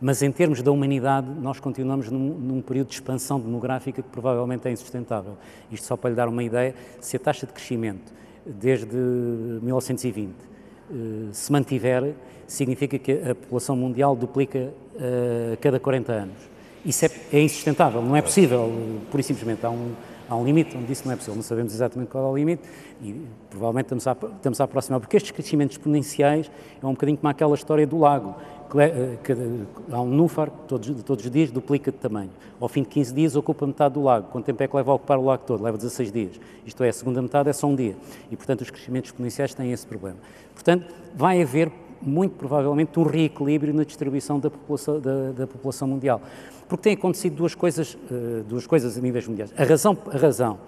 Mas 0.00 0.22
em 0.22 0.30
termos 0.30 0.62
da 0.62 0.70
humanidade, 0.70 1.28
nós 1.28 1.58
continuamos 1.58 2.08
num, 2.08 2.34
num, 2.34 2.62
período 2.62 2.88
de 2.88 2.94
expansão 2.94 3.40
demográfica 3.40 4.00
que 4.00 4.08
provavelmente 4.08 4.66
é 4.68 4.70
insustentável. 4.70 5.36
Isto 5.70 5.86
só 5.86 5.96
para 5.96 6.10
lhe 6.10 6.16
dar 6.16 6.28
uma 6.28 6.42
ideia, 6.42 6.74
se 7.00 7.16
a 7.16 7.20
taxa 7.20 7.46
de 7.46 7.52
crescimento 7.52 8.12
desde 8.46 8.96
1920 8.96 10.30
eh, 10.90 11.28
se 11.32 11.50
mantiver, 11.50 12.14
significa 12.52 12.98
que 12.98 13.12
a 13.12 13.34
população 13.34 13.76
mundial 13.76 14.14
duplica 14.14 14.72
a 15.52 15.56
cada 15.56 15.80
40 15.80 16.12
anos. 16.12 16.52
Isso 16.84 17.04
é, 17.04 17.10
é, 17.32 17.40
insustentável, 17.40 18.02
não 18.02 18.16
é 18.16 18.22
possível, 18.22 18.70
pura 19.10 19.20
e 19.20 19.24
simplesmente. 19.24 19.64
Há 19.64 19.70
um, 19.70 19.92
há 20.28 20.36
um 20.36 20.44
limite 20.44 20.76
onde 20.76 20.92
isso 20.92 21.02
não 21.04 21.12
é 21.12 21.16
possível, 21.16 21.36
não 21.36 21.42
sabemos 21.42 21.72
exatamente 21.72 22.08
qual 22.08 22.24
é 22.24 22.28
o 22.28 22.36
limite 22.36 22.62
e 23.00 23.24
provavelmente 23.48 23.86
estamos 23.86 24.06
a, 24.06 24.16
estamos 24.36 24.60
a 24.60 24.64
aproximar, 24.64 24.98
porque 24.98 25.16
estes 25.16 25.30
crescimentos 25.30 25.76
exponenciais 25.76 26.50
é 26.82 26.86
um 26.86 26.90
bocadinho 26.90 27.18
como 27.18 27.30
aquela 27.30 27.54
história 27.54 27.86
do 27.86 27.98
lago. 27.98 28.34
Que, 28.70 28.80
eh, 28.80 29.18
que, 29.22 29.34
há 29.92 30.00
um 30.00 30.08
núfar 30.08 30.50
que 30.50 30.56
todos, 30.66 31.02
todos 31.02 31.24
os 31.26 31.30
dias 31.30 31.50
duplica 31.50 31.92
de 31.92 31.98
tamanho. 31.98 32.30
Ao 32.58 32.68
fim 32.68 32.82
de 32.82 32.88
15 32.88 33.12
dias 33.12 33.36
ocupa 33.36 33.66
metade 33.66 33.92
do 33.92 34.02
lago. 34.02 34.28
Quanto 34.28 34.46
tempo 34.46 34.62
é 34.62 34.66
que 34.66 34.74
leva 34.74 34.92
a 34.92 34.94
ocupar 34.94 35.18
o 35.18 35.24
lago 35.26 35.44
todo? 35.44 35.62
Leva 35.62 35.76
16 35.76 36.10
dias. 36.10 36.40
Isto 36.64 36.82
é, 36.82 36.88
a 36.88 36.92
segunda 36.92 37.20
metade 37.20 37.50
é 37.50 37.52
só 37.52 37.66
um 37.66 37.76
dia. 37.76 37.94
E, 38.30 38.36
portanto, 38.36 38.62
os 38.62 38.70
crescimentos 38.70 39.10
exponenciais 39.10 39.52
têm 39.52 39.72
esse 39.72 39.86
problema. 39.86 40.16
Portanto, 40.54 40.86
vai 41.14 41.42
haver 41.42 41.70
muito 42.02 42.36
provavelmente 42.36 42.98
um 42.98 43.04
reequilíbrio 43.04 43.72
na 43.72 43.84
distribuição 43.84 44.38
da 44.38 44.50
população, 44.50 45.00
da, 45.00 45.32
da 45.32 45.46
população 45.46 45.88
mundial. 45.88 46.20
Porque 46.68 46.84
têm 46.84 46.94
acontecido 46.94 47.36
duas 47.36 47.54
coisas, 47.54 47.94
uh, 47.94 48.42
duas 48.48 48.66
coisas 48.66 48.96
a 48.96 49.00
níveis 49.00 49.26
mundiais. 49.26 49.52
A 49.56 49.64
razão, 49.64 49.96
a 50.10 50.16
razão 50.16 50.58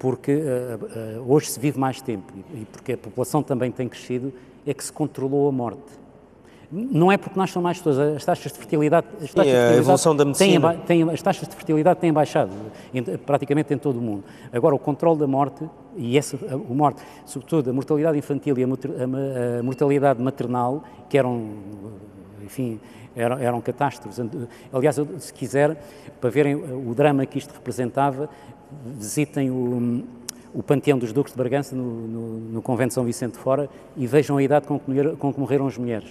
porque 0.00 0.32
uh, 0.32 1.18
uh, 1.20 1.32
hoje 1.32 1.50
se 1.50 1.60
vive 1.60 1.78
mais 1.78 2.00
tempo 2.00 2.32
e 2.54 2.64
porque 2.64 2.94
a 2.94 2.98
população 2.98 3.42
também 3.42 3.70
tem 3.70 3.86
crescido, 3.86 4.32
é 4.66 4.72
que 4.72 4.82
se 4.82 4.90
controlou 4.90 5.46
a 5.46 5.52
morte. 5.52 6.00
Não 6.72 7.10
é 7.10 7.16
porque 7.16 7.34
somos 7.34 7.56
mais 7.56 7.78
pessoas, 7.78 7.98
as 7.98 8.24
taxas 8.24 8.52
de 8.52 8.58
fertilidade, 8.58 9.06
as 9.20 9.34
taxas 9.34 9.52
Sim, 9.52 9.58
a 9.58 9.76
evolução 9.76 10.14
da 10.14 10.24
medicina. 10.24 10.74
Têm, 10.74 11.04
têm, 11.04 11.10
as 11.10 11.20
taxas 11.20 11.48
de 11.48 11.54
fertilidade 11.56 11.98
têm 11.98 12.12
baixado 12.12 12.52
em, 12.94 13.02
praticamente 13.02 13.74
em 13.74 13.78
todo 13.78 13.98
o 13.98 14.02
mundo. 14.02 14.22
Agora, 14.52 14.74
o 14.76 14.78
controle 14.78 15.18
da 15.18 15.26
morte, 15.26 15.68
e 15.96 16.16
essa, 16.16 16.36
a, 16.48 16.54
a 16.54 16.74
morte, 16.74 17.02
sobretudo 17.26 17.70
a 17.70 17.72
mortalidade 17.72 18.16
infantil 18.16 18.56
e 18.56 18.62
a, 18.62 18.66
a, 18.66 19.58
a 19.58 19.62
mortalidade 19.64 20.22
maternal, 20.22 20.84
que 21.08 21.18
eram, 21.18 21.54
enfim, 22.44 22.78
eram, 23.16 23.38
eram 23.38 23.60
catástrofes. 23.60 24.24
Aliás, 24.72 24.96
se 25.18 25.34
quiser, 25.34 25.76
para 26.20 26.30
verem 26.30 26.54
o 26.54 26.94
drama 26.94 27.26
que 27.26 27.38
isto 27.38 27.52
representava, 27.52 28.28
visitem 28.84 29.50
o, 29.50 30.04
o 30.54 30.62
Panteão 30.62 30.98
dos 30.98 31.12
Duques 31.12 31.32
de 31.32 31.36
Bragança, 31.36 31.74
no, 31.74 31.82
no, 31.82 32.38
no 32.38 32.62
Convento 32.62 32.90
de 32.90 32.94
São 32.94 33.04
Vicente 33.04 33.32
de 33.32 33.38
Fora, 33.38 33.68
e 33.96 34.06
vejam 34.06 34.36
a 34.36 34.42
idade 34.42 34.68
com 34.68 34.78
que, 34.78 35.16
com 35.16 35.32
que 35.32 35.40
morreram 35.40 35.66
as 35.66 35.76
mulheres. 35.76 36.08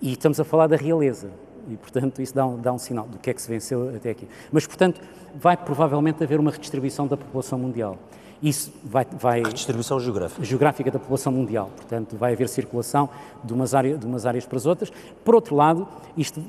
E 0.00 0.12
estamos 0.12 0.38
a 0.38 0.44
falar 0.44 0.66
da 0.66 0.76
realeza. 0.76 1.30
E, 1.68 1.76
portanto, 1.76 2.22
isso 2.22 2.34
dá 2.34 2.46
um, 2.46 2.58
dá 2.58 2.72
um 2.72 2.78
sinal 2.78 3.06
do 3.06 3.18
que 3.18 3.30
é 3.30 3.34
que 3.34 3.42
se 3.42 3.48
venceu 3.48 3.94
até 3.94 4.10
aqui. 4.10 4.26
Mas, 4.50 4.66
portanto, 4.66 5.00
vai 5.34 5.56
provavelmente 5.56 6.22
haver 6.22 6.40
uma 6.40 6.50
redistribuição 6.50 7.06
da 7.06 7.16
população 7.16 7.58
mundial. 7.58 7.98
Isso 8.42 8.72
vai. 8.84 9.04
vai 9.04 9.42
redistribuição 9.42 9.98
geográfica. 9.98 10.44
Geográfica 10.44 10.90
da 10.90 10.98
população 10.98 11.32
mundial. 11.32 11.70
Portanto, 11.76 12.16
vai 12.16 12.32
haver 12.32 12.48
circulação 12.48 13.08
de 13.42 13.52
umas, 13.52 13.74
áreas, 13.74 13.98
de 13.98 14.06
umas 14.06 14.24
áreas 14.24 14.46
para 14.46 14.56
as 14.56 14.64
outras. 14.64 14.92
Por 15.24 15.34
outro 15.34 15.56
lado, 15.56 15.86
isto, 16.16 16.40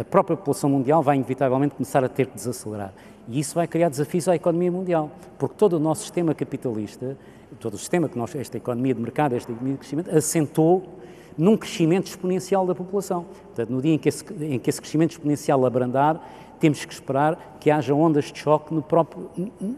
a 0.00 0.04
própria 0.04 0.36
população 0.36 0.70
mundial 0.70 1.02
vai 1.02 1.16
inevitavelmente 1.16 1.74
começar 1.74 2.02
a 2.02 2.08
ter 2.08 2.26
que 2.26 2.34
desacelerar. 2.34 2.92
E 3.28 3.38
isso 3.38 3.54
vai 3.54 3.66
criar 3.66 3.90
desafios 3.90 4.26
à 4.26 4.34
economia 4.34 4.72
mundial. 4.72 5.10
Porque 5.38 5.54
todo 5.56 5.74
o 5.74 5.78
nosso 5.78 6.00
sistema 6.02 6.34
capitalista, 6.34 7.16
todo 7.60 7.74
o 7.74 7.78
sistema 7.78 8.08
que 8.08 8.18
nós, 8.18 8.34
esta 8.34 8.56
economia 8.56 8.94
de 8.94 9.00
mercado, 9.02 9.34
esta 9.34 9.52
economia 9.52 9.74
de 9.74 9.80
crescimento, 9.80 10.16
assentou 10.16 10.98
num 11.38 11.56
crescimento 11.56 12.08
exponencial 12.08 12.66
da 12.66 12.74
população. 12.74 13.24
Portanto, 13.44 13.70
no 13.70 13.80
dia 13.80 13.94
em 13.94 13.98
que 13.98 14.08
esse, 14.08 14.24
em 14.40 14.58
que 14.58 14.68
esse 14.68 14.80
crescimento 14.80 15.12
exponencial 15.12 15.64
abrandar, 15.64 16.20
temos 16.58 16.84
que 16.84 16.92
esperar 16.92 17.56
que 17.60 17.70
haja 17.70 17.94
ondas 17.94 18.26
de 18.26 18.38
choque 18.40 18.74
no 18.74 18.82
próprio, 18.82 19.30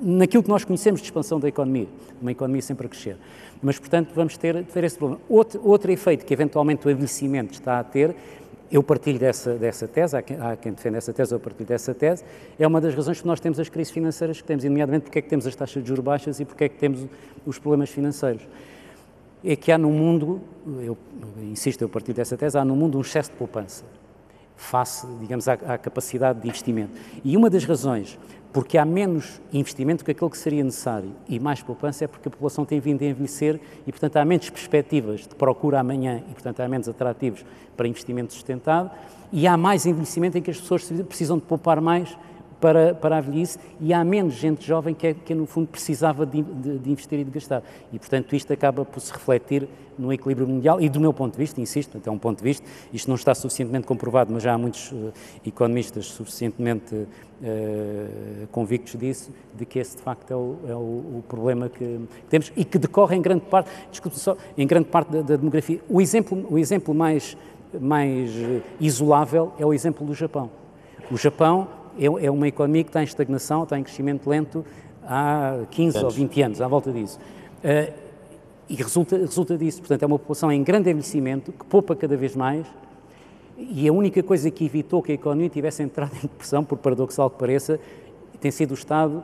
naquilo 0.02 0.42
que 0.42 0.48
nós 0.48 0.64
conhecemos 0.64 1.00
de 1.00 1.06
expansão 1.06 1.38
da 1.38 1.46
economia, 1.46 1.86
uma 2.20 2.32
economia 2.32 2.62
sempre 2.62 2.86
a 2.86 2.88
crescer. 2.88 3.18
Mas, 3.62 3.78
portanto, 3.78 4.12
vamos 4.14 4.38
ter, 4.38 4.64
ter 4.64 4.84
esse 4.84 4.96
problema. 4.96 5.20
Outro, 5.28 5.60
outro 5.62 5.92
efeito 5.92 6.24
que 6.24 6.32
eventualmente 6.32 6.86
o 6.86 6.90
envelhecimento 6.90 7.52
está 7.52 7.78
a 7.78 7.84
ter, 7.84 8.16
eu 8.72 8.82
partilho 8.82 9.18
dessa, 9.18 9.54
dessa 9.54 9.86
tese, 9.86 10.16
há 10.16 10.22
quem, 10.22 10.40
há 10.40 10.56
quem 10.56 10.72
defenda 10.72 10.96
essa 10.96 11.12
tese, 11.12 11.34
eu 11.34 11.40
partilho 11.40 11.68
dessa 11.68 11.92
tese, 11.92 12.24
é 12.58 12.66
uma 12.66 12.80
das 12.80 12.94
razões 12.94 13.20
que 13.20 13.26
nós 13.26 13.40
temos 13.40 13.60
as 13.60 13.68
crises 13.68 13.92
financeiras 13.92 14.40
que 14.40 14.46
temos, 14.46 14.64
nomeadamente 14.64 15.04
porque 15.04 15.18
é 15.18 15.22
que 15.22 15.28
temos 15.28 15.46
as 15.46 15.54
taxas 15.54 15.82
de 15.82 15.88
juros 15.88 16.04
baixas 16.04 16.40
e 16.40 16.44
porque 16.44 16.64
é 16.64 16.68
que 16.68 16.78
temos 16.78 17.04
os 17.44 17.58
problemas 17.58 17.90
financeiros 17.90 18.46
é 19.44 19.56
que 19.56 19.72
há 19.72 19.78
no 19.78 19.90
mundo, 19.90 20.40
eu 20.82 20.96
insisto, 21.42 21.82
eu 21.82 21.88
partilho 21.88 22.16
dessa 22.16 22.36
tese, 22.36 22.58
há 22.58 22.64
no 22.64 22.76
mundo 22.76 22.98
um 22.98 23.00
excesso 23.00 23.30
de 23.30 23.36
poupança. 23.36 23.84
face, 24.56 25.06
digamos, 25.20 25.48
à, 25.48 25.54
à 25.54 25.78
capacidade 25.78 26.40
de 26.40 26.48
investimento. 26.48 26.92
E 27.24 27.34
uma 27.36 27.48
das 27.48 27.64
razões 27.64 28.18
porque 28.52 28.76
há 28.76 28.84
menos 28.84 29.40
investimento 29.52 30.04
que 30.04 30.10
aquilo 30.10 30.28
que 30.28 30.38
seria 30.38 30.64
necessário 30.64 31.12
e 31.28 31.38
mais 31.38 31.62
poupança 31.62 32.04
é 32.04 32.08
porque 32.08 32.28
a 32.28 32.30
população 32.30 32.64
tem 32.64 32.80
vindo 32.80 33.02
a 33.02 33.06
envelhecer 33.06 33.60
e, 33.86 33.92
portanto, 33.92 34.16
há 34.16 34.24
menos 34.24 34.50
perspectivas 34.50 35.20
de 35.20 35.34
procura 35.34 35.78
amanhã 35.78 36.22
e, 36.28 36.32
portanto, 36.32 36.60
há 36.60 36.68
menos 36.68 36.88
atrativos 36.88 37.44
para 37.76 37.86
investimento 37.86 38.32
sustentado 38.32 38.90
e 39.32 39.46
há 39.46 39.56
mais 39.56 39.86
envelhecimento 39.86 40.36
em 40.36 40.42
que 40.42 40.50
as 40.50 40.60
pessoas 40.60 40.84
precisam 41.08 41.38
de 41.38 41.44
poupar 41.44 41.80
mais 41.80 42.16
para, 42.60 42.94
para 42.94 43.16
a 43.16 43.20
velhice 43.20 43.58
e 43.80 43.92
há 43.92 44.04
menos 44.04 44.34
gente 44.34 44.64
jovem 44.64 44.94
que, 44.94 45.06
é, 45.06 45.14
que 45.14 45.34
no 45.34 45.46
fundo, 45.46 45.66
precisava 45.68 46.26
de, 46.26 46.42
de, 46.42 46.78
de, 46.78 46.90
investir 46.90 47.18
e 47.18 47.24
de 47.24 47.30
gastar. 47.30 47.62
E, 47.92 47.98
portanto, 47.98 48.36
isto 48.36 48.52
acaba 48.52 48.84
por 48.84 49.00
se 49.00 49.12
refletir 49.12 49.66
no 49.98 50.12
equilíbrio 50.12 50.46
mundial 50.46 50.80
e, 50.80 50.88
do 50.88 51.00
meu 51.00 51.12
ponto 51.12 51.32
de 51.32 51.38
vista, 51.38 51.60
insisto, 51.60 51.98
até 51.98 52.10
um 52.10 52.18
ponto 52.18 52.38
de 52.38 52.44
vista, 52.44 52.66
isto 52.92 53.08
não 53.08 53.16
está 53.16 53.34
suficientemente 53.34 53.86
comprovado, 53.86 54.32
mas 54.32 54.42
já 54.42 54.54
há 54.54 54.58
muitos 54.58 54.92
uh, 54.92 55.12
economistas 55.46 56.06
suficientemente 56.06 56.94
uh, 56.94 57.06
convictos 58.50 58.96
disso, 58.98 59.30
de 59.54 59.66
que 59.66 59.78
esse, 59.78 59.96
de 59.96 60.02
facto, 60.02 60.30
é 60.30 60.36
o, 60.36 60.56
é 60.68 60.74
o, 60.74 60.78
o 60.78 61.24
problema 61.28 61.68
que 61.68 62.00
temos 62.28 62.52
e 62.56 62.64
que 62.64 62.78
decorre 62.78 63.16
em 63.16 63.22
grande 63.22 63.42
parte, 63.42 63.70
desculpe 63.90 64.18
só, 64.18 64.36
em 64.56 64.66
grande 64.66 64.88
parte 64.88 65.10
da, 65.10 65.22
da 65.22 65.36
demografia. 65.36 65.80
O 65.88 66.00
exemplo, 66.00 66.46
o 66.48 66.58
exemplo 66.58 66.94
mais, 66.94 67.36
mais 67.78 68.30
isolável 68.80 69.52
é 69.58 69.66
o 69.66 69.74
exemplo 69.74 70.06
do 70.06 70.14
Japão. 70.14 70.50
O 71.10 71.16
Japão 71.16 71.68
é, 72.00 72.26
é 72.26 72.30
uma 72.30 72.48
economia 72.48 72.82
que 72.82 72.88
está 72.88 73.02
em 73.02 73.04
estagnação, 73.04 73.64
está 73.64 73.78
em 73.78 73.82
crescimento 73.82 74.28
lento 74.28 74.64
há 75.04 75.60
15 75.70 75.98
anos. 75.98 76.04
ou 76.04 76.10
20 76.10 76.42
anos, 76.42 76.60
à 76.62 76.66
volta 76.66 76.90
disso. 76.90 77.18
Uh, 77.58 77.92
e 78.68 78.74
resulta, 78.76 79.18
resulta 79.18 79.58
disso. 79.58 79.80
Portanto, 79.80 80.02
é 80.02 80.06
uma 80.06 80.18
população 80.18 80.50
em 80.50 80.62
grande 80.62 80.88
envelhecimento, 80.88 81.52
que 81.52 81.64
poupa 81.66 81.94
cada 81.94 82.16
vez 82.16 82.34
mais, 82.34 82.66
e 83.58 83.86
a 83.86 83.92
única 83.92 84.22
coisa 84.22 84.50
que 84.50 84.64
evitou 84.64 85.02
que 85.02 85.12
a 85.12 85.14
economia 85.14 85.50
tivesse 85.50 85.82
entrado 85.82 86.12
em 86.18 86.22
depressão, 86.22 86.64
por 86.64 86.78
paradoxal 86.78 87.28
que 87.28 87.38
pareça, 87.38 87.78
tem 88.40 88.50
sido 88.50 88.70
o 88.70 88.74
Estado 88.74 89.22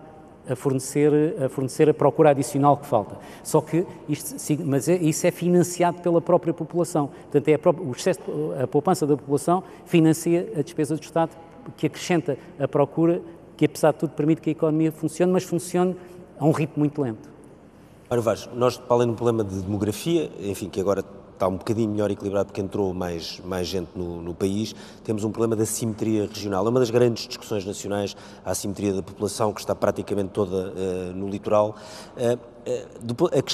a 0.49 0.55
fornecer, 0.55 1.11
a 1.43 1.49
fornecer 1.49 1.89
a 1.89 1.95
procura 1.95 2.31
adicional 2.31 2.77
que 2.77 2.87
falta. 2.87 3.17
Só 3.43 3.61
que 3.61 3.85
isto, 4.09 4.37
mas 4.65 4.89
é, 4.89 4.97
isso 4.97 5.27
é 5.27 5.31
financiado 5.31 6.01
pela 6.01 6.21
própria 6.21 6.53
população. 6.53 7.09
Portanto, 7.09 7.49
é 7.49 7.55
a, 7.55 7.59
própria, 7.59 7.89
o 7.89 7.93
excesso, 7.93 8.21
a 8.63 8.67
poupança 8.67 9.07
da 9.07 9.17
população 9.17 9.65
financia 9.87 10.53
a 10.57 10.63
despesa 10.63 10.95
do 10.95 11.03
Estado 11.03 11.31
que 11.77 11.87
acrescenta 11.87 12.39
a 12.59 12.69
procura, 12.69 13.23
que 13.57 13.65
apesar 13.65 13.93
de 13.93 13.99
tudo 13.99 14.11
permite 14.11 14.41
que 14.41 14.51
a 14.51 14.53
economia 14.53 14.93
funcione, 14.93 15.33
mas 15.33 15.45
funcione 15.45 15.97
a 16.39 16.45
um 16.45 16.51
ritmo 16.51 16.79
muito 16.79 17.01
lento. 17.01 17.29
Ora, 18.09 18.21
Vaz, 18.21 18.49
nós, 18.55 18.77
para 18.77 18.95
além 18.95 19.09
do 19.09 19.15
problema 19.15 19.43
de 19.43 19.61
demografia, 19.61 20.31
enfim, 20.41 20.69
que 20.69 20.81
agora 20.81 21.05
está 21.37 21.49
um 21.49 21.57
bocadinho 21.57 21.91
melhor 21.91 22.11
equilibrado 22.11 22.47
porque 22.47 22.61
entrou 22.61 22.93
mais, 22.95 23.41
mais 23.45 23.67
gente 23.67 23.91
no, 23.95 24.23
no, 24.23 24.35
país, 24.35 24.75
temos 25.05 25.23
um 25.23 25.31
problema 25.31 25.55
da 25.55 25.67
simetria 25.67 26.23
regional. 26.27 26.67
É 26.67 26.71
uma 26.71 26.81
das 26.81 26.91
grandes 26.91 27.29
discussões 27.29 27.65
nacionais, 27.65 28.17
a 28.45 28.51
assimetria 28.51 28.93
da 28.95 29.03
população, 29.03 29.53
que 29.53 29.61
está 29.61 29.75
praticamente 29.75 30.31
toda 30.31 30.73
uh, 30.73 31.13
no 31.15 31.29
litoral. 31.29 31.77
Uh, 32.17 32.57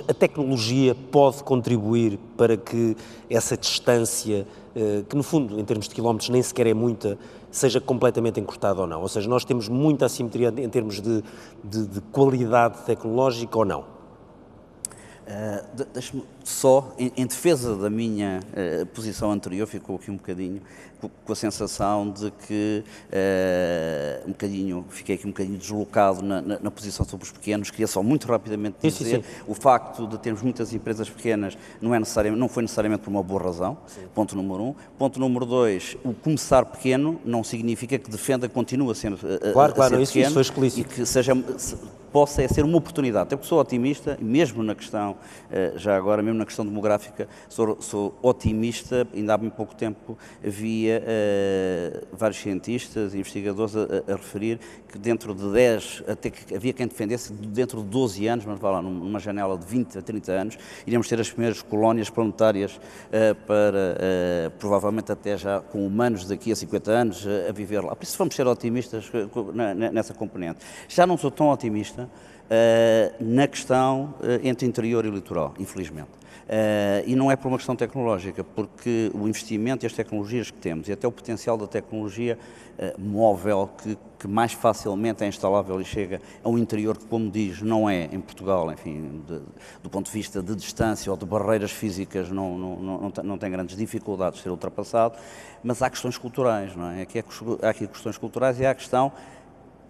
a 0.09 0.15
tecnologia 0.15 0.95
pode 0.95 1.43
contribuir 1.45 2.19
para 2.37 2.57
que 2.57 2.97
essa 3.29 3.59
distância, 3.59 4.47
que 5.07 5.15
no 5.15 5.23
fundo, 5.23 5.61
em 5.61 5.65
termos 5.67 5.87
de 5.87 5.95
quilómetros, 5.95 6.31
nem 6.31 6.43
sequer 6.43 6.69
é 6.69 6.73
muita, 6.73 7.19
seja 7.53 7.81
completamente 7.81 8.41
encurtada 8.41 8.81
ou 8.81 8.87
não. 8.87 9.03
Ou 9.03 9.09
seja, 9.09 9.29
nós 9.29 9.45
temos 9.45 9.69
muita 9.69 10.07
assimetria 10.07 10.53
em 10.57 10.69
termos 10.69 11.01
de, 11.01 11.23
de, 11.63 11.87
de 11.87 12.01
qualidade 12.01 12.79
tecnológica 12.85 13.59
ou 13.59 13.65
não. 13.65 13.81
Uh, 13.81 15.85
Deixe-me 15.93 16.25
só, 16.45 16.95
em, 16.99 17.13
em, 17.17 17.27
defesa 17.27 17.77
da 17.77 17.89
minha 17.89 18.41
uh, 18.53 18.87
posição 18.87 19.31
anterior, 19.31 19.67
ficou 19.67 19.97
aqui 19.97 20.11
um 20.11 20.17
bocadinho 20.17 20.61
com, 21.25 21.33
a 21.33 21.37
sensação 21.37 22.11
de 22.11 22.31
que 22.47 22.85
uh, 23.09 24.29
um 24.29 24.33
bocadinho, 24.33 24.85
fiquei 24.89 25.17
aqui 25.17 25.27
um 25.27 25.31
bocadinho 25.31 25.59
deslocado 25.59 26.23
na, 26.23 26.41
na, 26.41 26.59
na, 26.61 26.71
posição 26.71 27.05
sobre 27.05 27.25
os 27.25 27.33
pequenos. 27.33 27.71
Queria 27.71 27.87
só 27.87 28.03
muito 28.03 28.27
rapidamente 28.27 28.77
dizer 28.81 29.05
sim, 29.05 29.23
sim. 29.23 29.43
o 29.47 29.55
facto 29.55 30.07
de 30.07 30.19
termos 30.19 30.43
muitas 30.43 30.73
empresas 30.73 31.09
pequenas 31.09 31.57
não, 31.81 31.95
é 31.95 31.99
necessariamente, 31.99 32.41
não 32.41 32.49
foi 32.49 32.63
necessariamente 32.63 33.03
por 33.03 33.11
uma 33.11 33.23
boa 33.23 33.43
razão, 33.43 33.79
sim. 33.87 34.03
ponto 34.15 34.37
número 34.37 34.63
um. 34.63 34.75
Ponto 34.99 35.19
número 35.19 35.45
dois, 35.45 35.97
o 36.05 36.13
começar 36.13 36.65
pequeno 36.67 37.21
não 37.25 37.43
significa 37.43 37.99
que 37.99 38.11
defenda 38.11 38.49
que 38.49 38.55
continua 38.55 38.95
sempre 38.95 39.21
a, 39.35 39.53
claro, 39.53 39.73
a 39.73 39.75
claro, 39.75 39.95
ser 39.97 40.03
isso, 40.03 40.13
pequeno 40.13 40.41
isso 40.41 40.53
foi 40.53 40.69
e 40.69 40.85
que 40.85 41.07
seja 41.07 41.35
possa 42.13 42.47
ser 42.47 42.65
uma 42.65 42.77
oportunidade. 42.77 43.23
Até 43.23 43.37
porque 43.37 43.49
sou 43.49 43.59
otimista, 43.59 44.19
mesmo 44.21 44.63
na 44.63 44.75
questão, 44.75 45.17
eh, 45.51 45.73
já 45.77 45.97
agora, 45.97 46.23
mesmo 46.23 46.32
na 46.35 46.45
questão 46.45 46.65
demográfica, 46.65 47.29
sou, 47.49 47.81
sou 47.81 48.19
otimista. 48.23 49.07
Ainda 49.15 49.35
há 49.35 49.39
bem 49.39 49.51
pouco 49.51 49.75
tempo 49.75 50.17
havia 50.45 51.03
uh, 51.03 52.07
vários 52.13 52.41
cientistas, 52.41 53.15
investigadores 53.15 53.77
a, 53.77 54.13
a, 54.13 54.17
referir 54.17 54.59
que 54.89 54.99
dentro 54.99 55.35
de 55.35 55.51
10, 55.53 56.05
até 56.09 56.31
que 56.31 56.55
havia 56.55 56.73
quem 56.73 56.87
defendesse 56.87 57.33
dentro 57.33 57.83
de 57.83 57.89
12 57.89 58.27
anos, 58.27 58.45
mas 58.45 58.59
vá 58.59 58.71
lá, 58.71 58.83
numa 58.83 59.19
janela 59.19 59.57
de 59.57 59.67
20 59.67 59.99
a 59.99 60.03
30 60.03 60.33
anos, 60.33 60.59
iríamos 60.87 61.09
ter 61.09 61.21
as 61.21 61.31
primeiras 61.31 61.63
colónias 61.63 62.11
planetárias 62.11 62.77
uh, 62.77 63.35
para, 63.47 63.97
uh, 63.97 64.51
provavelmente 64.59 65.13
até 65.13 65.37
já 65.37 65.61
com 65.61 65.87
humanos 65.87 66.27
daqui 66.27 66.53
a 66.53 66.57
50 66.57 66.91
anos 66.91 67.27
a 67.49 67.53
viver 67.53 67.81
lá. 67.81 67.95
Por 67.95 68.05
isso 68.05 68.17
vamos 68.19 68.35
ser 68.35 68.47
otimistas 68.47 69.11
nessa 69.93 70.15
componente. 70.15 70.61
Já 70.89 71.07
não 71.07 71.17
sou 71.17 71.31
tão 71.31 71.49
otimista 71.51 72.09
uh, 72.53 73.25
na 73.25 73.47
questão 73.47 74.15
uh, 74.21 74.47
entre 74.47 74.67
interior 74.67 75.05
e 75.05 75.11
litoral, 75.11 75.55
infelizmente. 75.59 76.22
Uh, 76.53 77.01
e 77.07 77.17
não 77.17 77.31
é 77.31 77.37
por 77.37 77.49
uma 77.49 77.57
questão 77.57 77.75
tecnológica, 77.75 78.45
porque 78.45 79.11
o 79.15 79.27
investimento 79.27 79.87
e 79.87 79.87
as 79.87 79.95
tecnologias 79.95 80.51
que 80.51 80.59
temos, 80.59 80.87
e 80.87 80.93
até 80.93 81.09
o 81.09 81.11
potencial 81.11 81.57
da 81.57 81.67
tecnologia 81.67 82.39
uh, 82.79 83.01
móvel, 83.01 83.71
que, 83.83 83.97
que, 84.19 84.29
mais 84.29 84.53
facilmente 84.53 85.25
é 85.25 85.27
instalável 85.27 85.81
e 85.81 85.85
chega 85.87 86.21
ao 86.45 86.59
interior, 86.59 86.99
que, 86.99 87.07
como 87.07 87.31
diz, 87.31 87.63
não 87.63 87.89
é 87.89 88.05
em 88.13 88.21
Portugal, 88.21 88.71
enfim, 88.71 89.23
de, 89.27 89.41
do 89.83 89.89
ponto 89.89 90.09
de 90.09 90.13
vista 90.13 90.43
de 90.43 90.55
distância 90.55 91.11
ou 91.11 91.17
de 91.17 91.25
barreiras 91.25 91.71
físicas, 91.71 92.29
não, 92.29 92.59
não, 92.59 92.77
não, 92.77 93.13
não 93.25 93.39
tem 93.39 93.51
grandes 93.51 93.75
dificuldades 93.75 94.37
de 94.37 94.43
ser 94.43 94.51
ultrapassado, 94.51 95.17
mas 95.65 95.81
há 95.81 95.89
questões 95.89 96.19
culturais, 96.19 96.77
não 96.77 96.91
é? 96.91 97.01
Aqui 97.01 97.19
há 97.63 97.69
aqui 97.71 97.87
questões 97.87 98.19
culturais 98.19 98.61
e 98.61 98.67
há 98.67 98.73
a 98.73 98.75
questão 98.75 99.11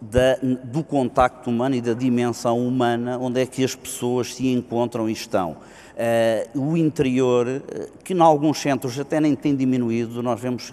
da, 0.02 0.36
do 0.64 0.82
contacto 0.82 1.48
humano 1.48 1.76
e 1.76 1.80
da 1.80 1.92
dimensão 1.92 2.58
humana, 2.66 3.18
onde 3.18 3.40
é 3.40 3.46
que 3.46 3.64
as 3.64 3.74
pessoas 3.74 4.34
se 4.34 4.48
encontram 4.48 5.08
e 5.08 5.12
estão. 5.12 5.56
Uh, 5.93 6.59
o 6.59 6.76
interior, 6.76 7.47
eh, 7.47 7.88
que 8.03 8.14
em 8.14 8.20
alguns 8.20 8.59
centros 8.59 8.99
até 8.99 9.20
nem 9.20 9.34
tem 9.34 9.55
diminuído, 9.55 10.22
nós 10.22 10.40
vemos 10.40 10.72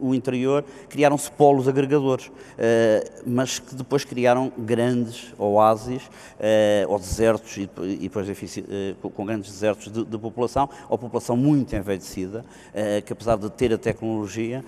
o 0.00 0.14
interior 0.14 0.64
criaram-se 0.88 1.30
polos 1.30 1.68
agregadores, 1.68 2.28
uh, 2.28 2.30
mas 3.26 3.58
que 3.58 3.74
depois 3.74 4.04
criaram 4.06 4.50
grandes 4.56 5.34
oásis 5.38 6.02
ou 6.88 6.98
desertos, 6.98 7.56
e, 7.56 7.68
depois 8.00 8.28
com 9.14 9.26
grandes 9.26 9.50
desertos 9.50 9.92
de, 9.92 10.04
de, 10.04 10.18
população, 10.18 10.68
ou 10.88 10.96
população 10.96 11.36
muito 11.36 11.74
envelhecida, 11.74 12.44
que 13.04 13.12
apesar 13.12 13.36
de 13.36 13.50
ter 13.50 13.72
a 13.72 13.78
tecnologia, 13.78 14.64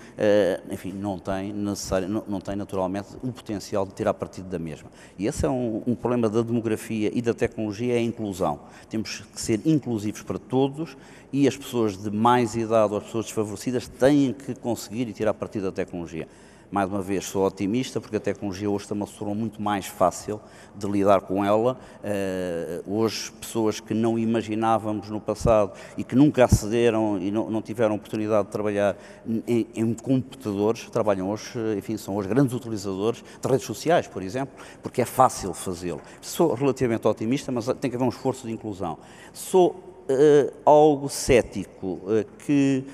enfim, 0.71 0.93
não 0.93 1.19
tem, 1.19 1.53
necessário, 1.53 2.09
não, 2.09 2.41
tem 2.41 2.57
naturalmente 2.57 3.09
o 3.23 3.33
potencial 3.33 3.87
de 3.87 3.95
tirar 3.95 4.15
partido 4.15 4.49
da 4.49 4.59
mesma. 4.59 4.91
E 5.19 5.27
esse 5.27 5.47
é 5.47 5.49
um, 5.49 5.83
um 5.87 5.95
problema 5.95 6.29
da 6.29 6.43
demografia 6.43 7.11
e 7.15 7.23
da 7.23 7.33
tecnologia, 7.33 7.95
é 7.95 7.99
a 7.99 8.03
inclusão. 8.03 8.61
Temos 8.89 9.23
que 9.33 9.41
ser 9.41 9.61
inclusivos 9.71 10.23
para 10.23 10.39
todos 10.39 10.97
e 11.33 11.47
as 11.47 11.57
pessoas 11.57 11.97
de 11.97 12.11
mais 12.11 12.55
idade 12.55 12.93
ou 12.93 12.99
as 12.99 13.05
pessoas 13.05 13.27
desfavorecidas 13.27 13.89
têm 13.89 14.33
que 14.33 14.55
conseguir 14.55 15.09
e 15.09 15.13
tirar 15.13 15.35
partido 15.35 15.65
da 15.65 15.73
tecnologia. 15.73 16.27
Mais 16.71 16.89
uma 16.89 17.03
vez, 17.03 17.25
sou 17.25 17.45
otimista 17.45 18.01
porque 18.01 18.15
a 18.15 18.21
tecnologia 18.21 18.71
hoje 18.71 18.85
está-me 18.85 19.05
tornou 19.05 19.35
muito 19.35 19.61
mais 19.61 19.87
fácil 19.87 20.41
de 20.73 20.87
lidar 20.87 21.21
com 21.23 21.45
ela. 21.45 21.77
Uh, 21.99 22.95
hoje, 22.95 23.33
pessoas 23.33 23.81
que 23.81 23.93
não 23.93 24.17
imaginávamos 24.17 25.11
no 25.11 25.21
passado 25.21 25.73
e 25.99 26.05
que 26.05 26.15
nunca 26.15 26.45
acederam 26.45 27.19
e 27.19 27.33
não, 27.33 27.51
não 27.51 27.61
tiveram 27.61 27.97
oportunidade 27.97 28.47
de 28.47 28.53
trabalhar 28.53 28.97
em, 29.27 29.67
em, 29.75 29.95
computadores, 29.95 30.89
trabalham 30.91 31.29
hoje, 31.29 31.59
enfim, 31.77 31.97
são 31.97 32.15
hoje 32.15 32.29
grandes 32.29 32.55
utilizadores 32.55 33.25
de 33.43 33.49
redes 33.49 33.67
sociais, 33.67 34.07
por 34.07 34.23
exemplo, 34.23 34.55
porque 34.81 35.03
é 35.03 35.05
fácil 35.05 35.53
fazê-lo. 35.53 36.01
Sou 36.21 36.55
relativamente 36.55 37.05
otimista, 37.09 37.51
mas 37.51 37.67
tem 37.81 37.91
que 37.91 37.97
haver 37.97 38.05
um 38.05 38.11
esforço 38.11 38.47
de 38.47 38.53
inclusão. 38.53 38.97
Sou 39.33 39.71
uh, 39.71 40.53
algo 40.65 41.09
cético 41.09 41.99
uh, 42.05 42.25
que 42.47 42.85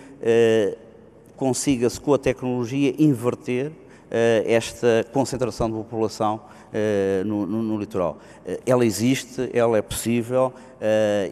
consiga-se 1.37 2.01
com 2.01 2.15
a 2.15 2.19
tecnologia 2.19 2.95
inverter 2.99 3.71
uh, 3.71 3.73
esta 4.47 5.07
concentração 5.13 5.69
de 5.69 5.77
população 5.77 6.37
uh, 6.37 7.25
no, 7.25 7.47
no, 7.47 7.63
no, 7.63 7.79
litoral. 7.79 8.19
Uh, 8.45 8.61
ela 8.65 8.85
existe, 8.85 9.51
ela 9.53 9.77
é 9.79 9.83
possível 9.83 10.53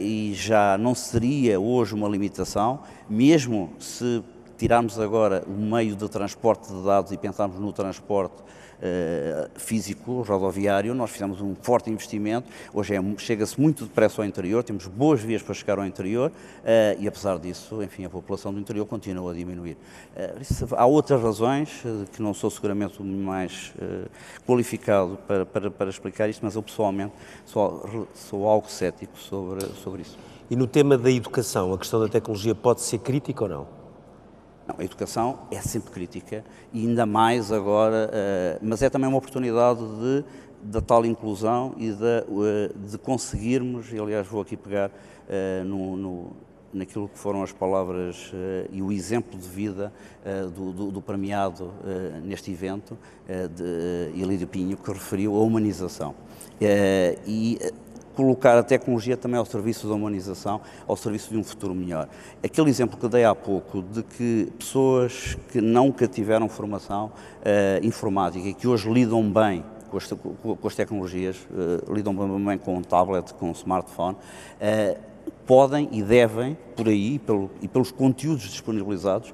e 0.00 0.32
já 0.34 0.78
não 0.78 0.94
seria 0.94 1.60
hoje 1.60 1.94
uma 1.94 2.08
limitação, 2.08 2.80
mesmo 3.10 3.70
se 3.78 4.22
tirarmos 4.56 4.98
agora 4.98 5.44
o 5.46 5.52
meio 5.52 5.94
de 5.94 6.08
transporte 6.08 6.72
de 6.72 6.82
dados 6.82 7.12
e 7.12 7.18
pensarmos 7.18 7.58
no 7.58 7.72
transporte 7.72 8.36
físico, 9.54 10.22
rodoviário, 10.22 10.94
nós 10.94 11.10
fizemos 11.10 11.40
um 11.40 11.54
forte 11.54 11.90
investimento, 11.90 12.48
hoje 12.72 12.94
é, 12.94 13.00
chega-se 13.18 13.60
muito 13.60 13.84
depressa 13.84 14.22
ao 14.22 14.26
interior, 14.26 14.62
temos 14.62 14.86
boas 14.86 15.20
vias 15.20 15.42
para 15.42 15.54
chegar 15.54 15.78
ao 15.78 15.86
interior 15.86 16.30
uh, 16.30 17.00
e 17.00 17.08
apesar 17.08 17.38
disso, 17.38 17.82
enfim, 17.82 18.04
a 18.04 18.10
população 18.10 18.52
do 18.52 18.60
interior 18.60 18.86
continua 18.86 19.32
a 19.32 19.34
diminuir. 19.34 19.76
Isso, 20.40 20.66
há 20.72 20.86
outras 20.86 21.22
razões, 21.22 21.82
que 22.12 22.22
não 22.22 22.34
sou 22.34 22.50
seguramente 22.50 23.00
o 23.00 23.04
mais 23.04 23.72
qualificado 24.46 25.18
para, 25.26 25.46
para, 25.46 25.70
para, 25.70 25.90
explicar 25.90 26.28
isto, 26.28 26.44
mas 26.44 26.54
eu 26.54 26.62
pessoalmente 26.62 27.12
sou, 27.44 28.08
sou 28.14 28.46
algo 28.46 28.70
cético 28.70 29.18
sobre, 29.18 29.64
sobre 29.82 30.02
isso. 30.02 30.18
E 30.50 30.56
no 30.56 30.66
tema 30.66 30.98
da 30.98 31.10
educação, 31.10 31.72
a 31.72 31.78
questão 31.78 32.00
da 32.00 32.08
tecnologia 32.08 32.54
pode 32.54 32.82
ser 32.82 32.98
crítica 32.98 33.44
ou 33.44 33.48
não? 33.48 33.83
Não, 34.66 34.76
a 34.78 34.84
educação 34.84 35.40
é 35.50 35.60
sempre 35.60 35.90
crítica 35.90 36.44
e 36.72 36.86
ainda 36.86 37.04
mais 37.04 37.52
agora, 37.52 38.10
uh, 38.10 38.58
mas 38.62 38.82
é 38.82 38.88
também 38.88 39.08
uma 39.08 39.18
oportunidade 39.18 39.80
de, 39.80 40.24
da 40.62 40.80
tal 40.80 41.04
inclusão 41.04 41.74
e 41.76 41.90
de, 41.90 42.24
uh, 42.28 42.78
de 42.88 42.96
conseguirmos, 42.96 43.92
e 43.92 43.98
aliás 43.98 44.26
vou 44.26 44.40
aqui 44.40 44.56
pegar 44.56 44.88
uh, 44.88 45.64
no, 45.64 45.96
no, 45.96 46.30
naquilo 46.72 47.08
que 47.10 47.18
foram 47.18 47.42
as 47.42 47.52
palavras 47.52 48.32
e 48.72 48.82
o 48.82 48.90
exemplo 48.90 49.38
de 49.38 49.48
vida 49.48 49.92
do, 50.56 50.72
do, 50.72 50.90
do, 50.90 51.00
premiado 51.00 51.70
neste 52.24 52.50
evento, 52.50 52.98
de 54.36 54.46
Pinho, 54.46 54.76
que 54.76 54.92
referiu 54.92 55.36
a 55.36 55.40
humanização. 55.40 56.16
e 57.24 57.60
colocar 58.14 58.56
a 58.56 58.62
tecnologia 58.62 59.16
também 59.16 59.38
ao 59.38 59.44
serviço 59.44 59.88
da 59.88 59.94
humanização, 59.94 60.60
ao 60.86 60.96
serviço 60.96 61.30
de 61.30 61.36
um 61.36 61.44
futuro 61.44 61.74
melhor. 61.74 62.08
Aquele 62.42 62.70
exemplo 62.70 62.98
que 62.98 63.08
dei 63.08 63.24
há 63.24 63.34
pouco 63.34 63.82
de 63.82 64.02
que 64.02 64.52
pessoas 64.58 65.36
que 65.50 65.60
nunca 65.60 66.06
tiveram 66.06 66.48
formação 66.48 67.06
uh, 67.06 67.84
informática 67.84 68.48
e 68.48 68.54
que 68.54 68.66
hoje 68.66 68.90
lidam 68.90 69.22
bem 69.30 69.64
com 69.90 69.96
as, 69.96 70.06
com 70.08 70.66
as 70.66 70.74
tecnologias, 70.74 71.36
uh, 71.50 71.92
lidam 71.92 72.14
bem 72.14 72.58
com 72.58 72.76
um 72.76 72.82
tablet, 72.82 73.32
com 73.34 73.48
um 73.48 73.52
smartphone, 73.52 74.16
uh, 74.16 74.98
podem 75.46 75.88
e 75.92 76.02
devem, 76.02 76.56
por 76.76 76.88
aí 76.88 77.18
pelo, 77.18 77.50
e 77.60 77.68
pelos 77.68 77.90
conteúdos 77.90 78.44
disponibilizados, 78.44 79.32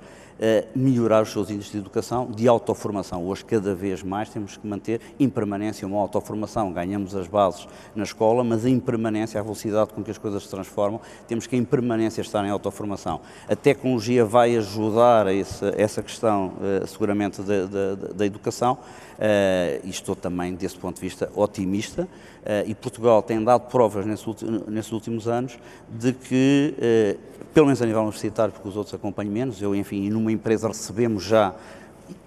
melhorar 0.74 1.22
os 1.22 1.32
seus 1.32 1.50
índices 1.50 1.72
de 1.72 1.78
educação, 1.78 2.30
de 2.30 2.48
autoformação. 2.48 3.26
Hoje, 3.26 3.44
cada 3.44 3.74
vez 3.74 4.02
mais, 4.02 4.30
temos 4.30 4.56
que 4.56 4.66
manter 4.66 5.00
em 5.18 5.28
permanência 5.28 5.86
uma 5.86 5.98
autoformação. 5.98 6.72
Ganhamos 6.72 7.14
as 7.14 7.26
bases 7.26 7.68
na 7.94 8.04
escola, 8.04 8.42
mas 8.42 8.64
a 8.64 8.70
impermanência, 8.70 9.38
a 9.38 9.42
velocidade 9.42 9.92
com 9.92 10.02
que 10.02 10.10
as 10.10 10.18
coisas 10.18 10.42
se 10.42 10.48
transformam, 10.48 11.00
temos 11.28 11.46
que 11.46 11.56
em 11.56 11.64
permanência 11.64 12.20
estar 12.20 12.44
em 12.44 12.50
autoformação. 12.50 13.20
A 13.48 13.56
tecnologia 13.56 14.24
vai 14.24 14.56
ajudar 14.56 15.26
a 15.26 15.34
essa, 15.34 15.74
essa 15.76 16.02
questão, 16.02 16.54
uh, 16.58 16.86
seguramente, 16.86 17.42
da, 17.42 17.66
da, 17.66 17.94
da 18.14 18.26
educação, 18.26 18.74
uh, 18.74 19.80
e 19.84 19.90
estou 19.90 20.16
também, 20.16 20.54
desse 20.54 20.76
ponto 20.76 20.96
de 20.96 21.02
vista, 21.02 21.30
otimista, 21.34 22.02
uh, 22.02 22.68
e 22.68 22.74
Portugal 22.74 23.22
tem 23.22 23.42
dado 23.42 23.68
provas 23.68 24.06
nesses 24.06 24.92
últimos 24.92 25.28
anos 25.28 25.58
de 25.88 26.12
que, 26.12 27.16
pelo 27.52 27.66
menos 27.66 27.82
a 27.82 27.86
nível 27.86 28.02
universitário, 28.02 28.52
porque 28.52 28.68
os 28.68 28.76
outros 28.76 28.94
acompanham 28.94 29.32
menos, 29.32 29.60
eu, 29.60 29.74
enfim, 29.74 30.08
numa 30.08 30.29
uma 30.30 30.34
empresa 30.34 30.68
recebemos 30.68 31.24
já 31.24 31.54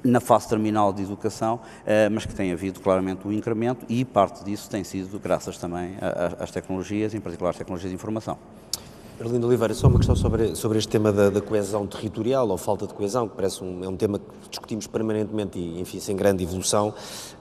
na 0.04 0.20
fase 0.20 0.47
terminal 0.47 0.93
de 0.93 1.04
educação, 1.04 1.60
eh, 1.86 2.08
mas 2.10 2.26
que 2.26 2.34
tem 2.34 2.51
havido 2.51 2.80
claramente 2.80 3.28
um 3.28 3.32
incremento 3.32 3.86
e 3.89 4.06
parte 4.06 4.43
disso 4.43 4.70
tem 4.70 4.84
sido 4.84 5.20
graças 5.20 5.58
também 5.58 5.95
às 6.39 6.51
tecnologias, 6.51 7.14
em 7.14 7.20
particular 7.20 7.49
às 7.49 7.58
tecnologias 7.58 7.89
de 7.89 7.95
informação. 7.95 8.38
Arlindo 9.20 9.47
Oliveira, 9.47 9.74
só 9.76 9.88
uma 9.88 9.99
questão 9.99 10.16
sobre, 10.16 10.56
sobre 10.56 10.80
este 10.80 10.89
tema 10.89 11.12
da, 11.12 11.30
da, 11.30 11.39
coesão 11.39 11.86
territorial 11.86 12.49
ou 12.49 12.58
falta 12.58 12.88
de 12.88 12.93
coesão, 12.93 13.30
que 13.30 13.36
parece 13.36 13.64
um, 13.64 13.84
é 13.84 13.88
um 13.88 13.95
tema 13.95 14.18
que 14.18 14.49
discutimos 14.49 14.88
permanentemente 14.88 15.60
e, 15.60 15.80
enfim, 15.80 15.99
sem 15.99 16.16
grande 16.16 16.43
evolução. 16.43 16.93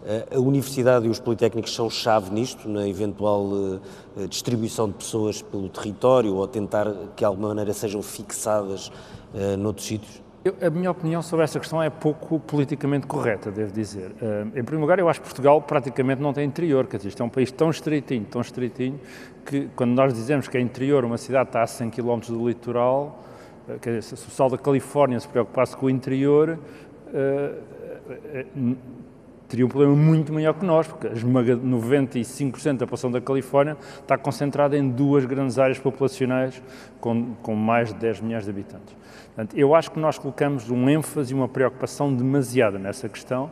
Eh, 0.05 0.29
a 0.37 0.39
universidade 0.39 1.07
e 1.07 1.09
os 1.09 1.19
politécnicos 1.19 1.75
são 1.75 1.89
chave 1.89 2.31
nisto, 2.31 2.69
na 2.69 2.87
eventual 2.87 3.47
uh, 3.47 3.81
distribuição 4.29 4.87
de 4.87 4.95
pessoas 4.95 5.41
pelo 5.41 5.69
território 5.69 6.35
ou 6.35 6.47
tentar 6.47 6.93
que 7.17 7.21
de 7.21 7.25
alguma 7.25 7.49
maneira 7.49 7.73
sejam 7.73 8.03
fixadas 8.03 8.93
noutros 9.59 9.87
sítios? 9.87 10.23
Eu, 10.45 10.57
a 10.61 10.71
minha 10.71 10.91
opinião 10.91 11.23
sobre 11.23 11.45
essa 11.45 11.61
questão 11.61 11.81
é 11.81 11.89
pouco 11.89 12.41
politicamente 12.41 13.07
correta, 13.07 13.49
devo 13.49 13.73
dizer. 13.73 14.11
Uh, 14.11 14.49
em 14.49 14.65
primeiro 14.65 14.81
lugar, 14.81 14.99
eu 14.99 15.09
acho 15.09 15.21
que 15.21 15.27
Portugal 15.27 15.63
praticamente 15.63 16.21
não 16.21 16.33
tem 16.33 16.45
interior, 16.45 16.85
quer 16.89 16.97
dizer, 16.97 17.11
isto 17.11 17.23
é 17.23 17.27
um 17.27 17.29
país 17.29 17.53
tão 17.53 17.71
estreitinho, 17.71 18.25
tão 18.25 18.41
estreitinho, 18.41 18.99
que 19.47 19.69
quando 19.77 19.93
nós 19.93 20.13
dizemos 20.13 20.49
que 20.49 20.57
é 20.57 20.61
interior, 20.61 21.05
uma 21.05 21.17
cidade 21.17 21.51
está 21.51 21.63
a 21.63 21.67
100 21.67 21.91
km 21.91 22.19
do 22.27 22.49
litoral, 22.49 23.23
uh, 23.69 23.79
quer 23.79 24.01
dizer, 24.01 24.17
se 24.17 24.25
o 24.25 24.27
pessoal 24.27 24.51
da 24.51 24.59
Califórnia 24.59 25.21
se 25.21 25.29
preocupasse 25.29 25.77
com 25.77 25.87
o 25.87 25.91
interior, 25.91 26.59
uh, 27.07 27.73
teria 29.53 29.67
um 29.67 29.69
problema 29.69 29.95
muito 29.95 30.33
maior 30.33 30.55
que 30.55 30.65
nós, 30.65 30.87
porque 30.87 31.09
esmaga 31.09 31.55
95% 31.55 32.79
da 32.79 32.87
população 32.87 33.11
da 33.11 33.21
Califórnia 33.21 33.77
está 34.01 34.17
concentrada 34.17 34.79
em 34.79 34.89
duas 34.89 35.27
grandes 35.27 35.59
áreas 35.59 35.79
populacionais 35.79 36.63
com, 36.99 37.35
com 37.43 37.55
mais 37.55 37.93
de 37.93 38.01
10 38.01 38.23
milhões 38.23 38.45
de 38.45 38.51
habitantes. 38.51 38.97
Portanto, 39.27 39.55
eu 39.55 39.75
acho 39.75 39.91
que 39.91 39.99
nós 39.99 40.17
colocamos 40.17 40.71
um 40.71 40.89
ênfase 40.89 41.33
e 41.33 41.37
uma 41.37 41.49
preocupação 41.49 42.15
demasiada 42.15 42.79
nessa 42.79 43.11
questão 43.11 43.51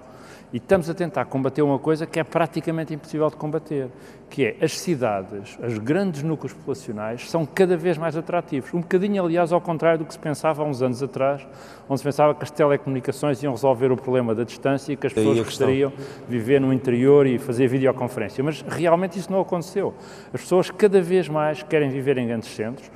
e 0.53 0.57
estamos 0.57 0.90
a 0.90 0.94
tentar 0.94 1.24
combater 1.26 1.62
uma 1.62 1.78
coisa 1.78 2.07
que 2.07 2.18
é 2.18 2.24
praticamente 2.24 2.92
impossível 2.92 3.28
de 3.30 3.36
combater, 3.36 3.88
que 4.28 4.44
é 4.44 4.57
as 4.61 4.78
cidades, 4.78 5.59
os 5.64 5.78
grandes 5.78 6.22
núcleos 6.22 6.53
populacionais, 6.53 7.30
são 7.30 7.46
cada 7.46 7.76
vez 7.76 7.96
mais 7.96 8.16
atrativos. 8.16 8.72
Um 8.74 8.80
bocadinho, 8.80 9.24
aliás, 9.24 9.53
ao 9.53 9.61
contrário 9.61 10.01
do 10.01 10.05
que 10.05 10.12
se 10.12 10.18
pensava 10.18 10.62
há 10.62 10.66
uns 10.66 10.82
anos 10.82 11.03
atrás, 11.03 11.46
onde 11.88 11.98
se 11.98 12.05
pensava 12.05 12.34
que 12.34 12.42
as 12.42 12.51
telecomunicações 12.51 13.42
iam 13.42 13.53
resolver 13.53 13.92
o 13.92 13.96
problema 13.96 14.34
da 14.34 14.44
distância 14.44 14.92
e 14.92 14.96
que 14.96 15.07
as 15.07 15.12
pessoas 15.12 15.38
gostariam 15.38 15.90
de 15.90 16.38
viver 16.38 16.61
no 16.61 16.72
interior 16.72 17.26
e 17.26 17.38
fazer 17.38 17.68
videoconferência. 17.68 18.42
Mas 18.42 18.62
realmente 18.62 19.18
isso 19.18 19.30
não 19.30 19.40
aconteceu. 19.40 19.94
As 20.32 20.40
pessoas 20.40 20.70
cada 20.70 21.01
vez 21.01 21.28
mais 21.28 21.62
querem 21.62 21.90
viver 21.90 22.18
em 22.18 22.26
grandes 22.26 22.48
centros. 22.55 22.90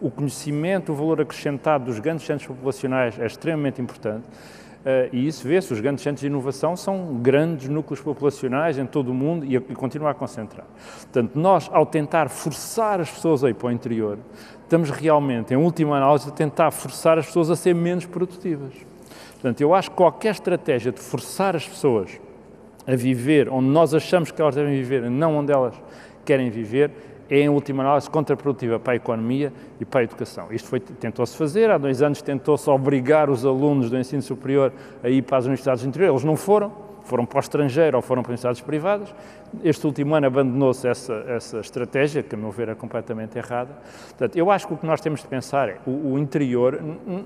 O 0.00 0.10
conhecimento, 0.10 0.92
o 0.92 0.94
valor 0.94 1.20
acrescentado 1.20 1.86
dos 1.86 1.98
grandes 2.00 2.26
centros 2.26 2.46
populacionais 2.46 3.18
é 3.18 3.26
extremamente 3.26 3.80
importante. 3.80 4.24
Uh, 4.78 5.08
e 5.12 5.26
isso 5.26 5.46
vê-se, 5.46 5.72
os 5.72 5.80
grandes 5.80 6.02
centros 6.02 6.20
de 6.20 6.28
inovação 6.28 6.76
são 6.76 7.16
grandes 7.20 7.68
núcleos 7.68 8.00
populacionais 8.00 8.78
em 8.78 8.86
todo 8.86 9.10
o 9.10 9.14
mundo 9.14 9.44
e, 9.44 9.56
e 9.56 9.74
continuam 9.74 10.10
a 10.10 10.14
concentrar. 10.14 10.64
Portanto, 11.00 11.32
nós, 11.34 11.68
ao 11.72 11.84
tentar 11.84 12.28
forçar 12.28 13.00
as 13.00 13.10
pessoas 13.10 13.42
a 13.42 13.50
ir 13.50 13.54
para 13.54 13.68
o 13.68 13.72
interior, 13.72 14.18
estamos 14.62 14.90
realmente, 14.90 15.52
em 15.52 15.56
última 15.56 15.96
análise, 15.96 16.28
a 16.28 16.32
tentar 16.32 16.70
forçar 16.70 17.18
as 17.18 17.26
pessoas 17.26 17.50
a 17.50 17.56
ser 17.56 17.74
menos 17.74 18.06
produtivas. 18.06 18.72
Portanto, 19.32 19.60
eu 19.60 19.74
acho 19.74 19.90
que 19.90 19.96
qualquer 19.96 20.30
estratégia 20.30 20.92
de 20.92 21.00
forçar 21.00 21.56
as 21.56 21.66
pessoas 21.66 22.20
a 22.86 22.96
viver 22.96 23.48
onde 23.48 23.68
nós 23.68 23.92
achamos 23.92 24.30
que 24.30 24.40
elas 24.40 24.54
devem 24.54 24.74
viver, 24.74 25.10
não 25.10 25.36
onde 25.36 25.52
elas 25.52 25.74
querem 26.24 26.50
viver, 26.50 26.90
é, 27.30 27.40
em 27.40 27.48
última 27.48 27.82
análise, 27.82 28.08
contraprodutiva 28.08 28.78
para 28.78 28.94
a 28.94 28.96
economia 28.96 29.52
e 29.80 29.84
para 29.84 30.00
a 30.00 30.04
educação. 30.04 30.48
Isto 30.50 30.78
tentou-se 30.80 31.36
fazer, 31.36 31.70
há 31.70 31.78
dois 31.78 32.02
anos 32.02 32.22
tentou-se 32.22 32.68
obrigar 32.70 33.28
os 33.30 33.44
alunos 33.44 33.90
do 33.90 33.98
ensino 33.98 34.22
superior 34.22 34.72
a 35.02 35.08
ir 35.08 35.22
para 35.22 35.38
as 35.38 35.44
universidades 35.44 35.82
do 35.82 35.88
interior, 35.88 36.10
eles 36.10 36.24
não 36.24 36.36
foram, 36.36 36.87
foram 37.08 37.24
para 37.24 37.38
o 37.38 37.40
estrangeiro 37.40 37.96
ou 37.96 38.02
foram 38.02 38.22
para 38.22 38.30
universidades 38.30 38.60
privadas. 38.60 39.14
Este 39.64 39.86
último 39.86 40.14
ano 40.14 40.26
abandonou-se 40.26 40.86
essa, 40.86 41.24
essa 41.26 41.58
estratégia, 41.60 42.22
que 42.22 42.34
a 42.34 42.38
meu 42.38 42.50
ver 42.50 42.68
é 42.68 42.74
completamente 42.74 43.38
errada. 43.38 43.70
Portanto, 44.10 44.36
eu 44.36 44.50
acho 44.50 44.66
que 44.66 44.74
o 44.74 44.76
que 44.76 44.86
nós 44.86 45.00
temos 45.00 45.22
de 45.22 45.26
pensar 45.26 45.70
é 45.70 45.78
o, 45.86 46.12
o 46.12 46.18
interior 46.18 46.78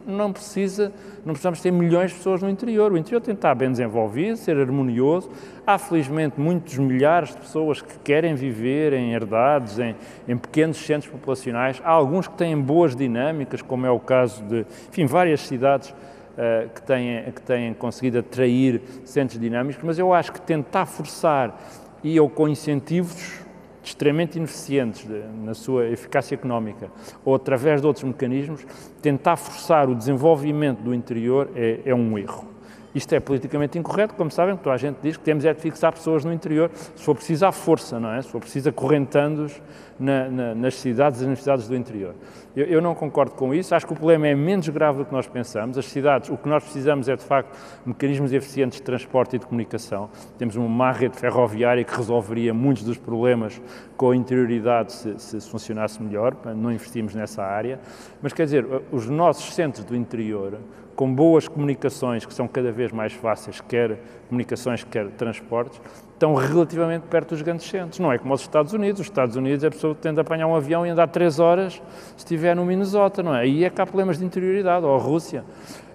não 0.06 0.32
precisa, 0.32 0.92
não 1.24 1.32
precisamos 1.32 1.60
ter 1.60 1.72
milhões 1.72 2.12
de 2.12 2.18
pessoas 2.18 2.40
no 2.40 2.48
interior. 2.48 2.92
O 2.92 2.96
interior 2.96 3.20
tem 3.20 3.34
que 3.34 3.38
estar 3.38 3.54
bem 3.54 3.70
desenvolvido, 3.70 4.36
ser 4.36 4.56
harmonioso. 4.56 5.28
Há 5.66 5.78
felizmente 5.78 6.40
muitos 6.40 6.78
milhares 6.78 7.30
de 7.30 7.38
pessoas 7.38 7.82
que 7.82 7.98
querem 7.98 8.34
viver 8.34 8.92
em 8.92 9.12
herdades, 9.12 9.78
em, 9.78 9.96
em 10.28 10.36
pequenos 10.36 10.76
centros 10.76 11.10
populacionais. 11.10 11.82
Há 11.84 11.90
alguns 11.90 12.28
que 12.28 12.34
têm 12.34 12.56
boas 12.56 12.94
dinâmicas, 12.94 13.60
como 13.60 13.84
é 13.84 13.90
o 13.90 13.98
caso 13.98 14.42
de, 14.44 14.64
enfim, 14.88 15.06
várias 15.06 15.40
cidades 15.40 15.92
uh, 16.32 16.68
que, 16.70 16.82
têm, 16.82 17.32
que 17.32 17.42
têm 17.42 17.74
conseguido 17.74 18.18
atrair 18.18 18.80
centros 19.04 19.38
dinâmicos, 19.38 19.82
mas 19.82 19.98
eu 19.98 20.12
acho 20.12 20.32
que 20.32 20.40
tentar 20.40 20.86
forçar 20.86 21.60
e 22.02 22.18
ou 22.18 22.28
com 22.28 22.48
incentivos 22.48 23.42
extremamente 23.84 24.36
ineficientes 24.36 25.06
na 25.44 25.54
sua 25.54 25.88
eficácia 25.88 26.34
económica 26.34 26.88
ou 27.24 27.34
através 27.34 27.80
de 27.80 27.86
outros 27.86 28.04
mecanismos, 28.04 28.64
tentar 29.00 29.36
forçar 29.36 29.88
o 29.88 29.94
desenvolvimento 29.94 30.80
do 30.80 30.94
interior 30.94 31.50
é, 31.54 31.80
é 31.84 31.94
um 31.94 32.16
erro. 32.16 32.52
Isto 32.94 33.14
é 33.14 33.20
politicamente 33.20 33.78
incorreto, 33.78 34.14
como 34.14 34.30
sabem, 34.30 34.54
toda 34.54 34.74
a 34.74 34.78
gente 34.78 34.98
diz 35.02 35.16
que 35.16 35.24
temos 35.24 35.46
é 35.46 35.54
de 35.54 35.60
fixar 35.60 35.92
pessoas 35.92 36.24
no 36.24 36.32
interior, 36.32 36.70
se 36.94 37.02
for 37.02 37.14
preciso 37.14 37.46
à 37.46 37.50
força, 37.50 37.98
não 37.98 38.12
é? 38.12 38.20
Se 38.20 38.28
for 38.28 38.38
preciso 38.38 38.68
acorrentando-os 38.68 39.62
na, 40.02 40.28
na, 40.28 40.54
nas 40.54 40.74
cidades 40.74 41.22
e 41.22 41.26
nas 41.26 41.38
cidades 41.38 41.68
do 41.68 41.76
interior. 41.76 42.14
Eu, 42.56 42.66
eu, 42.66 42.82
não 42.82 42.94
concordo 42.94 43.34
com 43.34 43.54
isso, 43.54 43.74
acho 43.74 43.86
que 43.86 43.92
o 43.92 43.96
problema 43.96 44.26
é 44.26 44.34
menos 44.34 44.68
grave 44.68 44.98
do 44.98 45.04
que 45.04 45.12
nós 45.12 45.28
pensamos. 45.28 45.78
As 45.78 45.86
cidades, 45.86 46.28
o 46.28 46.36
que 46.36 46.48
nós 46.48 46.64
precisamos 46.64 47.08
é, 47.08 47.14
de 47.14 47.22
facto, 47.22 47.56
mecanismos 47.86 48.32
eficientes 48.32 48.78
de 48.78 48.82
transporte 48.82 49.36
e 49.36 49.38
de 49.38 49.46
comunicação. 49.46 50.10
Temos 50.36 50.56
uma 50.56 50.68
má 50.68 50.90
rede 50.90 51.16
ferroviária 51.16 51.84
que 51.84 51.96
resolveria 51.96 52.52
muitos 52.52 52.82
dos 52.82 52.98
problemas 52.98 53.60
com 53.96 54.10
a 54.10 54.16
interioridade 54.16 54.92
se, 54.92 55.18
se 55.18 55.40
funcionasse 55.48 56.02
melhor, 56.02 56.36
não 56.56 56.72
investimos 56.72 57.14
nessa 57.14 57.44
área. 57.44 57.78
Mas, 58.20 58.32
quer 58.32 58.44
dizer, 58.44 58.66
os 58.90 59.08
nossos 59.08 59.54
centros 59.54 59.84
do 59.84 59.94
interior, 59.94 60.58
com 60.96 61.14
boas 61.14 61.46
comunicações, 61.46 62.26
que 62.26 62.34
são 62.34 62.48
cada 62.48 62.72
vez 62.72 62.92
mais 62.92 63.12
fáceis, 63.12 63.60
quer 63.60 63.98
comunicações, 64.28 64.84
quer 64.84 65.08
transportes, 65.10 65.80
estão 66.22 66.34
relativamente 66.36 67.02
perto 67.08 67.30
dos 67.30 67.42
grandes 67.42 67.68
centros. 67.68 67.98
Não 67.98 68.12
é 68.12 68.16
como 68.16 68.32
os 68.32 68.40
Estados 68.42 68.72
Unidos. 68.72 69.00
Os 69.00 69.06
Estados 69.08 69.34
Unidos, 69.34 69.64
a 69.64 69.70
pessoa 69.70 69.92
tende 69.92 70.20
a 70.20 70.22
apanhar 70.22 70.46
um 70.46 70.54
avião 70.54 70.86
e 70.86 70.88
andar 70.88 71.08
três 71.08 71.40
horas 71.40 71.82
se 72.16 72.18
estiver 72.18 72.54
no 72.54 72.64
Minnesota, 72.64 73.24
não 73.24 73.34
é? 73.34 73.40
Aí 73.40 73.64
é 73.64 73.70
que 73.70 73.80
há 73.80 73.84
problemas 73.84 74.18
de 74.18 74.24
interioridade, 74.24 74.86
ou 74.86 74.94
a 74.94 74.98
Rússia. 74.98 75.44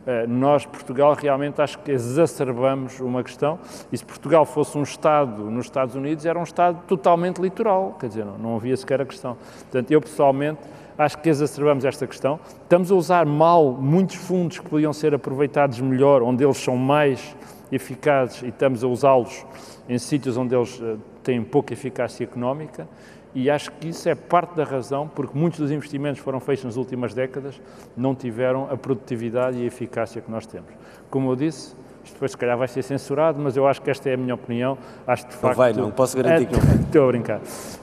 Eh, 0.05 0.27
nós, 0.27 0.65
Portugal, 0.65 1.13
realmente 1.13 1.61
acho 1.61 1.79
que 1.79 1.91
exacerbamos 1.91 2.99
uma 2.99 3.23
questão. 3.23 3.57
E 3.89 3.97
se 3.97 4.03
Portugal 4.03 4.45
fosse 4.45 4.77
um 4.77 4.83
Estado 4.83 5.49
nos 5.49 5.67
Estados 5.67 5.95
Unidos, 5.95 6.25
era 6.25 6.37
um 6.37 6.43
Estado 6.43 6.77
totalmente 6.85 7.41
litoral, 7.41 7.95
quer 7.97 8.09
dizer, 8.09 8.25
não, 8.25 8.37
não 8.37 8.55
havia 8.57 8.75
sequer 8.75 8.99
a 8.99 9.05
questão. 9.05 9.37
Portanto, 9.61 9.89
eu 9.91 10.01
pessoalmente 10.01 10.59
acho 10.97 11.17
que 11.19 11.29
exacerbamos 11.29 11.85
esta 11.85 12.05
questão. 12.05 12.37
Estamos 12.63 12.91
a 12.91 12.95
usar 12.95 13.25
mal 13.25 13.71
muitos 13.71 14.17
fundos 14.17 14.59
que 14.59 14.69
podiam 14.69 14.91
ser 14.91 15.13
aproveitados 15.13 15.79
melhor, 15.79 16.21
onde 16.21 16.43
eles 16.43 16.57
são 16.57 16.75
mais 16.75 17.33
eficazes 17.71 18.41
e 18.41 18.47
estamos 18.47 18.83
a 18.83 18.87
usá-los 18.87 19.45
em 19.87 19.97
sítios 19.97 20.37
onde 20.37 20.55
eles 20.55 20.79
uh, 20.79 20.99
têm 21.23 21.43
pouca 21.43 21.73
eficácia 21.73 22.23
económica 22.23 22.87
e 23.35 23.49
acho 23.49 23.71
que 23.73 23.89
isso 23.89 24.07
é 24.09 24.15
parte 24.15 24.55
da 24.55 24.63
razão 24.63 25.07
porque 25.07 25.37
muitos 25.37 25.59
dos 25.59 25.71
investimentos 25.71 26.19
que 26.19 26.23
foram 26.23 26.39
feitos 26.39 26.65
nas 26.65 26.77
últimas 26.77 27.13
décadas 27.13 27.59
não 27.95 28.15
tiveram 28.15 28.67
a 28.71 28.77
produtividade 28.77 29.57
e 29.57 29.63
a 29.63 29.65
eficácia 29.65 30.21
que 30.21 30.31
nós 30.31 30.45
temos. 30.45 30.71
Como 31.09 31.29
eu 31.29 31.35
disse, 31.35 31.75
isto 32.07 32.13
depois 32.13 32.31
se 32.31 32.37
calhar 32.37 32.57
vai 32.57 32.67
ser 32.69 32.81
censurado, 32.83 33.39
mas 33.39 33.57
eu 33.57 33.67
acho 33.67 33.81
que 33.81 33.91
esta 33.91 34.09
é 34.09 34.13
a 34.13 34.17
minha 34.17 34.33
opinião. 34.33 34.77
Acho 35.05 35.25
que 35.25 35.31
de 35.31 35.37
facto. 35.37 35.57
Não 35.57 35.57
vai, 35.57 35.73
não 35.73 35.91
posso 35.91 36.15
garantir 36.15 36.43
é, 36.43 36.45
que 36.47 36.53
não 36.53 36.61
vai. 36.61 36.75
Estou 36.87 37.03
a 37.03 37.07
brincar. 37.07 37.41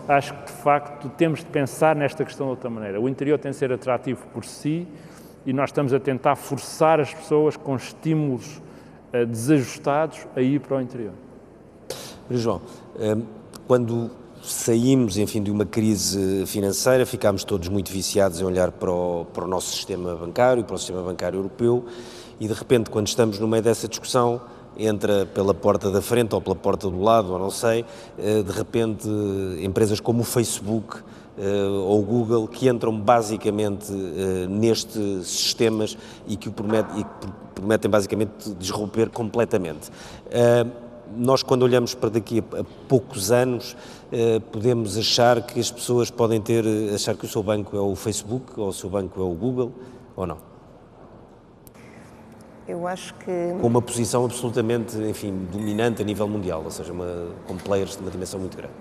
Acho 0.08 0.34
que 0.34 0.46
de 0.46 0.52
facto 0.52 1.08
temos 1.10 1.40
de 1.40 1.46
pensar 1.46 1.94
nesta 1.94 2.24
questão 2.24 2.46
de 2.46 2.50
outra 2.50 2.70
maneira. 2.70 3.00
O 3.00 3.08
interior 3.08 3.38
tem 3.38 3.50
de 3.50 3.56
ser 3.56 3.70
atrativo 3.70 4.26
por 4.32 4.44
si 4.44 4.88
e 5.44 5.52
nós 5.52 5.68
estamos 5.68 5.92
a 5.92 6.00
tentar 6.00 6.36
forçar 6.36 7.00
as 7.00 7.12
pessoas 7.12 7.56
com 7.56 7.76
estímulos 7.76 8.62
desajustados 9.24 10.26
a 10.34 10.40
ir 10.40 10.60
para 10.60 10.78
o 10.78 10.80
interior. 10.80 11.12
João, 12.30 12.60
ehm, 12.98 13.22
quando 13.66 14.10
saímos, 14.42 15.16
enfim, 15.16 15.42
de 15.42 15.50
uma 15.50 15.64
crise 15.64 16.44
financeira, 16.46 17.06
ficámos 17.06 17.44
todos 17.44 17.68
muito 17.68 17.90
viciados 17.90 18.40
em 18.40 18.44
olhar 18.44 18.70
para 18.72 18.90
o, 18.90 19.26
para 19.32 19.44
o 19.44 19.48
nosso 19.48 19.74
sistema 19.74 20.14
bancário, 20.14 20.64
para 20.64 20.74
o 20.74 20.78
sistema 20.78 21.02
bancário 21.02 21.38
europeu, 21.38 21.84
e 22.38 22.46
de 22.46 22.52
repente, 22.52 22.90
quando 22.90 23.06
estamos 23.06 23.38
no 23.38 23.48
meio 23.48 23.62
dessa 23.62 23.88
discussão, 23.88 24.40
entra 24.76 25.24
pela 25.26 25.54
porta 25.54 25.90
da 25.90 26.02
frente 26.02 26.34
ou 26.34 26.40
pela 26.40 26.56
porta 26.56 26.90
do 26.90 27.00
lado, 27.00 27.32
ou 27.32 27.38
não 27.38 27.50
sei, 27.50 27.84
eh, 28.18 28.42
de 28.42 28.52
repente 28.52 29.08
empresas 29.60 30.00
como 30.00 30.22
o 30.22 30.24
Facebook 30.24 30.96
eh, 30.96 31.02
ou 31.86 32.00
o 32.00 32.02
Google 32.02 32.46
que 32.46 32.68
entram 32.68 32.98
basicamente 32.98 33.92
eh, 33.92 34.46
nestes 34.48 35.26
sistemas 35.26 35.96
e 36.26 36.36
que, 36.36 36.50
prometem, 36.50 37.00
e 37.00 37.04
que 37.04 37.32
prometem 37.54 37.90
basicamente 37.90 38.50
desromper 38.50 39.10
completamente 39.10 39.90
nós, 41.16 41.42
quando 41.42 41.62
olhamos 41.62 41.94
para 41.94 42.10
daqui 42.10 42.42
a 42.52 42.64
poucos 42.88 43.30
anos, 43.30 43.76
eh, 44.10 44.40
podemos 44.52 44.96
achar 44.96 45.42
que 45.42 45.60
as 45.60 45.70
pessoas 45.70 46.10
podem 46.10 46.40
ter, 46.40 46.64
achar 46.94 47.14
que 47.14 47.24
o 47.24 47.28
seu 47.28 47.42
banco 47.42 47.76
é 47.76 47.80
o 47.80 47.94
Facebook 47.94 48.58
ou 48.58 48.68
o 48.68 48.72
seu 48.72 48.88
banco 48.90 49.20
é 49.20 49.24
o 49.24 49.34
Google, 49.34 49.72
ou 50.16 50.26
não? 50.26 50.38
Eu 52.66 52.86
acho 52.86 53.14
que. 53.14 53.56
Com 53.60 53.66
uma 53.66 53.82
posição 53.82 54.24
absolutamente, 54.24 54.96
enfim, 54.96 55.46
dominante 55.52 56.00
a 56.00 56.04
nível 56.04 56.26
mundial, 56.26 56.62
ou 56.64 56.70
seja, 56.70 56.92
uma, 56.92 57.28
com 57.46 57.56
players 57.56 57.96
de 57.96 58.02
uma 58.02 58.10
dimensão 58.10 58.40
muito 58.40 58.56
grande. 58.56 58.74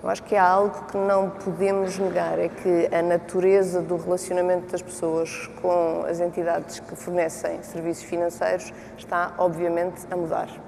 Eu 0.00 0.08
acho 0.08 0.22
que 0.22 0.36
há 0.36 0.48
algo 0.48 0.86
que 0.86 0.96
não 0.96 1.28
podemos 1.30 1.98
negar, 1.98 2.38
é 2.38 2.48
que 2.48 2.88
a 2.94 3.02
natureza 3.02 3.82
do 3.82 3.96
relacionamento 3.96 4.70
das 4.70 4.80
pessoas 4.80 5.50
com 5.60 6.04
as 6.08 6.20
entidades 6.20 6.78
que 6.78 6.94
fornecem 6.94 7.60
serviços 7.62 8.04
financeiros 8.04 8.72
está, 8.96 9.34
obviamente, 9.38 10.06
a 10.08 10.16
mudar. 10.16 10.67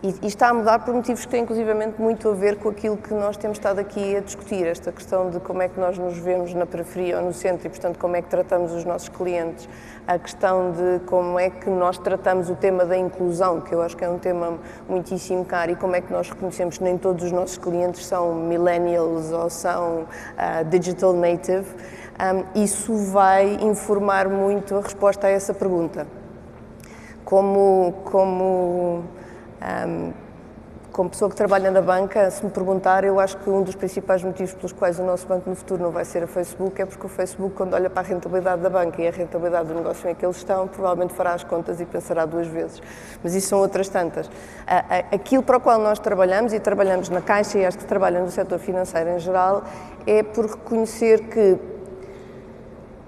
E, 0.00 0.14
e, 0.22 0.28
está 0.28 0.50
a 0.50 0.54
mudar 0.54 0.84
por 0.84 0.94
motivos 0.94 1.24
que 1.24 1.30
têm 1.32 1.42
inclusivamente 1.42 2.00
muito 2.00 2.28
a 2.28 2.32
ver 2.32 2.58
com 2.58 2.68
aquilo 2.68 2.96
que 2.96 3.12
nós 3.12 3.36
temos 3.36 3.58
estado 3.58 3.80
aqui 3.80 4.14
a 4.14 4.20
discutir, 4.20 4.64
esta 4.64 4.92
questão 4.92 5.28
de 5.28 5.40
como 5.40 5.60
é 5.60 5.68
que 5.68 5.80
nós 5.80 5.98
nos 5.98 6.16
vemos 6.16 6.54
na 6.54 6.64
periferia 6.64 7.18
ou 7.18 7.24
no 7.24 7.34
centro 7.34 7.66
e, 7.66 7.68
portanto, 7.68 7.98
como 7.98 8.14
é 8.14 8.22
que 8.22 8.28
tratamos 8.28 8.70
os 8.72 8.84
nossos 8.84 9.08
clientes, 9.08 9.68
a 10.06 10.16
questão 10.16 10.70
de 10.70 11.04
como 11.04 11.36
é 11.36 11.50
que 11.50 11.68
nós 11.68 11.98
tratamos 11.98 12.48
o 12.48 12.54
tema 12.54 12.84
da 12.84 12.96
inclusão, 12.96 13.60
que 13.60 13.74
eu 13.74 13.82
acho 13.82 13.96
que 13.96 14.04
é 14.04 14.08
um 14.08 14.20
tema 14.20 14.60
muitíssimo 14.88 15.44
caro, 15.44 15.72
e 15.72 15.74
como 15.74 15.96
é 15.96 16.00
que 16.00 16.12
nós 16.12 16.30
reconhecemos 16.30 16.78
que 16.78 16.84
nem 16.84 16.96
todos 16.96 17.24
os 17.24 17.32
nossos 17.32 17.58
clientes 17.58 18.06
são 18.06 18.32
millennials 18.32 19.32
ou 19.32 19.50
são 19.50 20.02
uh, 20.02 20.64
digital 20.70 21.12
native, 21.12 21.66
um, 22.20 22.62
isso 22.62 22.94
vai 22.94 23.58
informar 23.62 24.28
muito 24.28 24.76
a 24.76 24.80
resposta 24.80 25.26
a 25.26 25.30
essa 25.30 25.52
pergunta. 25.52 26.06
Como, 27.24 27.94
como 28.04 29.17
um, 29.62 30.12
como 30.92 31.10
pessoa 31.10 31.30
que 31.30 31.36
trabalha 31.36 31.70
na 31.70 31.80
banca, 31.80 32.28
se 32.28 32.44
me 32.44 32.50
perguntar, 32.50 33.04
eu 33.04 33.20
acho 33.20 33.36
que 33.36 33.48
um 33.48 33.62
dos 33.62 33.76
principais 33.76 34.24
motivos 34.24 34.52
pelos 34.54 34.72
quais 34.72 34.98
o 34.98 35.04
nosso 35.04 35.28
banco 35.28 35.48
no 35.48 35.54
futuro 35.54 35.80
não 35.80 35.92
vai 35.92 36.04
ser 36.04 36.24
a 36.24 36.26
Facebook 36.26 36.80
é 36.82 36.86
porque 36.86 37.06
o 37.06 37.08
Facebook, 37.08 37.54
quando 37.54 37.74
olha 37.74 37.88
para 37.88 38.00
a 38.00 38.04
rentabilidade 38.04 38.62
da 38.62 38.70
banca 38.70 39.00
e 39.00 39.06
a 39.06 39.10
rentabilidade 39.12 39.68
do 39.68 39.74
negócio 39.74 40.10
em 40.10 40.14
que 40.14 40.26
eles 40.26 40.38
estão, 40.38 40.66
provavelmente 40.66 41.14
fará 41.14 41.34
as 41.34 41.44
contas 41.44 41.80
e 41.80 41.84
pensará 41.84 42.26
duas 42.26 42.48
vezes. 42.48 42.82
Mas 43.22 43.34
isso 43.34 43.48
são 43.48 43.60
outras 43.60 43.88
tantas. 43.88 44.28
Aquilo 45.12 45.42
para 45.42 45.58
o 45.58 45.60
qual 45.60 45.78
nós 45.78 46.00
trabalhamos, 46.00 46.52
e 46.52 46.58
trabalhamos 46.58 47.08
na 47.10 47.20
Caixa 47.20 47.58
e 47.58 47.64
acho 47.64 47.78
que 47.78 47.84
trabalham 47.84 48.24
no 48.24 48.30
setor 48.30 48.58
financeiro 48.58 49.10
em 49.10 49.20
geral, 49.20 49.62
é 50.04 50.24
por 50.24 50.46
reconhecer 50.46 51.28
que 51.28 51.58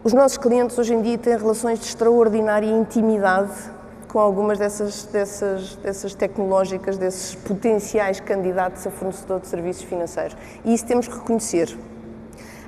os 0.04 0.12
nossos 0.12 0.38
clientes 0.38 0.78
hoje 0.78 0.94
em 0.94 1.02
dia 1.02 1.18
têm 1.18 1.36
relações 1.36 1.80
de 1.80 1.86
extraordinária 1.86 2.70
intimidade 2.70 3.79
com 4.10 4.18
algumas 4.18 4.58
dessas, 4.58 5.04
dessas, 5.04 5.76
dessas 5.76 6.14
tecnológicas, 6.14 6.98
desses 6.98 7.34
potenciais 7.34 8.18
candidatos 8.20 8.86
a 8.86 8.90
fornecedor 8.90 9.40
de 9.40 9.46
serviços 9.46 9.84
financeiros. 9.84 10.36
E 10.64 10.74
isso 10.74 10.84
temos 10.84 11.06
que 11.06 11.14
reconhecer. 11.14 11.76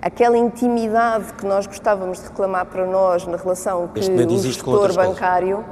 Aquela 0.01 0.37
intimidade 0.37 1.33
que 1.35 1.47
nós 1.47 1.67
gostávamos 1.67 2.21
de 2.21 2.29
reclamar 2.29 2.67
para 2.67 2.87
nós 2.87 3.27
na 3.27 3.37
relação 3.37 3.89
que 3.89 4.01
o 4.01 4.39
gestor 4.39 4.95
bancário, 4.95 5.65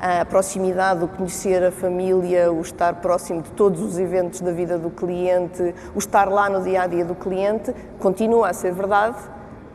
a 0.00 0.24
proximidade, 0.24 1.04
o 1.04 1.08
conhecer 1.08 1.62
a 1.64 1.70
família, 1.70 2.52
o 2.52 2.60
estar 2.60 2.94
próximo 2.96 3.42
de 3.42 3.50
todos 3.50 3.80
os 3.80 3.98
eventos 3.98 4.40
da 4.40 4.50
vida 4.50 4.76
do 4.76 4.90
cliente, 4.90 5.74
o 5.94 5.98
estar 5.98 6.28
lá 6.28 6.48
no 6.48 6.62
dia 6.62 6.82
a 6.82 6.86
dia 6.86 7.04
do 7.04 7.14
cliente, 7.14 7.72
continua 8.00 8.50
a 8.50 8.52
ser 8.52 8.72
verdade, 8.72 9.16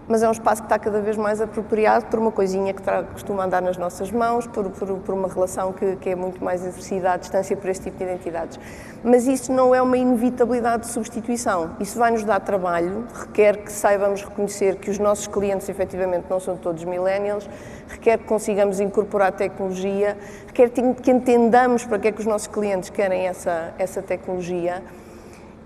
mas 0.07 0.23
é 0.23 0.27
um 0.27 0.31
espaço 0.31 0.61
que 0.61 0.67
está 0.67 0.79
cada 0.79 1.01
vez 1.01 1.17
mais 1.17 1.41
apropriado 1.41 2.05
por 2.05 2.19
uma 2.19 2.31
coisinha 2.31 2.73
que 2.73 2.81
costuma 3.11 3.43
andar 3.43 3.61
nas 3.61 3.77
nossas 3.77 4.11
mãos, 4.11 4.47
por, 4.47 4.69
por, 4.69 4.87
por 4.99 5.13
uma 5.13 5.27
relação 5.27 5.73
que, 5.73 5.97
que, 5.97 6.09
é 6.09 6.15
muito 6.15 6.43
mais 6.43 6.65
exercida 6.65 7.11
à 7.11 7.17
distância 7.17 7.57
por 7.57 7.69
este 7.69 7.85
tipo 7.85 7.97
de 7.97 8.03
identidades. 8.05 8.59
Mas 9.03 9.27
isso 9.27 9.51
não 9.51 9.75
é 9.75 9.81
uma 9.81 9.97
inevitabilidade 9.97 10.83
de 10.83 10.91
substituição. 10.91 11.71
Isso 11.79 11.99
vai 11.99 12.11
nos 12.11 12.23
dar 12.23 12.39
trabalho, 12.39 13.05
requer 13.13 13.57
que 13.57 13.71
saibamos 13.71 14.23
reconhecer 14.23 14.75
que 14.75 14.89
os 14.89 14.97
nossos 14.97 15.27
clientes 15.27 15.67
efetivamente 15.67 16.25
não 16.29 16.39
são 16.39 16.55
todos 16.55 16.83
millennials, 16.85 17.49
requer 17.89 18.17
que 18.17 18.25
consigamos 18.25 18.79
incorporar 18.79 19.33
tecnologia, 19.33 20.17
requer 20.47 20.69
que 20.69 21.11
entendamos 21.11 21.85
para 21.85 21.99
que 21.99 22.07
é 22.07 22.11
que 22.11 22.19
os 22.19 22.25
nossos 22.25 22.47
clientes 22.47 22.89
querem 22.89 23.27
essa, 23.27 23.73
essa 23.77 24.01
tecnologia 24.01 24.81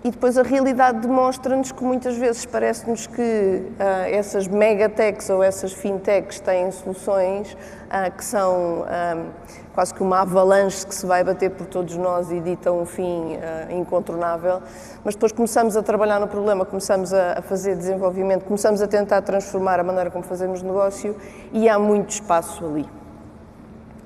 e 0.04 0.10
depois 0.10 0.36
a 0.38 0.42
realidade 0.42 1.00
demonstra-nos 1.00 1.72
que 1.72 1.84
muitas 1.84 2.18
vezes 2.18 2.44
parece-nos 2.46 3.06
que 3.06 3.22
uh, 3.22 3.72
essas 4.10 4.48
megatechs 4.48 5.30
ou 5.30 5.44
essas 5.44 5.74
fintechs 5.74 6.40
têm 6.40 6.72
soluções 6.72 7.54
uh, 7.54 8.12
que 8.18 8.26
são 8.26 8.82
um, 8.82 9.26
quase 9.76 9.94
que 9.94 10.02
uma 10.02 10.22
avalanche 10.22 10.88
que 10.88 10.96
se 10.96 11.06
vai 11.06 11.24
bater 11.24 11.52
por 11.52 11.68
todos 11.68 11.96
nós 11.98 12.32
e 12.32 12.40
dita 12.40 12.72
um 12.72 12.86
fim 12.86 13.36
uh, 13.36 13.72
incontornável, 13.72 14.62
mas 15.04 15.14
depois 15.14 15.32
começamos 15.32 15.78
a 15.78 15.84
trabalhar 15.84 16.20
no 16.20 16.28
problema, 16.28 16.66
começamos 16.66 17.14
a, 17.14 17.40
a, 17.40 17.42
fazer 17.44 17.76
desenvolvimento, 17.76 18.46
começamos 18.46 18.82
a 18.82 18.88
tentar 18.88 19.22
transformar 19.22 19.80
a 19.80 19.84
maneira 19.84 20.10
como 20.10 20.24
fazemos 20.24 20.64
negócio 20.64 21.16
e 21.54 21.70
há 21.70 21.78
muito 21.78 22.10
espaço 22.10 22.66
ali. 22.66 23.01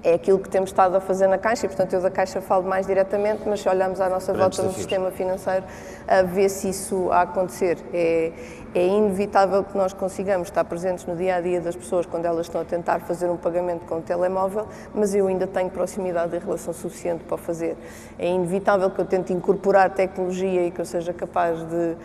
É 0.06 0.14
aquilo 0.14 0.38
que 0.38 0.48
temos 0.48 0.70
estado 0.70 0.96
a 0.96 1.02
fazer 1.02 1.26
na 1.26 1.40
Caixa 1.40 1.66
e, 1.66 1.70
portanto, 1.70 1.92
eu 1.94 2.00
da 2.00 2.12
Caixa 2.12 2.40
falo 2.40 2.64
mais 2.64 2.86
diretamente, 2.86 3.42
mas 3.48 3.60
se 3.60 3.68
olharmos 3.68 4.00
à 4.00 4.08
nossa 4.08 4.32
volta 4.34 4.62
no 4.62 4.72
sistema 4.72 5.10
financeiro, 5.10 5.66
a 6.08 6.22
ver 6.22 6.48
se 6.48 6.70
isso 6.70 7.12
a 7.12 7.22
acontecer. 7.22 7.80
É, 7.92 8.32
é 8.76 8.86
inevitável 8.86 9.64
que 9.64 9.76
nós 9.76 9.94
consigamos 9.94 10.50
estar 10.50 10.64
presentes 10.66 11.06
no 11.08 11.16
dia 11.16 11.38
a 11.38 11.42
dia 11.42 11.60
das 11.60 11.76
pessoas 11.76 12.06
quando 12.06 12.26
elas 12.26 12.46
estão 12.46 12.62
a 12.62 12.66
tentar 12.66 13.00
fazer 13.00 13.32
um 13.32 13.38
pagamento 13.38 13.86
com 13.86 13.96
o 13.96 14.02
telemóvel, 14.02 14.68
mas 14.94 15.16
eu 15.16 15.26
ainda 15.26 15.48
tenho 15.48 15.72
proximidade 15.72 16.36
e 16.36 16.40
relação 16.40 16.72
suficiente 16.72 17.24
para 17.24 17.38
fazer. 17.38 17.76
É 18.20 18.28
inevitável 18.28 18.92
que 18.92 19.00
eu 19.00 19.06
tente 19.06 19.34
incorporar 19.34 19.90
tecnologia 19.90 20.68
e 20.68 20.72
que 20.72 20.80
eu 20.80 20.86
seja 20.86 21.14
capaz 21.14 21.58
de 21.64 21.96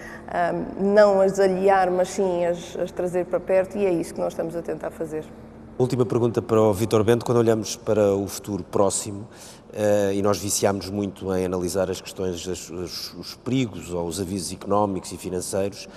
um, 0.81 0.95
não 0.95 1.21
as 1.21 1.39
aliar, 1.39 1.91
mas 1.91 2.09
sim 2.09 2.47
as, 2.47 2.79
as 2.79 2.91
trazer 2.91 3.27
para 3.27 3.41
perto, 3.41 3.77
e 3.77 3.85
é 3.85 3.91
isso 3.91 4.15
que 4.15 4.21
nós 4.21 4.33
estamos 4.33 4.57
a 4.57 4.63
tentar 4.63 4.91
fazer. 4.91 5.25
Última 5.81 6.05
pergunta 6.05 6.43
para 6.43 6.61
o 6.61 6.75
Vitor 6.75 7.03
Bento. 7.03 7.25
Quando 7.25 7.39
olhamos 7.39 7.75
para 7.75 8.15
o 8.15 8.27
futuro 8.27 8.63
próximo, 8.63 9.27
uh, 9.73 10.13
e 10.13 10.21
nós 10.21 10.37
viciámos 10.37 10.91
muito 10.91 11.35
em 11.35 11.47
analisar 11.47 11.91
as 11.91 12.03
questões, 12.03 12.47
os, 12.47 13.15
os, 13.15 13.35
perigos 13.37 13.91
ou 13.91 14.07
os 14.07 14.21
avisos 14.21 14.53
económicos 14.53 15.11
e 15.11 15.17
financeiros, 15.17 15.89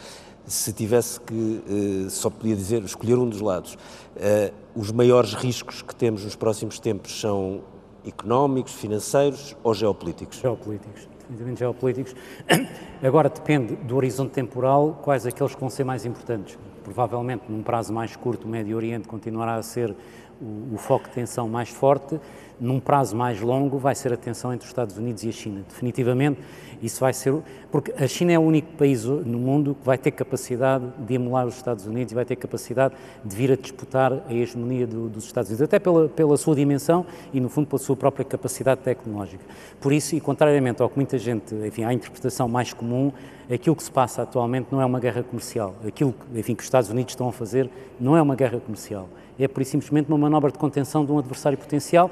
se 0.46 0.72
tivesse 0.72 1.20
que, 1.20 1.34
uh, 1.34 2.10
só 2.10 2.30
podia 2.30 2.56
dizer, 2.56 2.82
escolher 2.82 3.18
um 3.18 3.28
dos 3.28 3.42
lados, 3.42 3.74
uh, 3.74 4.54
os 4.74 4.90
maiores 4.90 5.34
riscos 5.34 5.82
que 5.82 5.94
temos 5.94 6.24
nos 6.24 6.38
próximos 6.38 6.80
tempos 6.80 7.20
são 7.20 7.60
económicos, 8.08 8.72
financeiros 8.72 9.54
ou 9.66 9.74
geopolíticos? 9.74 10.38
Geopolíticos, 10.38 11.10
definitivamente 11.20 11.60
geopolíticos. 11.60 12.16
Agora 13.04 13.28
depende 13.28 13.76
do 13.76 13.98
horizonte 13.98 14.32
temporal, 14.32 15.02
quais 15.04 15.26
aqueles 15.26 15.54
que 15.54 15.60
vão 15.60 15.70
ser 15.70 15.84
mais 15.84 16.06
importantes 16.06 16.58
provavelmente 16.84 17.44
num 17.50 17.64
prazo 17.64 17.94
mais 17.94 18.16
curto 18.16 18.46
o 18.46 18.50
Médio 18.50 18.76
Oriente 18.76 19.08
continuará 19.08 19.56
a 19.56 19.64
ser 19.64 19.96
o, 20.44 20.76
o, 20.76 20.78
foco 20.78 21.08
de 21.08 21.16
tensão 21.16 21.48
mais 21.48 21.70
forte, 21.70 22.20
num 22.60 22.80
prazo 22.80 23.16
mais 23.16 23.40
longo 23.42 23.78
vai 23.78 23.96
ser 23.96 24.14
a 24.14 24.18
tensão 24.18 24.54
entre 24.54 24.66
os 24.66 24.70
Estados 24.70 24.98
Unidos 24.98 25.24
e 25.24 25.30
a 25.30 25.32
China. 25.32 25.64
Definitivamente 25.68 26.40
isso 26.82 27.00
vai 27.00 27.14
ser, 27.14 27.34
porque 27.72 27.94
a 27.98 28.06
China 28.08 28.34
é 28.34 28.38
o 28.38 28.42
único 28.42 28.74
país 28.74 29.06
no 29.06 29.40
mundo 29.40 29.74
que 29.80 29.86
vai 29.86 29.98
ter 29.98 30.12
capacidade 30.12 30.86
de 31.00 31.14
emular 31.14 31.48
os 31.48 31.56
Estados 31.56 31.86
Unidos 31.86 32.12
e 32.12 32.16
vai 32.16 32.26
ter 32.26 32.36
capacidade 32.36 32.94
de 33.24 33.36
vir 33.36 33.54
a 33.54 33.56
disputar 33.56 34.12
a 34.12 34.34
hegemonia 34.34 34.86
do, 34.86 35.08
dos 35.08 35.24
Estados 35.24 35.50
Unidos, 35.50 35.62
até 35.62 35.80
pela, 35.80 36.10
pela 36.10 36.36
sua 36.36 36.56
dimensão 36.56 37.06
e, 37.34 37.40
no 37.40 37.48
fundo, 37.48 37.68
pela 37.68 37.80
sua 37.80 37.96
própria 37.96 38.26
capacidade 38.26 38.82
tecnológica. 38.82 39.44
Por 39.80 39.94
isso, 39.94 40.14
e 40.14 40.20
contrariamente 40.20 40.82
ao 40.82 40.90
que 40.90 40.98
muita 40.98 41.18
gente, 41.18 41.56
enfim, 41.56 41.86
à 41.86 41.94
interpretação 41.94 42.50
mais 42.50 42.74
comum, 42.74 43.14
aquilo 43.50 43.76
que 43.78 43.84
se 43.84 43.92
passa 43.92 44.22
atualmente 44.22 44.68
não 44.70 44.82
é 44.82 44.86
uma 44.86 45.00
guerra 45.00 45.24
comercial. 45.24 45.76
Aquilo 45.88 46.14
enfim, 46.36 46.54
que 46.54 46.62
os 46.62 46.68
Estados 46.68 46.90
Unidos 46.90 47.14
estão 47.14 47.30
a 47.30 47.34
fazer 47.34 47.70
não 47.98 48.18
é 48.18 48.22
uma 48.22 48.36
guerra 48.36 48.60
comercial. 48.60 49.08
É, 49.40 49.48
por 49.48 49.64
simplesmente, 49.66 50.08
uma 50.10 50.18
manobra 50.18 50.52
de 50.52 50.58
contenção 50.58 51.06
de 51.06 51.12
um 51.12 51.18
adversário 51.18 51.58
potencial 51.58 52.12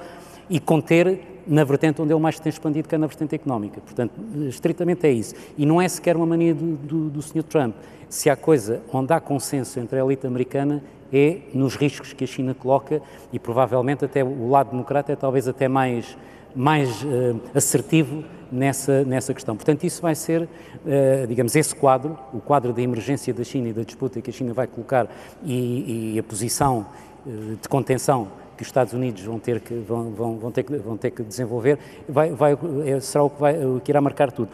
e 0.49 0.59
conter 0.59 1.19
na 1.47 1.63
vertente 1.63 2.01
onde 2.01 2.13
ele 2.13 2.19
mais 2.19 2.39
tem 2.39 2.49
expandido, 2.49 2.88
que 2.88 2.95
é 2.95 2.97
na 2.97 3.07
vertente 3.07 3.36
económica. 3.36 3.82
Portanto, 3.82 4.13
estritamente 4.47 5.05
é 5.07 5.11
isso. 5.11 5.34
E 5.57 5.65
não 5.65 5.82
é 5.82 5.88
sequer 5.88 6.15
uma 6.15 6.26
mania 6.26 6.53
do, 6.53 6.76
do, 6.76 7.09
do 7.09 7.22
Sr. 7.22 7.43
Trump. 7.43 7.76
Se 8.09 8.30
há 8.30 8.36
coisa 8.36 8.82
onde 8.91 9.13
há 9.13 9.19
consenso 9.19 9.80
entre 9.80 9.99
a 9.99 10.03
elite 10.03 10.28
americana 10.28 10.84
é 11.13 11.39
nos 11.53 11.76
riscos 11.76 12.13
que 12.13 12.24
a 12.24 12.28
China 12.28 12.53
coloca 12.53 13.01
e 13.34 13.39
provavelmente 13.39 14.05
até 14.05 14.24
o 14.24 14.49
lado 14.49 14.72
democrata 14.72 15.11
é 15.11 15.15
talvez 15.15 15.47
até 15.47 15.67
mais, 15.67 16.17
mais 16.55 17.03
uh, 17.03 17.39
assertivo 17.53 18.24
nessa, 18.51 19.03
nessa 19.03 19.34
questão. 19.34 19.55
Portanto, 19.55 19.84
isso 19.84 20.01
vai 20.01 20.15
ser, 20.15 20.43
uh, 20.43 21.28
digamos, 21.28 21.55
esse 21.55 21.76
quadro, 21.76 22.17
o 22.34 22.39
quadro 22.39 22.72
da 22.74 22.82
emergência 22.82 23.34
da 23.34 23.43
China 23.43 23.69
e 23.69 23.74
da 23.74 23.84
disputa 23.84 24.22
que 24.22 24.30
a 24.30 24.34
China 24.34 24.53
vai 24.53 24.67
colocar 24.67 25.07
e, 25.43 26.13
e 26.13 26.19
a 26.19 26.24
posição 26.24 26.86
de 27.26 27.69
contenção 27.69 28.28
que 28.57 28.63
os 28.63 28.67
Estados 28.67 28.93
Unidos 28.93 29.24
vão 29.24 29.39
ter 29.39 29.59
que, 29.59 29.74
vão, 29.74 30.11
vão, 30.11 30.38
vão 30.38 30.51
ter, 30.51 30.63
que, 30.63 30.76
vão 30.78 30.97
ter 30.97 31.11
que 31.11 31.24
desenvolver, 31.24 31.80
vai, 32.07 32.32
vai, 32.32 32.57
é, 32.86 32.99
será 32.99 33.24
o 33.24 33.30
que, 33.30 33.39
vai, 33.39 33.65
o 33.65 33.82
que 33.84 33.91
irá 33.91 33.99
marcar 33.99 34.32
tudo. 34.32 34.49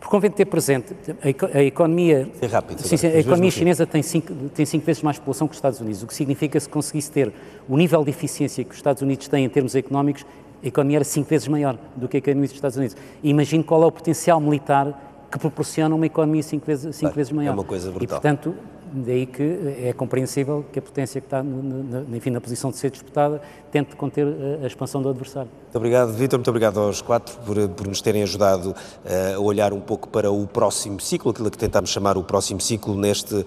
Por 0.00 0.08
convém 0.08 0.30
ter 0.30 0.46
presente, 0.46 0.94
a, 1.22 1.58
a 1.58 1.62
economia, 1.62 2.28
é 2.40 2.46
rápido, 2.46 2.82
sim, 2.82 2.96
sim, 2.96 3.06
a 3.06 3.20
economia 3.20 3.50
chinesa 3.50 3.86
tem 3.86 4.02
cinco, 4.02 4.32
tem 4.54 4.66
cinco 4.66 4.84
vezes 4.84 5.02
mais 5.02 5.18
população 5.18 5.46
que 5.46 5.52
os 5.52 5.58
Estados 5.58 5.80
Unidos, 5.80 6.02
o 6.02 6.06
que 6.06 6.14
significa 6.14 6.58
que 6.58 6.60
se 6.60 6.68
conseguisse 6.68 7.10
ter 7.10 7.32
o 7.68 7.76
nível 7.76 8.02
de 8.02 8.10
eficiência 8.10 8.64
que 8.64 8.70
os 8.70 8.76
Estados 8.76 9.02
Unidos 9.02 9.28
têm 9.28 9.44
em 9.44 9.48
termos 9.48 9.74
económicos, 9.74 10.26
a 10.62 10.66
economia 10.66 10.98
era 10.98 11.04
cinco 11.04 11.28
vezes 11.28 11.46
maior 11.46 11.76
do 11.94 12.08
que 12.08 12.16
a 12.16 12.18
economia 12.18 12.48
dos 12.48 12.54
Estados 12.54 12.76
Unidos. 12.76 12.96
Imagine 13.22 13.64
qual 13.64 13.82
é 13.82 13.86
o 13.86 13.92
potencial 13.92 14.40
militar 14.40 15.12
que 15.30 15.38
proporciona 15.38 15.94
uma 15.94 16.06
economia 16.06 16.42
cinco 16.42 16.66
vezes, 16.66 16.94
cinco 16.94 17.14
vezes 17.14 17.32
maior. 17.32 17.50
É 17.50 17.54
uma 17.54 17.64
coisa 17.64 17.90
brutal. 17.90 18.04
E, 18.04 18.20
portanto, 18.20 18.54
daí 18.92 19.26
que 19.26 19.42
é 19.82 19.92
compreensível 19.92 20.64
que 20.72 20.78
a 20.78 20.82
potência 20.82 21.20
que 21.20 21.26
está 21.26 21.42
na, 21.42 22.16
enfim, 22.16 22.30
na 22.30 22.40
posição 22.40 22.70
de 22.70 22.76
ser 22.76 22.90
disputada 22.90 23.40
tente 23.70 23.96
conter 23.96 24.26
a, 24.62 24.66
expansão 24.66 25.02
do 25.02 25.08
adversário. 25.08 25.50
Muito 25.72 25.78
obrigado, 25.78 26.12
Vítor. 26.12 26.38
Muito 26.38 26.48
obrigado 26.50 26.80
aos 26.80 27.00
quatro 27.00 27.34
por, 27.46 27.56
por 27.70 27.86
nos 27.86 28.02
terem 28.02 28.22
ajudado 28.22 28.72
uh, 28.72 29.36
a 29.36 29.40
olhar 29.40 29.72
um 29.72 29.80
pouco 29.80 30.06
para 30.06 30.30
o 30.30 30.46
próximo 30.46 31.00
ciclo, 31.00 31.30
aquilo 31.30 31.50
que 31.50 31.56
tentámos 31.56 31.88
chamar 31.88 32.18
o 32.18 32.22
próximo 32.22 32.60
ciclo 32.60 32.94
neste 32.94 33.34
uh, 33.36 33.46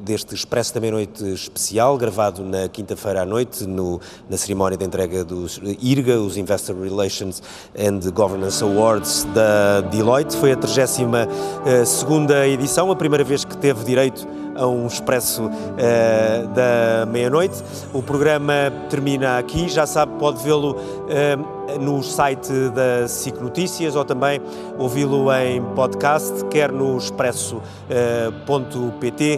deste 0.00 0.34
Expresso 0.34 0.74
da 0.74 0.80
Meia-Noite 0.80 1.24
especial, 1.32 1.96
gravado 1.96 2.42
na 2.42 2.68
quinta-feira 2.68 3.22
à 3.22 3.24
noite, 3.24 3.64
no, 3.64 4.00
na 4.28 4.36
cerimónia 4.36 4.76
de 4.76 4.84
entrega 4.84 5.22
dos 5.22 5.60
IRGA, 5.80 6.18
os 6.18 6.36
Investor 6.36 6.74
Relations 6.76 7.40
and 7.78 8.00
Governance 8.10 8.60
Awards 8.64 9.22
da 9.32 9.82
Deloitte. 9.82 10.36
Foi 10.36 10.50
a 10.50 10.56
32 10.56 11.26
uh, 11.26 11.86
segunda 11.86 12.44
edição, 12.48 12.90
a 12.90 12.96
primeira 12.96 13.22
vez 13.22 13.44
que 13.44 13.56
teve 13.56 13.84
direito 13.84 14.26
a 14.60 14.66
um 14.66 14.86
expresso 14.86 15.46
uh, 15.46 16.48
da 16.54 17.06
meia-noite. 17.06 17.62
O 17.92 18.02
programa 18.02 18.52
termina 18.88 19.38
aqui, 19.38 19.68
já 19.68 19.86
sabe, 19.86 20.12
pode 20.18 20.42
vê-lo 20.44 20.76
uh, 20.76 21.78
no 21.80 22.02
site 22.02 22.52
da 22.74 23.08
SIC 23.08 23.40
Notícias 23.40 23.96
ou 23.96 24.04
também 24.04 24.40
ouvi-lo 24.78 25.32
em 25.32 25.62
podcast, 25.74 26.44
quer 26.46 26.70
no 26.70 26.98
expresso.pt, 26.98 27.60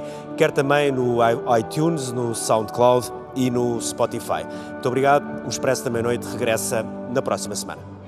uh, 0.03 0.35
quer 0.37 0.51
também 0.51 0.91
no 0.91 1.19
iTunes, 1.57 2.11
no 2.11 2.35
SoundCloud 2.35 3.13
e 3.37 3.51
no 3.51 3.81
Spotify. 3.81 4.45
Muito 4.73 4.89
obrigado. 4.89 5.47
O 5.47 5.49
Expresso 5.49 5.85
da 5.85 5.91
Meia-Noite 5.91 6.27
regressa 6.27 6.85
na 7.13 7.23
próxima 7.23 7.55
semana. 7.55 8.02